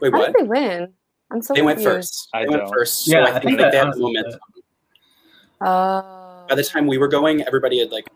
[0.00, 0.26] Wait, How what?
[0.26, 0.92] did they win?
[1.30, 2.28] I'm so They went first.
[2.34, 2.72] I They went don't.
[2.72, 3.04] first.
[3.04, 4.40] So Yeah, I I think, think like, that they had the momentum.
[5.60, 6.44] Oh.
[6.48, 8.08] By the time we were going, everybody had like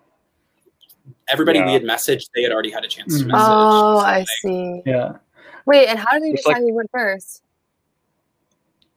[1.28, 1.66] everybody Yeah.
[1.66, 2.30] we had messaged.
[2.34, 3.28] They had already had a chance to Mhm.
[3.28, 3.44] message.
[3.46, 4.82] Oh, So, I like, see.
[4.86, 5.12] Yeah.
[5.66, 7.42] Wait, and how did they It's decide like- who went first?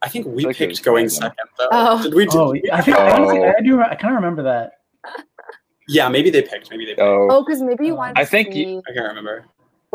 [0.02, 1.68] I think we like picked going second though.
[1.72, 2.04] Oh.
[2.04, 2.26] Did we?
[2.28, 3.54] Do, Oh, I think honestly, Oh.
[3.58, 3.82] I do.
[3.82, 4.80] I kind of remember that.
[5.88, 6.70] Yeah, maybe they picked.
[6.72, 6.92] Maybe they.
[6.94, 7.02] Picked.
[7.02, 9.46] Oh, Oh, because maybe you Uh, wanted I think see you- I can't remember.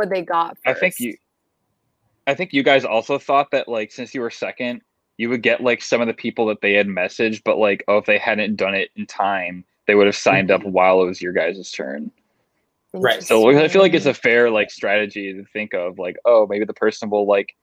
[0.00, 0.56] What they got.
[0.66, 1.16] I think you.
[2.26, 4.80] I think you guys also thought that like since you were second,
[5.18, 7.98] you would get like some of the people that they had messaged, but like oh
[7.98, 10.72] if they hadn't done it in time, they would have signed up mm-hmm.
[10.72, 12.10] while it was your guys' turn.
[12.92, 13.22] Right.
[13.22, 16.64] So I feel like it's a fair like strategy to think of like oh maybe
[16.64, 17.54] the person will like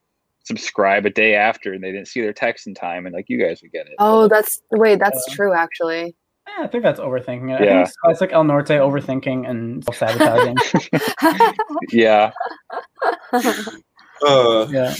[0.43, 3.37] subscribe a day after and they didn't see their text in time and like you
[3.37, 3.95] guys would get it.
[3.99, 5.35] Oh, that's wait, that's Yeah.
[5.35, 6.15] true actually.
[6.47, 7.61] Yeah, I think that's overthinking it.
[7.61, 7.71] I Yeah.
[7.73, 10.57] think it's classic El Norte overthinking and self sabotaging.
[11.91, 12.31] yeah.
[14.25, 14.93] Uh, yeah.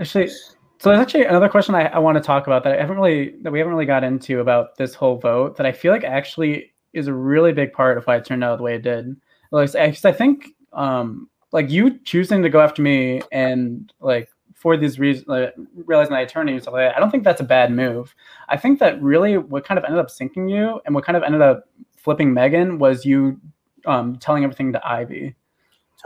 [0.00, 2.96] Actually, so there's actually another question I, I want to talk about that I haven't
[2.96, 6.04] really that we haven't really got into about this whole vote that I feel like
[6.04, 9.16] actually is a really big part of why it turned out the way it did.
[9.50, 14.28] Like, I think um like you choosing to go after me and like
[14.62, 15.54] for these reasons, like,
[15.86, 18.14] realizing my attorney and stuff like that, I don't think that's a bad move.
[18.48, 21.24] I think that really what kind of ended up sinking you and what kind of
[21.24, 23.40] ended up flipping Megan was you
[23.86, 25.34] um, telling everything to Ivy.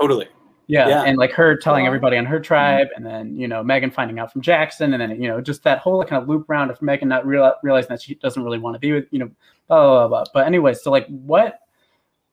[0.01, 0.27] totally.
[0.69, 1.03] Yeah, Yeah.
[1.05, 1.87] and like her telling Cool.
[1.87, 5.23] everybody on her tribe, and then you know Megan finding out from Jackson, and then
[5.23, 8.03] you know just that whole kind of loop round of Megan not real, realizing that
[8.03, 9.31] she doesn't really want to be with you know
[9.69, 10.09] blah blah blah.
[10.09, 10.25] blah.
[10.35, 11.61] But anyway, so like what?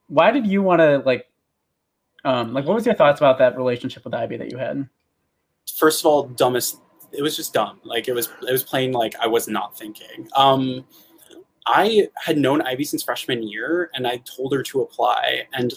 [0.07, 1.27] Why did you want to like?
[2.25, 4.87] Um, like what was your thoughts about that relationship with Ivy that you had?
[5.77, 6.79] First of all, dumbest.
[7.11, 7.79] It was just dumb.
[7.83, 8.29] Like it was.
[8.47, 8.91] It was plain.
[8.91, 10.27] Like I was not thinking.
[10.35, 10.85] Um,
[11.65, 15.47] I had known Ivy since freshman year, and I told her to apply.
[15.53, 15.73] And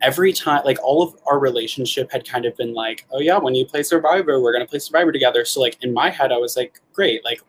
[0.00, 3.54] every time, like all of our relationship had kind of been like, "Oh yeah, when
[3.54, 6.56] you play Survivor, we're gonna play Survivor together." So like in my head, I was
[6.56, 7.40] like, "Great, like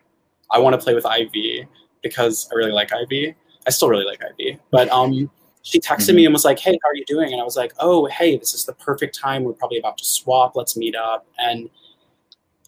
[0.51, 1.67] I want to play with Ivy
[2.01, 3.35] because I really like Ivy.
[3.65, 5.29] I still really like Ivy." But um,
[5.63, 7.73] she texted me and was like, "Hey, how are you doing?" And I was like,
[7.79, 9.43] "Oh, hey, this is the perfect time.
[9.43, 10.55] We're probably about to swap.
[10.55, 11.69] Let's meet up." And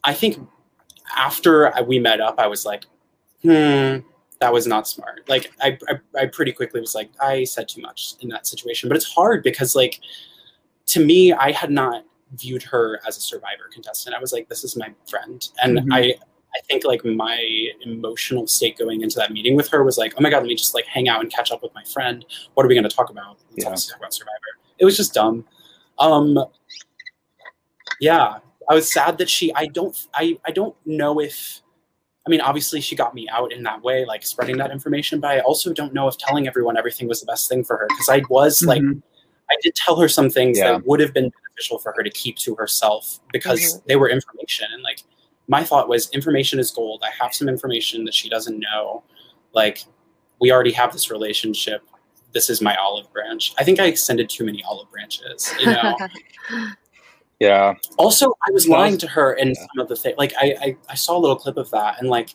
[0.03, 0.39] I think
[1.15, 2.85] after we met up, I was like,
[3.43, 3.97] "Hmm."
[4.39, 5.21] that was not smart.
[5.29, 8.89] Like I, I, I pretty quickly was like, I said too much in that situation.
[8.89, 10.01] But it's hard because like
[10.87, 12.03] to me, I had not
[12.33, 14.13] viewed her as a survivor contestant.
[14.13, 15.47] I was like, this is my friend.
[15.63, 15.87] And Mhm.
[15.91, 16.15] I
[16.55, 20.21] I think like my emotional state going into that meeting with her was like, oh
[20.21, 22.25] my god, let me just like hang out and catch up with my friend.
[22.53, 23.37] What are we gonna talk about?
[23.51, 23.65] Let's Yeah.
[23.67, 24.51] obviously talk about Survivor.
[24.79, 25.45] It was just dumb.
[25.99, 26.37] Um
[27.99, 28.37] yeah.
[28.69, 31.61] I was sad that she I don't I, I don't know if
[32.27, 35.19] I mean, obviously, she got me out in that way, like spreading that information.
[35.19, 37.85] But I also don't know if telling everyone everything was the best thing for her
[37.87, 39.03] because I was like, Mhm.
[39.51, 40.71] I did tell her some things Yeah.
[40.71, 43.85] that would have been beneficial for her to keep to herself because Mhm.
[43.85, 44.67] they were information.
[44.73, 45.03] And like,
[45.47, 47.03] my thought was, information is gold.
[47.05, 49.03] I have some information that she doesn't know.
[49.53, 49.83] Like,
[50.41, 51.81] we already have this relationship.
[52.33, 53.53] This is my olive branch.
[53.57, 55.95] I think I extended too many olive branches, you know.
[57.41, 57.73] Yeah.
[57.97, 59.53] also i was lying to her in yeah.
[59.55, 62.09] some of the things like I, I i saw a little clip of that and
[62.09, 62.33] like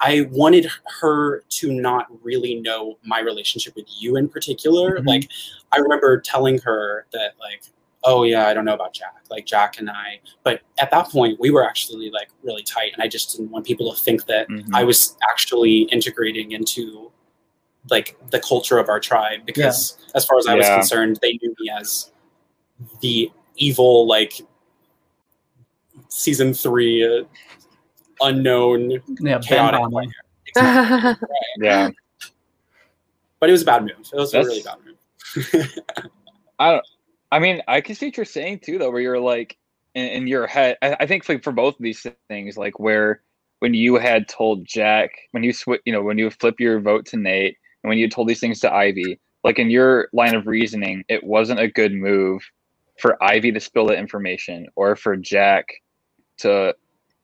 [0.00, 0.68] i wanted
[1.00, 5.06] her to not really know my relationship with you in particular Mhm.
[5.06, 5.30] like
[5.72, 7.62] i remember telling her that like
[8.04, 11.38] oh yeah i don't know about jack like jack and i but at that point
[11.38, 14.48] we were actually like really tight and i just didn't want people to think that
[14.48, 14.68] Mhm.
[14.72, 17.12] i was actually integrating into
[17.90, 21.54] like the culture of our tribe because as far as i was concerned they knew
[21.60, 22.10] me as
[23.00, 24.40] the evil like
[26.08, 27.24] season three uh,
[28.22, 28.90] unknown
[29.20, 30.08] Yeah, chaotic player.
[30.46, 31.28] Exactly.
[31.58, 31.90] Yeah.
[33.38, 34.96] but it was a bad move it was a really bad move
[36.58, 36.86] I don't.
[37.32, 39.56] I mean, I can see what you're saying too, though, where you're like
[39.94, 40.76] in, in your head.
[40.82, 43.22] I, I think like for both of these things, like where
[43.60, 47.06] when you had told Jack, when you switch, you know, when you flip your vote
[47.06, 50.46] to Nate, and when you told these things to Ivy, like in your line of
[50.46, 52.42] reasoning, it wasn't a good move
[52.98, 55.66] for Ivy to spill the information or for Jack
[56.38, 56.74] to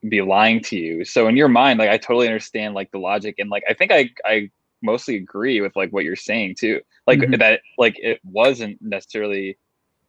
[0.08, 1.04] be lying to you.
[1.04, 3.92] So in your mind, like I totally understand like the logic and like I think
[3.92, 4.50] I I
[4.82, 6.80] mostly agree with like what you're saying too.
[7.06, 7.38] Like Mhm.
[7.38, 9.58] that like it wasn't necessarily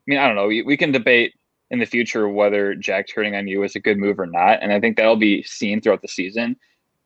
[0.08, 0.48] mean, I don't know.
[0.48, 1.34] We, we can debate
[1.70, 4.72] in the future whether Jack turning on you was a good move or not, and
[4.72, 6.56] I think that'll be seen throughout the season.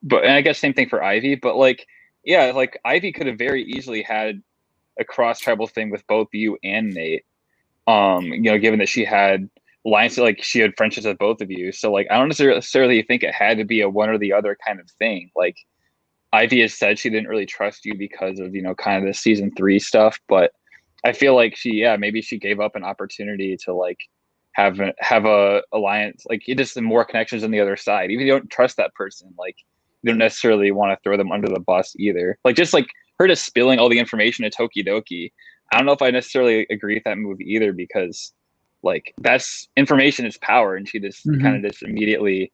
[0.04, 1.86] But and I guess same thing for Ivy, but like
[2.24, 4.42] yeah, like Ivy could have very easily had
[5.00, 7.26] a cross tribal thing with both you and Nate.
[7.88, 9.50] Um, you know, given that she had
[9.84, 11.72] lines like she had friendships with both of you.
[11.72, 14.56] So like I don't necessarily think it had to be a one or the other
[14.66, 15.32] kind of thing.
[15.36, 15.58] Like
[16.34, 19.18] Ivy has said she didn't really trust you because of, you know, kind of the
[19.18, 20.52] season three stuff, but
[21.04, 23.98] I feel like she yeah, maybe she gave up an opportunity to like
[24.54, 28.12] have a, have a alliance like you just more connections on the other side.
[28.12, 29.56] Even if you don't trust that person, like
[30.04, 32.38] you don't necessarily want to throw them under the bus either.
[32.44, 32.88] Like just like
[33.20, 35.32] her just spilling all the information to Tokidoki.
[35.72, 38.34] I don't know if I necessarily agree with that move either because
[38.84, 41.42] like that's information is power and she just Mhm.
[41.42, 42.52] kind of just immediately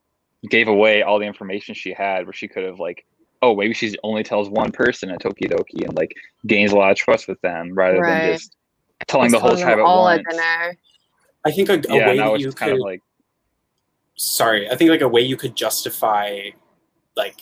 [0.50, 3.06] gave away all the information she had where she could have like
[3.42, 6.16] oh maybe she only tells one person at Tokidoki and like
[6.46, 8.24] gains a lot of trust with them rather Right.
[8.24, 8.56] than just
[9.08, 10.24] telling the whole tribe them at once.
[10.28, 10.78] at dinner.
[11.46, 13.02] I think a, a yeah, way now that it's you kind could of like
[14.16, 16.50] sorry, I think like a way you could justify
[17.16, 17.42] like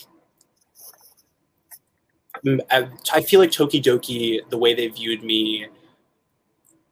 [2.46, 5.68] m- I I feel like Tokidoki, the way they viewed me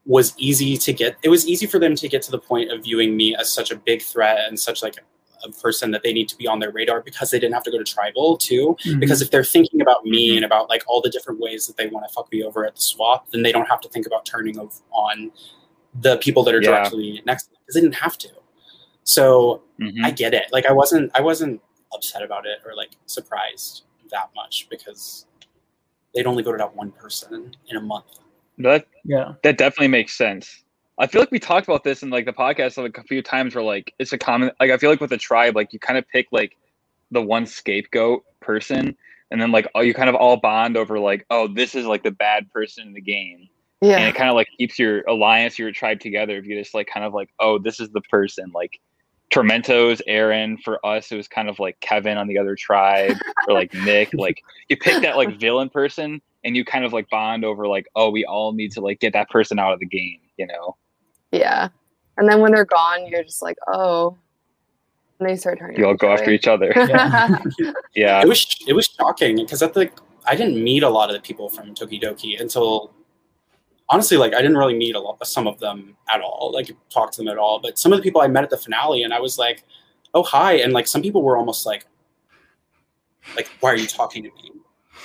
[0.05, 2.84] was easy to get it was easy for them to get to the point of
[2.84, 4.95] viewing me as such a big threat and such like
[5.44, 7.72] a person that they need to be on their radar because they didn't have to
[7.72, 8.99] go to tribal too Mhm.
[8.99, 10.36] because if they're thinking about me Mhm.
[10.38, 12.76] and about like all the different ways that they want to fuck me over at
[12.76, 15.32] the swap then they don't have to think about turning of, on
[16.02, 16.70] the people that are Yeah.
[16.70, 18.30] directly next to them because they didn't have to
[19.03, 20.03] so mhm.
[20.03, 20.45] I get it.
[20.52, 21.61] Like I wasn't I wasn't
[21.94, 25.26] upset about it or like surprised that much because
[26.15, 28.06] they'd only voted out one person in a month.
[28.60, 29.34] that yeah.
[29.44, 30.62] that definitely makes sense.
[30.98, 33.56] I feel like we talked about this in like the podcast like a few times
[33.56, 35.98] where like it's a common like I feel like with a tribe like you kind
[35.98, 36.56] of pick like
[37.11, 38.95] the one scapegoat person
[39.32, 42.03] and then like oh you kind of all bond over like oh this is like
[42.03, 43.49] the bad person in the game.
[43.82, 43.98] Yeah.
[43.98, 46.88] and it kind of like keeps your alliance your tribe together if you just like
[46.88, 48.52] kind of like oh this is the person.
[48.53, 48.80] Like
[49.32, 53.18] Tormentos, Aaron for us it was kind of like Kevin on the other tribe
[53.48, 54.11] or like Nick.
[54.14, 57.88] Like you pick that like villain person and you kind of like bond over like
[57.95, 60.76] oh we all need to like get that person out of the game you know
[61.34, 61.68] Yeah.
[62.18, 64.15] And then when they're gone, you're just like, oh.
[65.19, 65.77] And they start turning.
[65.80, 67.30] you all go after each other Yeah.
[67.95, 69.89] yeah It was it was shocking because at the
[70.26, 72.91] I didn't meet a lot of the people from Tokidoki until
[73.89, 77.11] honestly like I didn't really meet a lot some of them at all like talk
[77.14, 79.14] to them at all but some of the people I met at the finale and
[79.14, 79.64] I was like
[80.14, 81.85] oh hi and like some people were almost like
[83.38, 84.51] like why are you talking to me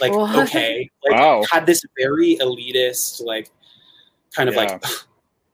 [0.00, 0.36] like What?
[0.48, 1.42] okay like Wow.
[1.52, 3.50] had this very elitist like
[4.34, 4.62] kind of Yeah.
[4.62, 4.82] like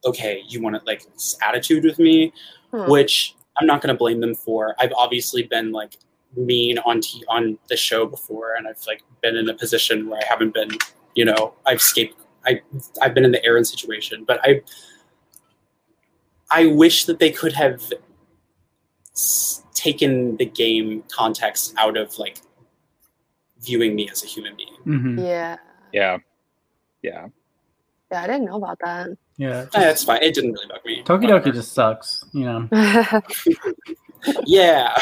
[0.04, 2.32] okay you want to like this attitude with me
[2.72, 2.90] Hmm.
[2.90, 4.74] which I'm not going to blame them for.
[4.80, 5.96] I've obviously been like
[6.36, 10.20] mean on t- on the show before, and I've like been in a position where
[10.20, 10.70] I haven't been,
[11.14, 12.16] you know, I've escaped.
[12.44, 12.60] I
[13.00, 14.62] I've been in the Aaron situation, but I
[16.50, 17.80] I wish that they could have
[19.12, 22.38] s- taken the game context out of like
[23.60, 24.74] viewing me as a human being.
[24.84, 25.56] hmm yeah.
[25.92, 26.18] yeah
[27.02, 27.28] yeah
[28.10, 29.08] Yeah, I didn't know about that.
[29.36, 29.66] Yeah.
[29.74, 30.22] Eh, that's fine.
[30.22, 31.02] It didn't really bug me.
[31.02, 31.52] Tokidoki Whatever.
[31.52, 32.68] just sucks, you know.
[34.46, 34.96] yeah.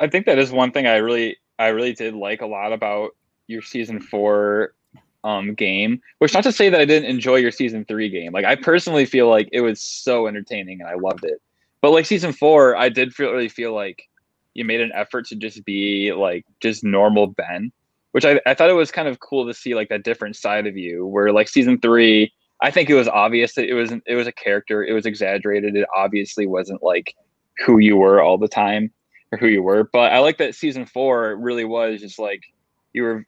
[0.00, 3.10] I think that is one thing I really I really did like a lot about
[3.46, 4.74] your season four
[5.22, 6.00] um game.
[6.18, 8.32] Which not to say that I didn't enjoy your season three game.
[8.32, 11.40] Like I personally feel like it was so entertaining and I loved it.
[11.82, 14.08] But like season four, I did feel really feel like
[14.54, 17.70] you made an effort to just be like just normal Ben.
[18.12, 20.66] Which I, I thought it was kind of cool to see like that different side
[20.66, 24.14] of you where like season three, I think it was obvious that it was it
[24.14, 27.14] was a character, it was exaggerated, it obviously wasn't like
[27.64, 28.90] who you were all the time
[29.32, 29.84] or who you were.
[29.92, 32.42] But I like that season four really was just like
[32.92, 33.26] you were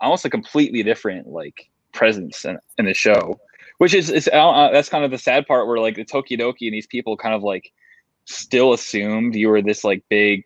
[0.00, 3.40] almost a completely different like presence in, in the show,
[3.78, 6.74] which is is uh, that's kind of the sad part where like the Tokidoki and
[6.74, 7.72] these people kind of like
[8.24, 10.44] still assumed you were this like big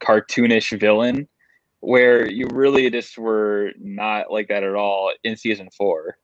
[0.00, 1.28] cartoonish villain
[1.80, 6.16] where you really just were not like that at all in season four.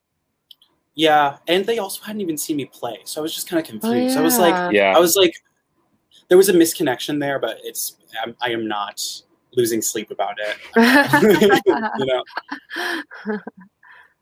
[0.94, 3.66] Yeah, and they also hadn't even seen me play, so I was just kind of
[3.66, 4.16] oh, confused.
[4.16, 4.90] I was like, yeah.
[4.90, 4.96] Yeah.
[4.96, 5.34] I was like,
[6.28, 9.02] there was a misconnection there, but it's I'm, I am not
[9.52, 10.56] losing sleep about it.
[11.98, 12.24] you know,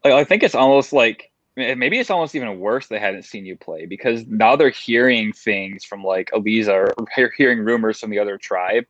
[0.05, 3.57] like, I think it's almost like maybe it's almost even worse they hadn't seen you
[3.57, 8.37] play because now they're hearing things from like Eliza or hearing rumors from the other
[8.37, 8.85] tribe,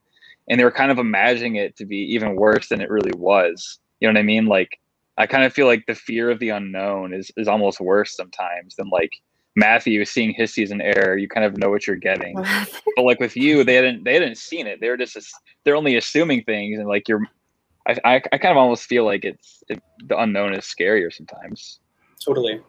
[0.48, 3.78] and they were kind of imagining it to be even worse than it really was.
[4.00, 4.46] You know what I mean?
[4.46, 4.78] Like
[5.16, 8.76] I kind of feel like the fear of the unknown is is almost worse sometimes
[8.76, 9.12] than like
[9.56, 11.16] Matthew seeing his season air.
[11.16, 12.34] You kind of know what you're getting.
[12.96, 14.80] but like with you, they hadn't they hadn't seen it.
[14.80, 15.16] They're just
[15.64, 17.22] they're only assuming things, and like you're,
[17.86, 21.80] I I, I kind of almost feel like it's it, the unknown is scarier sometimes.
[22.24, 22.60] Totally.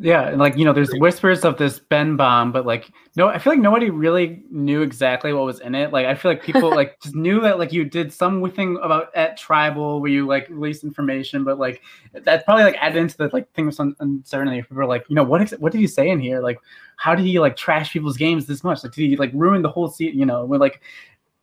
[0.00, 3.38] Yeah, and like you know, there's whispers of this Ben bomb, but like no, I
[3.38, 5.92] feel like nobody really knew exactly what was in it.
[5.92, 9.14] Like I feel like people like just knew that like you did some thing about
[9.16, 13.28] at tribal where you like released information, but like that probably like added into the
[13.32, 14.62] like thing of some uncertainty.
[14.62, 16.40] People were like, you know, what ex- what did you say in here?
[16.40, 16.60] Like,
[16.96, 18.84] how did he like trash people's games this much?
[18.84, 20.16] Like, did he like ruin the whole season?
[20.16, 20.80] You know, we're like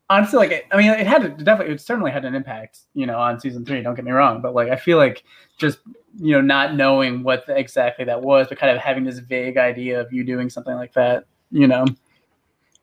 [0.10, 3.18] honestly like i mean it had it definitely it certainly had an impact you know
[3.18, 5.24] on season three don't get me wrong but like i feel like
[5.58, 5.80] just
[6.18, 9.58] you know not knowing what the, exactly that was but kind of having this vague
[9.58, 11.86] idea of you doing something like that you know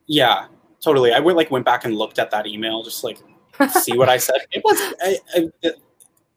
[0.07, 0.47] yeah
[0.81, 3.19] totally i went like went back and looked at that email just like
[3.81, 5.81] see what i said it was I, I, it,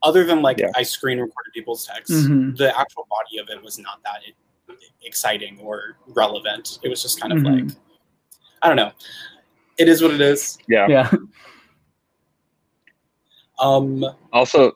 [0.04, 0.72] other than like yeah.
[0.76, 2.56] i screen recorded people's texts mm-hmm.
[2.56, 4.22] the actual body of it was not that
[5.04, 7.68] exciting or relevant it was just kind of mm-hmm.
[7.68, 7.76] like
[8.62, 8.92] i don't know
[9.78, 10.58] it is what it is.
[10.68, 10.88] Yeah.
[10.88, 11.12] Yeah.
[13.60, 14.06] Um.
[14.34, 14.74] Also,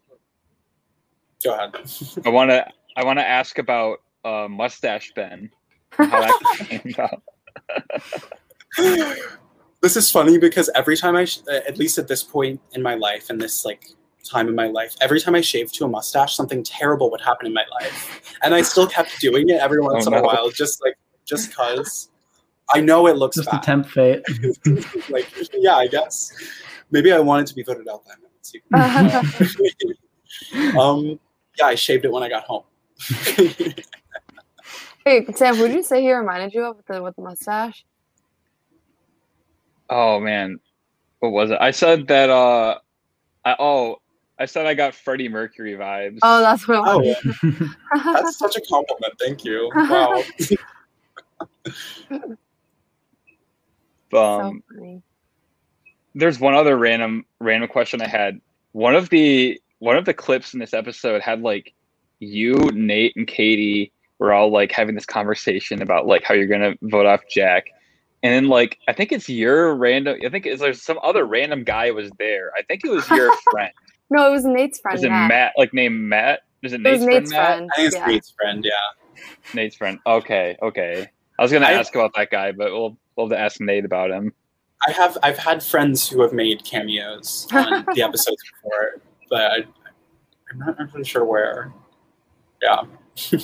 [1.44, 1.76] go ahead.
[2.26, 2.68] I want to.
[2.98, 5.49] I want to ask about uh, mustache Ben.
[5.91, 7.20] How that
[9.82, 12.95] this is funny because every time I, sh- at least at this point in my
[12.95, 13.88] life, and this like
[14.24, 17.48] time in my life, every time I shaved to a mustache, something terrible would happen
[17.48, 20.20] in my life, and I still kept doing it every once oh, in no.
[20.20, 22.10] a while, just like just cause.
[22.72, 23.64] I know it looks just bad.
[23.64, 24.22] tempt fate.
[25.10, 26.32] like, yeah, I guess.
[26.91, 28.18] Maybe I wanted to be voted out that
[30.61, 30.78] then.
[30.78, 31.20] um,
[31.58, 32.64] yeah, I shaved it when I got home.
[35.06, 37.86] hey, Sam, who did you say he reminded you of with the, with the mustache?
[39.90, 40.60] Oh man,
[41.20, 41.58] what was it?
[41.60, 42.30] I said that.
[42.30, 42.78] Uh,
[43.44, 43.98] I, oh,
[44.38, 46.20] I said I got Freddie Mercury vibes.
[46.22, 46.84] Oh, that's what.
[46.86, 47.02] Oh,
[48.14, 49.14] that's such a compliment.
[49.20, 49.72] Thank you.
[49.74, 50.24] Wow.
[54.12, 55.04] Um, so
[56.16, 58.42] there's one other random random question I had.
[58.72, 61.74] One of the one of the clips in this episode had like
[62.20, 66.76] you, Nate, and Katie were all like having this conversation about like how you're gonna
[66.84, 67.68] vote off Jack.
[68.22, 71.64] And then like I think it's your random I think is there's some other random
[71.64, 72.52] guy was there.
[72.58, 73.72] I think it was your friend.
[74.10, 74.98] No, it was Nate's friend.
[74.98, 75.30] Is it Matt?
[75.30, 76.42] Matt like named Matt?
[76.62, 77.72] Is it, it Nate's, Nate's friend, friend, Matt?
[77.72, 78.06] I think it's yeah.
[78.06, 79.54] Nate's friend, yeah.
[79.54, 80.00] Nate's friend.
[80.06, 81.08] Okay, okay.
[81.38, 84.12] I was gonna I, ask about that guy, but we'll love to ask Nate about
[84.12, 84.34] him.
[84.88, 89.58] I have I've had friends who have made cameos on the episodes before, but I,
[90.52, 91.74] am not really sure where.
[92.62, 92.82] Yeah.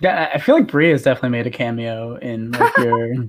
[0.00, 3.28] yeah, I feel like Bree has definitely made a cameo in like your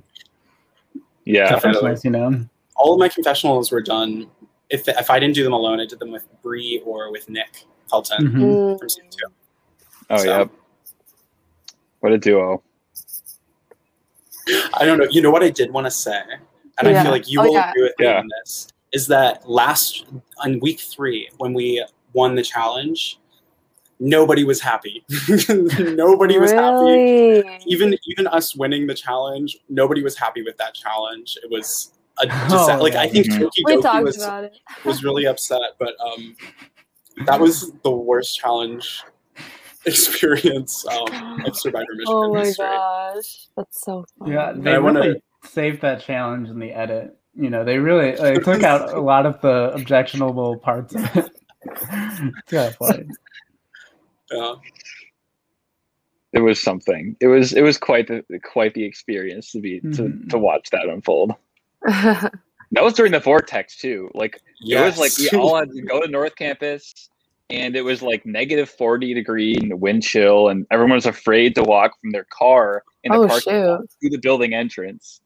[1.25, 2.45] yeah confessionals, you know.
[2.75, 4.29] All of my confessionals were done.
[4.69, 7.65] If if I didn't do them alone, I did them with Bree or with Nick
[7.89, 8.77] Pelton mm-hmm.
[8.77, 9.33] from season two.
[10.09, 10.23] Oh so.
[10.25, 10.45] yeah.
[11.99, 12.63] What a duo.
[14.73, 15.07] I don't know.
[15.09, 16.21] You know what I did want to say,
[16.79, 16.99] and yeah.
[16.99, 17.69] I feel like you oh, will yeah.
[17.69, 18.19] agree with me yeah.
[18.19, 18.69] on this.
[18.93, 20.05] Is that last
[20.43, 23.19] on week three when we won the challenge,
[23.99, 25.03] nobody was happy.
[25.49, 27.41] nobody was really?
[27.43, 27.63] happy.
[27.67, 31.37] Even even us winning the challenge, nobody was happy with that challenge.
[31.43, 31.91] It was
[32.21, 33.39] a Oh, like I think Mhm.
[33.39, 34.17] Toki We Doki was
[34.85, 36.35] was really upset, but um,
[37.25, 39.03] that was the worst challenge
[39.85, 42.65] experience um, of Survivor Michigan Oh my history.
[42.65, 44.33] gosh, that's so funny.
[44.33, 47.15] Yeah, they I wanna- really saved that challenge in the edit.
[47.39, 51.29] You know, they really like, took out a lot of the objectionable parts of it.
[51.63, 53.05] it's kind of funny.
[54.31, 54.55] Yeah.
[56.33, 57.15] It was something.
[57.21, 60.29] It was it was quite the quite the experience to be to, Mhm.
[60.29, 61.33] to watch that unfold.
[62.73, 64.11] That was during the vortex too.
[64.13, 67.09] Like it was like we all had to go to North Campus,
[67.49, 71.55] and it was like negative forty degree and the wind chill, and everyone was afraid
[71.55, 73.89] to walk from their car in the Oh, parking lot shoot.
[74.01, 75.21] through the building entrance.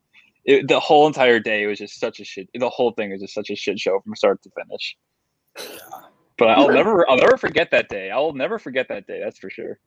[0.45, 2.49] It, the whole entire day was just such a shit.
[2.53, 4.97] The whole thing was just such a shit show from start to finish.
[6.37, 8.09] But I'll never, I'll never forget that day.
[8.09, 9.19] I'll never forget that day.
[9.23, 9.79] That's for sure.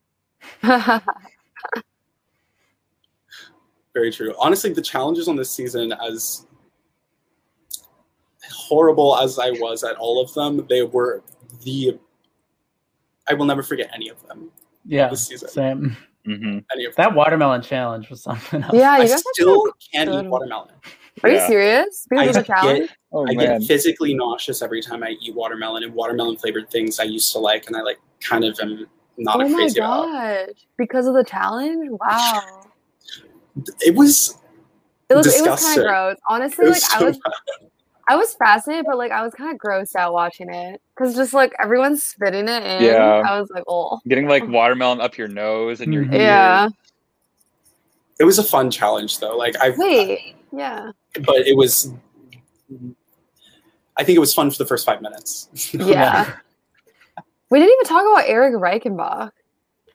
[3.95, 4.35] Very true.
[4.39, 6.47] Honestly, the challenges on this season, as
[8.53, 11.23] horrible as I was at all of them, they were
[11.63, 11.99] the.
[13.29, 14.51] I will never forget any of them.
[14.85, 15.49] Yeah, This season.
[15.49, 15.97] same.
[16.25, 17.05] Hmm Any of them.
[17.05, 18.73] That watermelon challenge was something else.
[18.75, 20.25] yeah, I you guys still actually- can't good.
[20.25, 20.71] eat watermelon.
[21.23, 21.47] Are you Yeah.
[21.47, 22.07] serious?
[22.13, 22.89] I Because of challenge?
[22.89, 26.71] get, Oh I man, get physically nauseous every time I eat watermelon and watermelon flavored
[26.71, 28.87] things I used to like, and I like kind of am
[29.17, 30.07] not Oh my crazy about.
[30.07, 30.49] gosh!
[30.77, 31.89] Because of the challenge?
[32.01, 32.43] Wow.
[33.81, 34.37] It was.
[35.09, 36.17] It was it was kind of gross.
[36.29, 37.19] Honestly, was like I so was
[38.09, 40.81] I was fascinated, but like I was kind of grossed out watching it.
[40.97, 42.83] Because just like everyone's spitting it in.
[42.85, 43.23] Yeah.
[43.27, 43.99] I was like, oh.
[44.07, 46.13] Getting like watermelon up your nose and your Mhm.
[46.13, 46.21] ears.
[46.23, 46.69] Yeah.
[48.21, 49.37] It was a fun challenge though.
[49.37, 50.37] Like I Wait.
[50.53, 50.93] Yeah.
[51.27, 51.93] but it was
[53.97, 55.49] I think it was fun for the first five minutes.
[55.75, 56.37] Yeah.
[57.51, 59.31] we didn't even talk about Eric Reichenbach.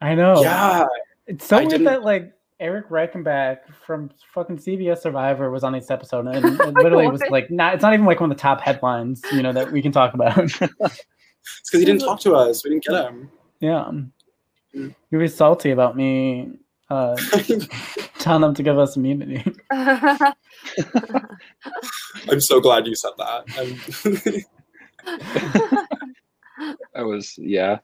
[0.01, 0.41] I know.
[0.41, 0.85] yeah.
[1.27, 5.71] It's so I weird didn't- that like Eric Reichenbach from fucking CBS Survivor was on
[5.73, 7.73] this episode, and it literally was like not.
[7.73, 10.13] It's not even like one of the top headlines, you know, that we can talk
[10.13, 10.37] about.
[11.61, 12.63] It's because he didn't talk to us.
[12.63, 13.31] We didn't get him.
[13.59, 13.89] yeah,
[14.75, 14.93] Mm.
[15.09, 16.51] he was salty about me
[16.91, 17.15] uh,
[18.19, 19.43] telling them to give us immunity.
[19.71, 20.35] I'm
[22.39, 24.45] so glad you said that.
[26.93, 27.79] I'm- was yeah.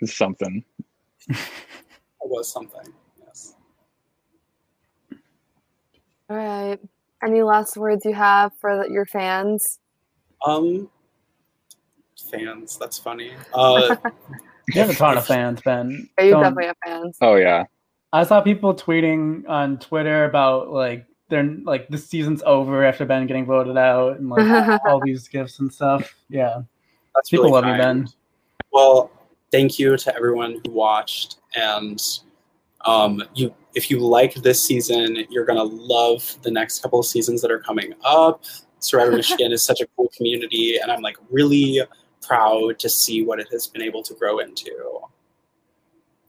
[0.00, 0.64] It's something.
[2.22, 2.92] It was something.
[3.24, 3.54] Yes.
[6.28, 6.78] All right.
[7.22, 9.78] Any last words you have for the, your fans?
[10.46, 10.88] Um,
[12.30, 12.78] fans.
[12.78, 13.32] That's funny.
[13.52, 13.96] Uh,
[14.74, 16.08] You have a ton of fans, Ben.
[16.18, 17.18] Are you Don't- definitely have fans?
[17.20, 17.64] Oh yeah.
[18.12, 23.26] I saw people tweeting on Twitter about like they're like the season's over after Ben
[23.26, 26.14] getting voted out and like all these gifts and stuff.
[26.28, 26.62] Yeah,
[27.14, 27.82] that's people really love you.
[27.82, 28.08] Ben.
[28.72, 29.10] Well,
[29.52, 32.00] thank you to everyone who watched, and
[32.84, 33.54] um, you.
[33.72, 37.60] If you like this season, you're gonna love the next couple of seasons that are
[37.60, 38.42] coming up.
[38.80, 41.80] Survivor Michigan is such a cool community, and I'm like really
[42.20, 45.00] proud to see what it has been able to grow into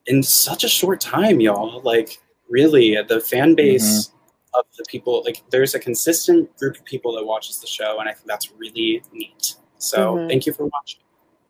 [0.08, 1.82] in such a short time, y'all.
[1.82, 2.20] Like,
[2.50, 4.12] really, the fan base
[4.54, 8.10] of the people, like, there's a consistent group of people that watches the show, and
[8.10, 9.56] I think that's really neat.
[9.78, 10.30] So, Mhm.
[10.30, 11.02] thank you for watching.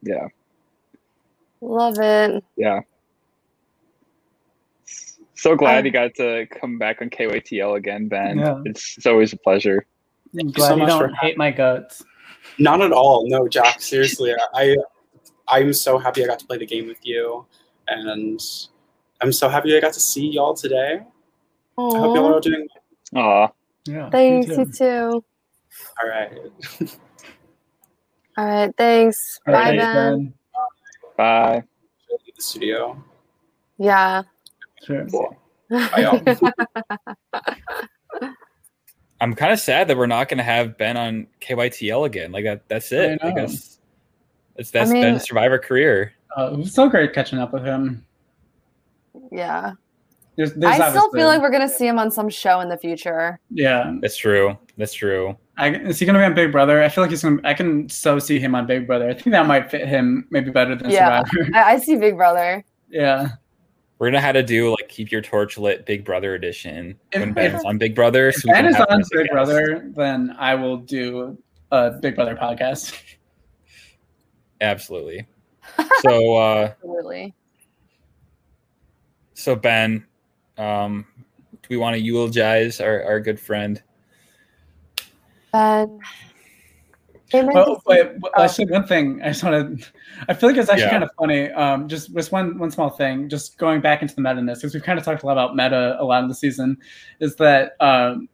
[0.04, 0.28] Yeah.
[1.62, 2.44] Love it.
[2.58, 2.82] Yeah.
[5.36, 8.38] So glad Um, you got to come back on KYTL again, Ben.
[8.38, 8.62] Yeah.
[8.66, 9.86] It's, it's always a pleasure.
[10.40, 12.04] I'm you glad so you much don't for hate my guts.
[12.60, 13.28] Not at all.
[13.28, 13.82] No, Jack.
[13.82, 14.76] Seriously, I
[15.48, 17.46] I'm so happy I got to play the game with you,
[17.88, 18.40] and
[19.20, 21.02] I'm so happy I got to see y'all today.
[21.78, 22.38] I hope y'all Aw.
[22.38, 22.68] are doing
[23.16, 23.50] Aw.
[23.86, 24.60] Yeah, me Thanks, too.
[24.60, 25.26] you too.
[26.04, 26.32] all right.
[28.38, 28.72] All right.
[28.78, 29.40] Thanks.
[29.48, 30.34] All Bye, right, Ben.
[31.22, 31.64] Bye.
[32.10, 33.04] Leave the studio.
[33.78, 34.24] Yeah.
[34.84, 35.06] Sure.
[35.06, 35.38] Cool.
[35.70, 36.36] Bye.
[39.22, 42.32] I'm kind of sad that we're not going to have Ben on KYTL again.
[42.32, 43.20] Like that, that's it.
[43.22, 43.78] I I, guess
[44.56, 46.14] it's that's mean- Ben's Survivor career.
[46.36, 48.04] Uh, it was so great catching up with him.
[49.32, 49.74] yeah.
[50.42, 52.78] There's, there's I still feel like we're gonna see him on some show in the
[52.78, 53.40] future.
[53.52, 53.94] yeah.
[54.02, 54.58] That's true.
[54.78, 55.38] That's true.
[55.58, 56.82] I, is he gonna be on Big Brother?
[56.82, 57.40] I feel like he's gonna.
[57.44, 59.08] I can so see him on Big Brother.
[59.10, 61.22] I think that might fit him maybe better than Yeah.
[61.26, 61.56] Survivor.
[61.56, 62.64] I, I see Big Brother.
[62.90, 63.28] yeah.
[64.00, 67.30] We're gonna have to do like keep your torch lit Big Brother edition If- when
[67.30, 68.30] if- Ben's on Big Brother.
[68.30, 69.32] If so we Ben is on Big guest.
[69.32, 71.38] Brother, then I will do
[71.72, 72.96] a Big Brother podcast.
[74.62, 75.28] Absolutely.
[76.02, 77.36] So uh Absolutely.
[79.36, 80.06] so Ben,
[80.62, 81.06] um
[81.52, 83.82] do we want to eulogize our, our good friend?
[85.54, 86.00] Ben.
[87.34, 88.44] It might Oh, be- wait, w- Oh.
[88.44, 89.88] actually, one thing I just want to.
[90.28, 90.90] I feel like it's actually Yeah.
[90.92, 91.50] kind of funny.
[91.52, 93.30] Um, just just one one small thing.
[93.30, 95.56] Just going back into the meta ness because we've kind of talked a lot about
[95.56, 96.78] meta a lot in the season.
[97.22, 98.28] Is that um,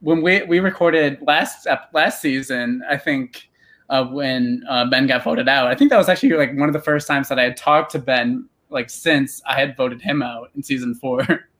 [0.00, 3.48] when we we recorded last ep- last season, I think
[3.90, 6.72] uh, when uh, Ben got voted out, I think that was actually like one of
[6.74, 10.22] the first times that I had talked to Ben like since I had voted him
[10.22, 11.22] out in season four.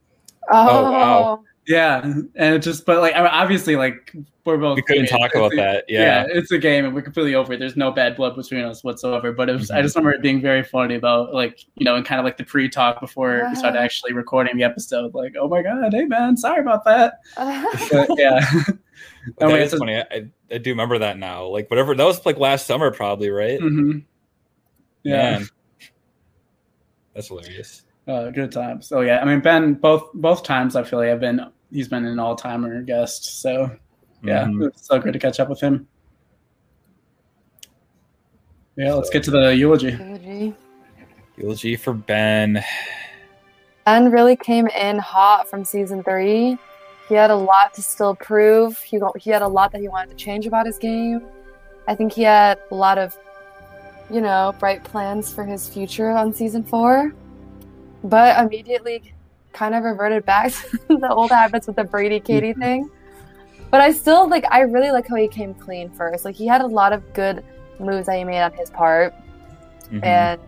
[0.51, 1.45] oh, wow.
[1.67, 4.13] yeah, and it just but like obviously like
[4.45, 5.85] we're both We couldn't it's- talk it's about a- that.
[5.89, 6.27] Yeah.
[6.29, 7.59] it's a game and we're completely over it.
[7.59, 9.33] There's no bad blood between us whatsoever.
[9.33, 9.83] But it was, I Mhm.
[9.85, 12.45] just remember it being very funny about like, you know, and kind of like the
[12.45, 13.85] pre talk before we started Uh-huh.
[13.87, 15.15] actually recording the episode.
[15.15, 17.21] Like, oh my God, hey man, sorry about that.
[17.37, 18.41] But yeah.
[19.39, 19.97] That Oh, is so- funny.
[19.97, 21.47] I, I, I do remember that now.
[21.47, 23.59] Like whatever that was like last summer probably, right?
[23.59, 24.01] hmm
[25.05, 25.39] Yeah.
[25.39, 25.49] Man.
[27.15, 27.83] That's hilarious.
[28.07, 28.87] Uh, good times.
[28.87, 31.41] So yeah, I mean Ben, both both times I feel like I've been
[31.73, 33.41] he's been an all timer guest.
[33.41, 33.71] So
[34.23, 34.69] yeah, Mhm.
[34.69, 35.87] it's so great to catch up with him.
[38.77, 39.93] Yeah, let's get to the eulogy.
[39.93, 40.55] Eulogy.
[41.37, 42.63] Eulogy for Ben.
[43.85, 46.59] Ben really came in hot from season three.
[47.09, 48.79] He had a lot to still prove.
[48.79, 51.23] He he had a lot that he wanted to change about his game.
[51.87, 53.17] I think he had a lot of,
[54.11, 57.13] you know, bright plans for his future on season four,
[58.05, 59.15] but immediately
[59.53, 60.53] kind of reverted back
[60.89, 62.91] to the old habits with the Brady Katie thing.
[63.71, 64.45] But I still like.
[64.53, 66.25] I really like how he came clean first.
[66.25, 67.45] Like he had a lot of good
[67.81, 69.13] moves that he made on his part
[69.91, 70.05] Mhm.
[70.05, 70.41] and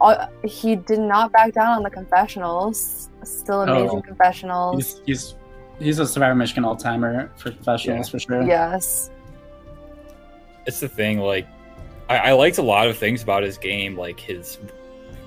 [0.00, 3.10] uh, he did not back down on the confessionals.
[3.24, 4.02] Still amazing Oh.
[4.02, 4.76] confessionals.
[4.76, 5.34] He's he's
[5.78, 8.10] he's a Survivor Michigan all timer for professionals Yeah.
[8.10, 8.42] for sure.
[8.42, 9.10] Yes.
[10.66, 11.18] it's the thing.
[11.18, 11.46] Like,
[12.08, 14.58] I, I liked a lot of things about his game, like his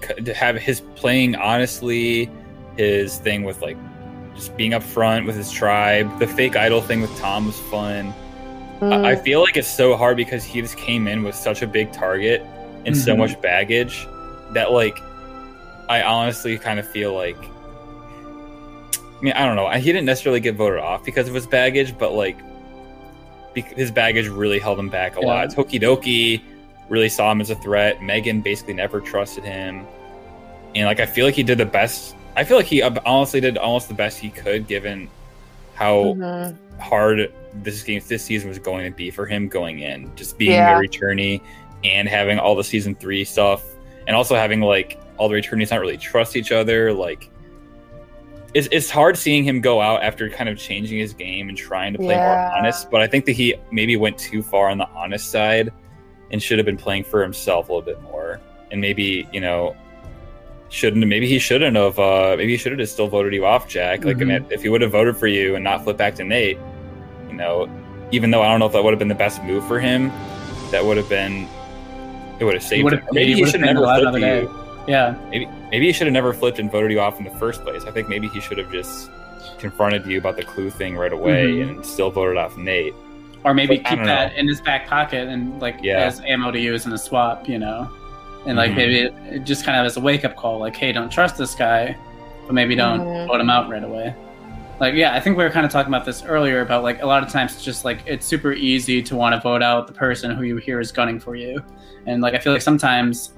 [0.07, 2.29] to have his playing honestly,
[2.77, 3.77] his thing with like
[4.35, 6.19] just being up front with his tribe.
[6.19, 8.13] The fake idol thing with Tom was fun.
[8.81, 11.61] I I Mm, feel like it's so hard because he just came in with such
[11.61, 12.45] a big target
[12.85, 13.19] and so Mhm.
[13.19, 14.05] much baggage
[14.53, 14.97] that like
[15.87, 20.55] I honestly kind of feel like I mean I don't know he didn't necessarily get
[20.55, 22.37] voted off because of his baggage but like
[23.55, 25.27] his baggage really held him back a Yeah.
[25.27, 25.49] lot.
[25.49, 26.41] Tokidoki
[26.89, 28.01] really saw him as a threat.
[28.01, 29.85] Megan basically never trusted him,
[30.75, 32.15] and like I feel like he did the best.
[32.35, 35.09] I feel like he honestly did almost the best he could given
[35.73, 36.55] how mhm.
[36.79, 40.51] hard this game this season was going to be for him going in just being
[40.53, 40.77] Yeah.
[40.77, 41.41] a returnee
[41.83, 43.63] and having all the season three stuff
[44.07, 47.29] and also having like all the returnees not really trust each other like
[48.53, 51.91] it's, it's hard seeing him go out after kind of changing his game and trying
[51.93, 52.49] to play Yeah.
[52.49, 55.71] more honest but i think that he maybe went too far on the honest side
[56.31, 58.39] and should have been playing for himself a little bit more
[58.71, 59.75] and maybe you know
[60.69, 63.67] shouldn't maybe he shouldn't have uh maybe he should have just still voted you off
[63.67, 64.27] jack like I Mhm.
[64.27, 66.57] mean, if he would have voted for you and not flipped back to nate
[67.29, 67.69] you know
[68.11, 70.09] even though i don't know if that would have been the best move for him
[70.71, 71.47] that would have been
[72.39, 73.01] it would have saved him.
[73.13, 74.49] Maybe he he should have never flipped you.
[74.87, 75.15] Yeah.
[75.29, 77.83] maybe maybe he should have never flipped and voted you off in the first place
[77.85, 79.09] i think maybe he should have just
[79.59, 81.69] confronted you about the clue thing right away Mhm.
[81.77, 82.93] and still voted off nate
[83.45, 84.39] Or maybe But keep that know.
[84.39, 85.99] in his back pocket and like Yeah.
[85.99, 87.87] as ammo to use in a swap, you know.
[88.47, 88.75] And like Mhm.
[88.75, 91.37] maybe it, it just kind of as a wake up call, like, hey, don't trust
[91.37, 91.95] this guy,
[92.47, 93.27] but maybe don't Mhm.
[93.27, 94.13] vote him out right away.
[94.79, 97.05] Like, yeah, I think we were kind of talking about this earlier about like a
[97.05, 99.93] lot of times it's just like it's super easy to want to vote out the
[99.93, 101.63] person who you hear is gunning for you,
[102.07, 103.33] and like I feel like sometimes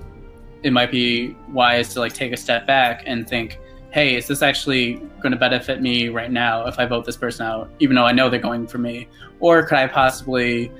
[0.64, 3.60] it might be wise to like take a step back and think,
[3.92, 7.46] hey, is this actually going to benefit me right now if I vote this person
[7.46, 9.08] out, even though I know they're going for me,
[9.40, 10.72] or could I possibly,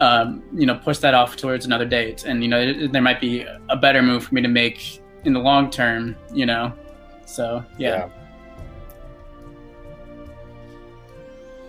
[0.00, 3.20] um, you know, push that off towards another date, and you know, it, there might
[3.20, 6.72] be a better move for me to make in the long term, you know.
[7.24, 8.08] So yeah,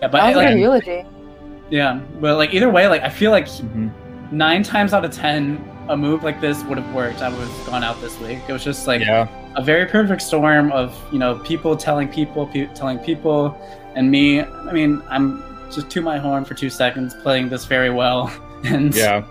[0.00, 1.04] yeah, but That was a like, eulogy.
[1.70, 3.90] yeah, but like either way, like I feel like Mhm.
[4.30, 7.22] nine times out of ten, a move like this would have worked.
[7.22, 8.38] I would have gone out this week.
[8.48, 9.26] It was just like yeah
[9.56, 13.58] a very perfect storm of you know people telling people, pe- telling people,
[13.96, 14.42] and me.
[14.42, 18.30] I mean, I'm just to my horn for two seconds, playing this very well,
[18.64, 19.24] and yeah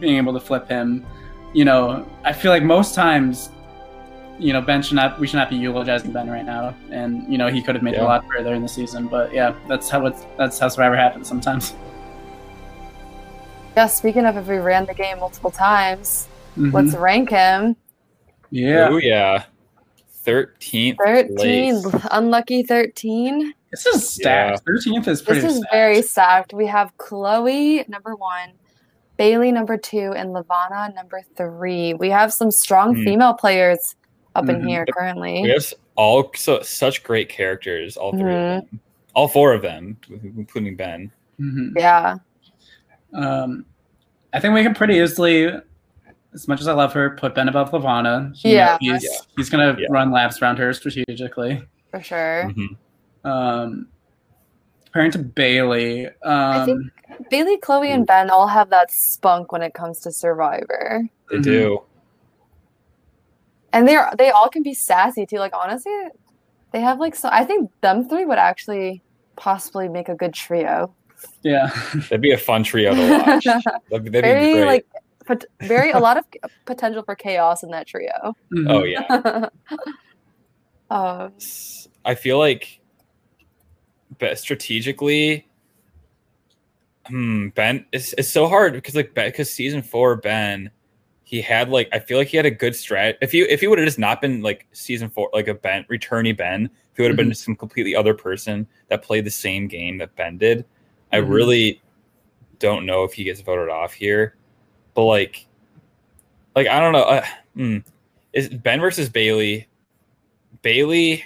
[0.00, 1.04] being able to flip him.
[1.54, 3.48] You know, I feel like most times,
[4.38, 5.18] you know, Ben should not.
[5.18, 7.94] We should not be eulogizing Ben right now, and you know he could have made
[7.94, 9.08] it a lot further in the season.
[9.08, 11.74] But yeah, that's how it's that's how Survivor happens sometimes.
[13.76, 16.28] Yeah, speaking of if we ran the game multiple times,
[16.58, 16.72] Mhm.
[16.72, 17.76] let's rank him.
[18.50, 19.44] yeah, oh yeah
[20.24, 22.02] 13th 13, place.
[22.10, 23.52] unlucky 13.
[23.84, 24.62] This is stacked.
[24.66, 25.40] Thirteenth is pretty.
[25.40, 25.72] This is stacked.
[25.72, 26.52] very stacked.
[26.54, 28.50] We have Chloe, number one,
[29.16, 31.94] Bailey, number two, and Lavana, number three.
[31.94, 33.04] We have some strong Hmm.
[33.04, 33.94] female players
[34.34, 34.68] up in Mhm.
[34.68, 35.48] here we currently.
[35.48, 38.56] have all so such great characters all 3 Mhm.
[38.58, 38.80] of them
[39.14, 39.96] all four of them
[40.36, 41.72] including ben Mhm.
[41.74, 42.16] Yeah.
[43.14, 43.64] Um,
[44.34, 45.50] I think we can pretty easily,
[46.34, 48.32] as much as I love her, put Ben above Lavana.
[48.44, 48.76] You Yeah.
[48.78, 49.10] he's Yeah.
[49.38, 49.86] he's gonna Yeah.
[49.88, 51.62] run laps around her strategically.
[51.90, 52.44] For sure.
[52.54, 52.76] Mhm.
[53.26, 53.88] Um,
[54.84, 59.62] comparing to Bailey, I um, think Bailey, Chloe, and Ben all have that spunk when
[59.62, 61.02] it comes to Survivor.
[61.30, 61.42] they Mhm.
[61.42, 61.82] do
[63.72, 65.38] And they're they all can be sassy too.
[65.38, 65.92] Like honestly,
[66.72, 69.02] they have like so I think them three would actually
[69.36, 70.94] possibly make a good trio.
[71.42, 73.44] yeah, that'd be a fun trio to watch
[73.90, 74.86] that'd, be- that'd be very great like
[75.26, 76.24] pot- very a lot of
[76.64, 78.34] potential for chaos in that trio.
[78.52, 78.70] Mhm.
[78.70, 79.48] oh yeah
[80.90, 81.32] um,
[82.04, 82.80] I feel like
[84.18, 85.46] but strategically,
[87.06, 90.70] hmm, Ben it's, it's so hard because like because season four Ben,
[91.24, 93.14] he had like I feel like he had a good strat.
[93.20, 95.84] If you if he would have just not been like season four like a Ben
[95.90, 99.68] returnee Ben, if he would have been some completely other person that played the same
[99.68, 100.64] game that Ben did,
[101.12, 101.28] I Mhm.
[101.30, 101.82] really
[102.58, 104.36] don't know if he gets voted off here.
[104.94, 105.46] But like,
[106.54, 107.02] like I don't know.
[107.02, 107.24] Uh,
[107.54, 107.78] hmm.
[108.32, 109.68] Is Ben versus Bailey?
[110.62, 111.22] Bailey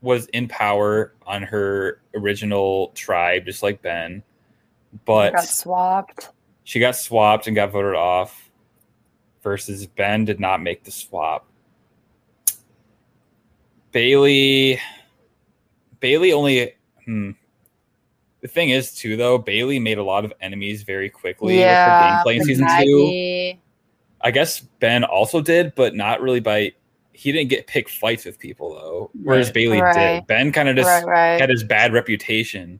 [0.00, 4.22] was in power on her original tribe, just like Ben,
[5.04, 6.28] but she got swapped.
[6.64, 8.44] she got swapped and got voted off.
[9.42, 11.46] Versus Ben did not make the swap.
[13.92, 14.80] Bailey,
[16.00, 16.74] Bailey only.
[17.04, 17.30] Hmm.
[18.40, 22.26] The thing is, too, though, Bailey made a lot of enemies very quickly Yeah, with
[22.26, 23.58] her gameplay in season two.
[24.20, 26.72] I guess Ben also did, but not really by.
[27.18, 29.54] He didn't get pick fights with people though, whereas Right.
[29.54, 30.18] Bailey Right.
[30.20, 30.26] did.
[30.28, 31.40] Ben kind of just right, right.
[31.40, 32.78] had his bad reputation.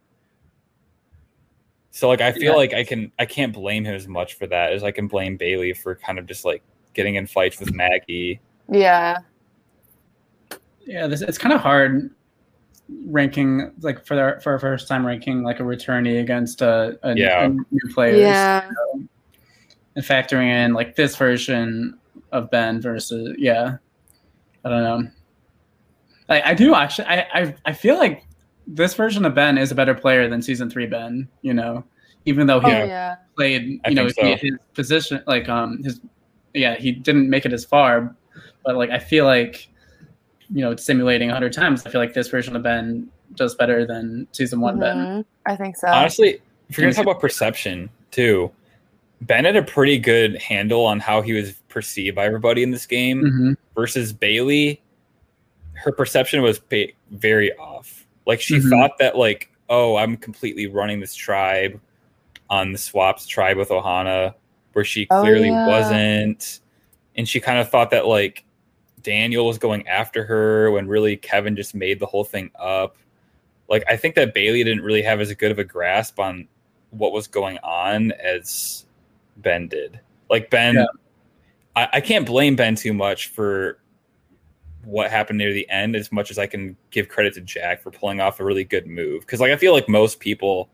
[1.91, 2.57] So like I feel Yeah.
[2.57, 5.37] like I can I can't blame him as much for that as I can blame
[5.37, 6.63] Bailey for kind of just like
[6.95, 8.41] getting in fights with Maggie.
[8.71, 9.17] Yeah.
[10.87, 12.15] Yeah, this it's kind of hard
[13.07, 17.17] ranking like for our, for our first time ranking like a returnee against a, a,
[17.17, 17.47] Yeah.
[17.47, 18.15] a new player.
[18.15, 18.71] Yeah.
[19.97, 21.99] and factoring in like this version
[22.31, 23.79] of Ben versus yeah,
[24.69, 25.11] I don't know.
[26.29, 27.07] I, I do actually.
[27.07, 28.25] I, I I feel like
[28.67, 31.29] this version of Ben is a better player than season three Ben.
[31.43, 31.85] You know,
[32.27, 33.17] even though he Oh yeah.
[33.37, 34.53] played, I you know, think he- so.
[34.53, 36.01] his position like um his
[36.55, 38.15] yeah he didn't make it as far,
[38.65, 39.69] but like I feel like
[40.51, 41.87] you know simulating a hundred times.
[41.87, 44.97] I feel like this version of Ben does better than season one Ben.
[44.97, 45.25] Mhm.
[45.47, 45.89] I think so.
[45.89, 48.51] Honestly, if you're gonna talk about perception too,
[49.23, 52.87] Ben had a pretty good handle on how he was perceived by everybody in this
[52.87, 54.83] game hmm versus Bailey.
[55.75, 58.07] Her perception was ba- very off.
[58.27, 58.71] Like she Mhm.
[58.71, 61.81] thought that like, oh, I'm completely running this tribe
[62.51, 64.35] on the swaps tribe with Ohana,
[64.73, 65.67] where she Oh, clearly yeah.
[65.67, 66.61] wasn't,
[67.17, 68.45] and she kind of thought that like
[69.03, 72.97] Daniel was going after her when really Kevin just made the whole thing up.
[73.69, 76.49] Like I think that Bailey didn't really have as good of a grasp on
[76.91, 78.87] what was going on as
[79.39, 80.01] Ben did.
[80.31, 80.87] Like Ben, Yeah.
[81.77, 83.79] I, I can't blame Ben too much for
[84.85, 87.91] what happened near the end as much as I can give credit to Jack for
[87.91, 89.21] pulling off a really good move.
[89.21, 90.71] Because like I feel like most people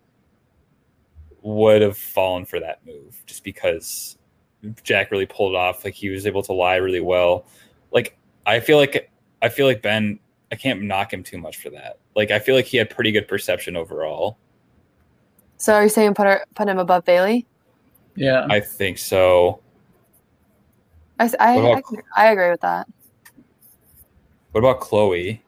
[1.42, 4.16] would have fallen for that move just because
[4.82, 5.84] Jack really pulled it off.
[5.84, 7.46] Like he was able to lie really well.
[7.92, 8.16] Like
[8.46, 9.10] I feel like
[9.42, 10.18] I feel like Ben.
[10.52, 11.98] I can't knock him too much for that.
[12.14, 14.38] Like I feel like he had pretty good perception overall.
[15.56, 17.46] so are you saying put her put him above Bailey?
[18.16, 18.46] Yeah.
[18.50, 19.60] I think so.
[21.18, 22.88] I s- I, What I, about- can- I agree with that.
[24.52, 25.42] What about Chloe?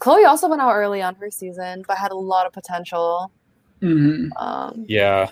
[0.00, 3.30] Chloe also went out early on her season, but had a lot of potential.
[3.80, 5.30] hmm Um, Yeah,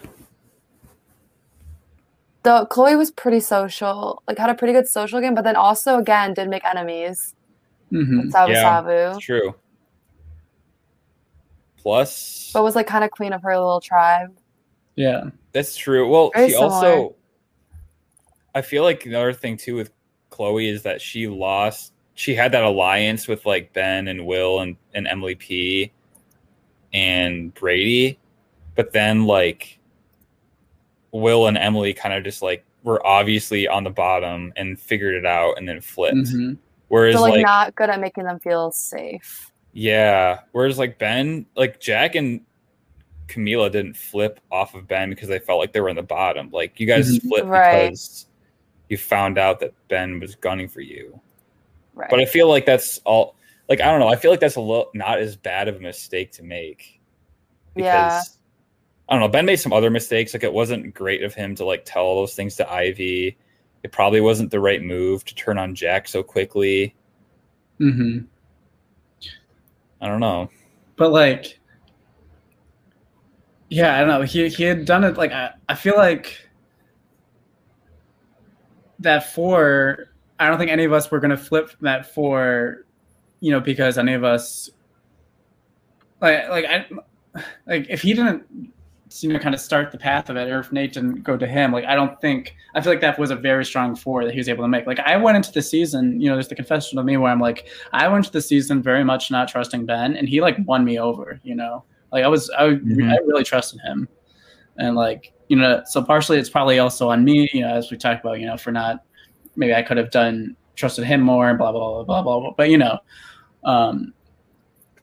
[2.43, 5.99] the Chloe was pretty social, like had a pretty good social game, but then also
[5.99, 7.35] again did make enemies.
[7.91, 8.63] hmm with Sabu Yeah.
[8.63, 9.55] Sabu, true.
[11.79, 14.37] Plus, but was like kind of queen of her little tribe.
[15.01, 15.31] Yeah.
[15.53, 16.07] That's true.
[16.09, 16.73] Well, Very she similar.
[16.75, 17.15] also
[18.55, 19.91] I feel like another thing too with
[20.29, 24.77] Chloe is that she lost she had that alliance with like Ben and Will and,
[24.93, 25.91] and Emily P
[26.93, 28.19] and Brady,
[28.75, 29.79] but then like
[31.13, 35.25] Will and Emily kind of just like were obviously on the bottom and figured it
[35.25, 36.17] out and then flipped.
[36.17, 36.59] Mhm.
[36.89, 39.51] Whereas So like, like not good at making them feel safe.
[39.73, 40.41] yeah.
[40.53, 42.41] Whereas like Ben, like Jack and
[43.31, 46.51] Camila didn't flip off of Ben because they felt like they were in the bottom.
[46.51, 47.29] Like you guys Mhm.
[47.29, 47.91] flipped Right.
[47.91, 48.27] because
[48.89, 51.21] you found out that Ben was gunning for you.
[51.95, 52.11] Right.
[52.11, 53.37] But I feel like that's all
[53.69, 54.09] like I don't know.
[54.09, 57.01] I feel like that's a little not as bad of a mistake to make.
[57.77, 58.21] Yeah.
[59.09, 59.29] I don't know.
[59.29, 60.35] Ben made some other mistakes.
[60.35, 63.37] Like it wasn't great of him to like tell all those things to Ivy.
[63.83, 66.95] It probably wasn't the right move to turn on Jack so quickly.
[67.79, 68.19] hmm
[70.01, 70.49] I don't know.
[70.97, 71.60] But like,
[73.71, 74.23] yeah, I don't know.
[74.23, 75.17] He he had done it.
[75.17, 76.45] Like I, I feel like
[78.99, 80.09] that four.
[80.41, 82.85] I don't think any of us were gonna flip that four,
[83.39, 84.71] you know, because any of us,
[86.21, 86.87] like like I,
[87.69, 88.45] like if he didn't,
[89.21, 91.47] you know, kind of start the path of it, or if Nate didn't go to
[91.47, 94.33] him, like I don't think I feel like that was a very strong four that
[94.33, 94.85] he was able to make.
[94.85, 97.41] Like I went into the season, you know, there's the confession of me where I'm
[97.41, 100.85] like, I went to the season very much not trusting Ben, and he like won
[100.85, 101.39] me over.
[101.45, 103.11] You know, like I was, I, Mhm.
[103.11, 104.09] I really trusted him,
[104.79, 107.49] and like you know, so partially it's probably also on me.
[107.53, 109.05] You know, as we talked about, you know, for not
[109.57, 112.41] maybe I could have done trusted him more, and blah blah blah blah blah.
[112.41, 112.55] blah.
[112.57, 112.99] But you know,
[113.65, 114.13] um,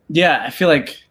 [0.10, 1.04] yeah, I feel like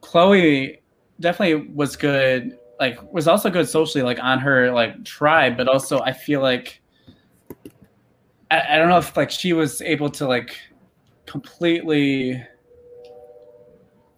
[0.00, 0.80] Chloe
[1.20, 2.58] definitely was good.
[2.80, 6.80] Like was also good socially, like on her like tribe, but also I feel like
[8.50, 10.56] I, I don't know if like she was able to like
[11.26, 12.42] completely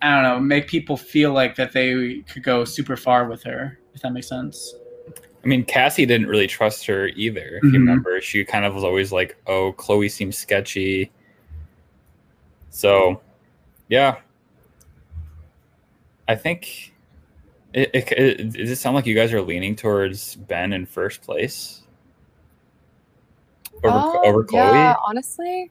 [0.02, 3.78] I don't know, make people feel like that they could go super far with her,
[3.94, 4.74] if that makes sense.
[5.44, 7.58] I mean, Cassie didn't really trust her either.
[7.62, 7.74] If you Mhm.
[7.74, 11.10] remember, she kind of was always like, "Oh, Chloe seems sketchy."
[12.70, 13.20] So,
[13.88, 14.16] yeah,
[16.28, 16.92] I think
[17.72, 18.52] it, it, it.
[18.52, 21.82] Does it sound like you guys are leaning towards Ben in first place
[23.82, 24.78] over Oh, over Chloe?
[24.78, 25.70] Yeah, honestly,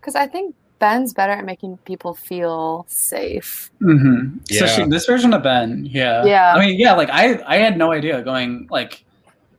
[0.00, 3.70] because I think Ben's better at making people feel safe.
[3.80, 4.38] Mm-hmm.
[4.50, 4.66] So Yeah.
[4.66, 6.54] she, this version of Ben, yeah, Yeah.
[6.54, 9.04] I mean, yeah, like I, I had no idea going like,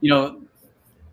[0.02, 0.41] you know,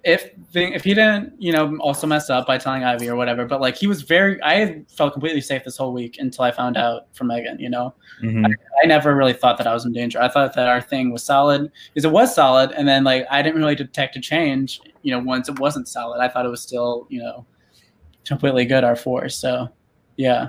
[0.05, 3.45] if the, if he didn't, you know, also mess up by telling Ivy or whatever,
[3.45, 6.77] but like he was very, I felt completely safe this whole week until I found
[6.79, 7.59] out from Megan.
[7.59, 8.51] You know, Mhm.
[8.83, 10.23] I never really thought that I was in danger.
[10.23, 13.43] I thought that our thing was solid because it was solid, and then like I
[13.43, 14.81] didn't really detect a change.
[15.03, 17.45] You know, once it wasn't solid, I thought it was still, you know,
[18.25, 18.85] completely good.
[18.85, 19.37] Our force.
[19.37, 19.69] So,
[20.19, 20.49] yeah,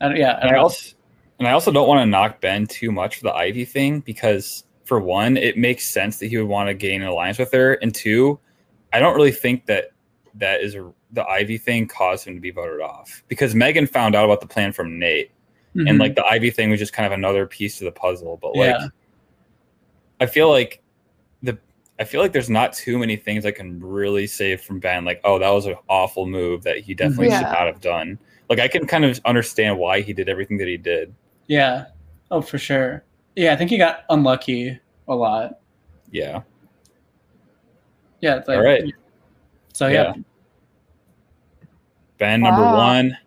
[0.00, 0.32] I, don't- yeah.
[0.32, 0.96] I And I also
[1.38, 4.64] and I also don't want to knock Ben too much for the Ivy thing because
[4.84, 7.74] for one, it makes sense that he would want to gain an alliance with her,
[7.74, 8.40] and two,
[8.92, 9.92] I don't really think that
[10.34, 14.14] that is a, the Ivy thing caused him to be voted off because Megan found
[14.14, 15.30] out about the plan from Nate,
[15.74, 16.00] and Mhm.
[16.00, 18.38] like the Ivy thing was just kind of another piece to the puzzle.
[18.40, 18.86] But like, Yeah.
[20.20, 20.82] I feel like
[21.42, 21.58] the
[21.98, 25.04] I feel like there's not too many things I can really say from Ben.
[25.04, 27.40] Like, oh, that was an awful move that he definitely Yeah.
[27.40, 28.18] should not have done.
[28.48, 31.14] Like, I can kind of understand why he did everything that he did.
[31.46, 31.86] yeah,
[32.30, 33.04] oh for sure.
[33.36, 34.78] Yeah, I think he got unlucky
[35.08, 35.60] a lot.
[36.10, 36.42] Yeah.
[38.20, 38.36] Yeah.
[38.36, 38.84] It's like, All right.
[39.74, 40.14] So yeah.
[42.18, 42.76] Ben number Wow.
[42.76, 43.18] one.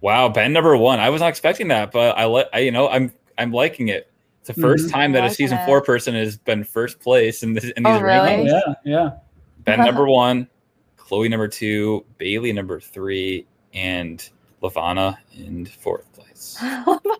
[0.00, 1.00] Wow, Ben number one.
[1.00, 4.10] I was not expecting that, but I let I you know I'm I'm liking it.
[4.40, 4.90] It's the 1st Mhm.
[4.92, 5.66] time that a season it.
[5.66, 8.28] four person has been first place in this in Oh, these really?
[8.28, 8.48] rankings.
[8.48, 9.10] yeah, yeah.
[9.64, 10.48] Ben number one,
[10.96, 14.28] Chloe number two, Bailey number three, and
[14.62, 16.56] Lavana in fourth place.
[16.60, 17.00] oh.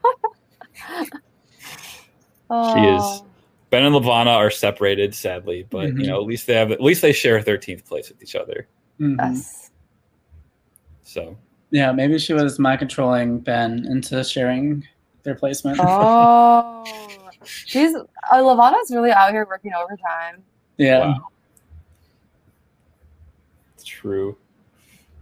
[2.75, 3.23] She is
[3.71, 6.01] Ben and Lavana are separated, sadly, but Mhm.
[6.01, 8.67] you know at least they have at least they share thirteenth place with each other.
[8.99, 9.17] Mhm.
[9.19, 9.71] Yes.
[11.05, 11.37] So
[11.71, 14.85] Yeah, maybe she was mind controlling Ben into sharing
[15.23, 15.79] their placement.
[15.81, 16.85] Oh.
[17.45, 18.03] She's uh,
[18.33, 20.43] Lavana's really out here working overtime.
[20.77, 20.99] yeah.
[21.01, 21.29] wow.
[23.85, 24.37] True.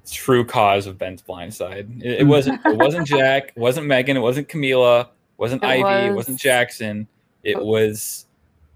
[0.09, 1.87] It's true cause of Ben's blind side.
[2.03, 5.67] It, it wasn't it wasn't Jack, it wasn't Megan, it wasn't Camila, it wasn't It
[5.67, 7.07] Ivy, it was- wasn't Jackson.
[7.43, 8.25] It was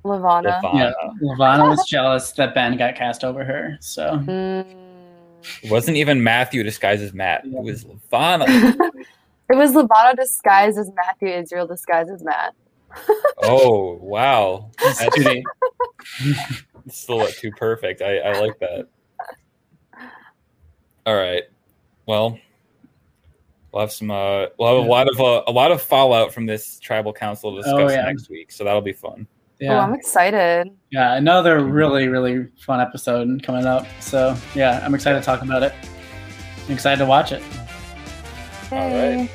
[0.05, 0.61] Lavana.
[0.61, 0.75] Lavana.
[0.75, 0.93] Yeah.
[1.23, 3.79] Lavana was jealous that Ben got cast over her.
[3.81, 4.67] So Mm.
[5.63, 7.47] It wasn't even Matthew disguised as Matt.
[7.47, 8.47] It was Lavana.
[9.51, 12.53] it was Lavana disguised as Matthew Israel disguised as Matt.
[13.43, 14.71] Oh wow.
[14.83, 15.43] That's Judy.
[16.91, 18.03] still too perfect.
[18.03, 18.87] I, I like that.
[21.07, 21.43] All right.
[22.07, 22.39] Well,
[23.73, 24.11] we'll have some.
[24.11, 27.53] Uh, we'll have a lot of uh, a lot of fallout from this tribal council
[27.57, 28.03] to discuss Oh, yeah.
[28.05, 28.53] next week.
[28.53, 29.27] So that'll be fun.
[29.29, 29.81] Oh, yeah.
[29.81, 30.69] I'm excited.
[30.91, 33.87] Yeah, another really, really fun episode coming up.
[34.01, 35.73] So yeah, I'm excited to talk about it.
[36.67, 37.43] I'm excited to watch it.
[38.73, 38.91] All right.
[39.21, 39.31] Yay.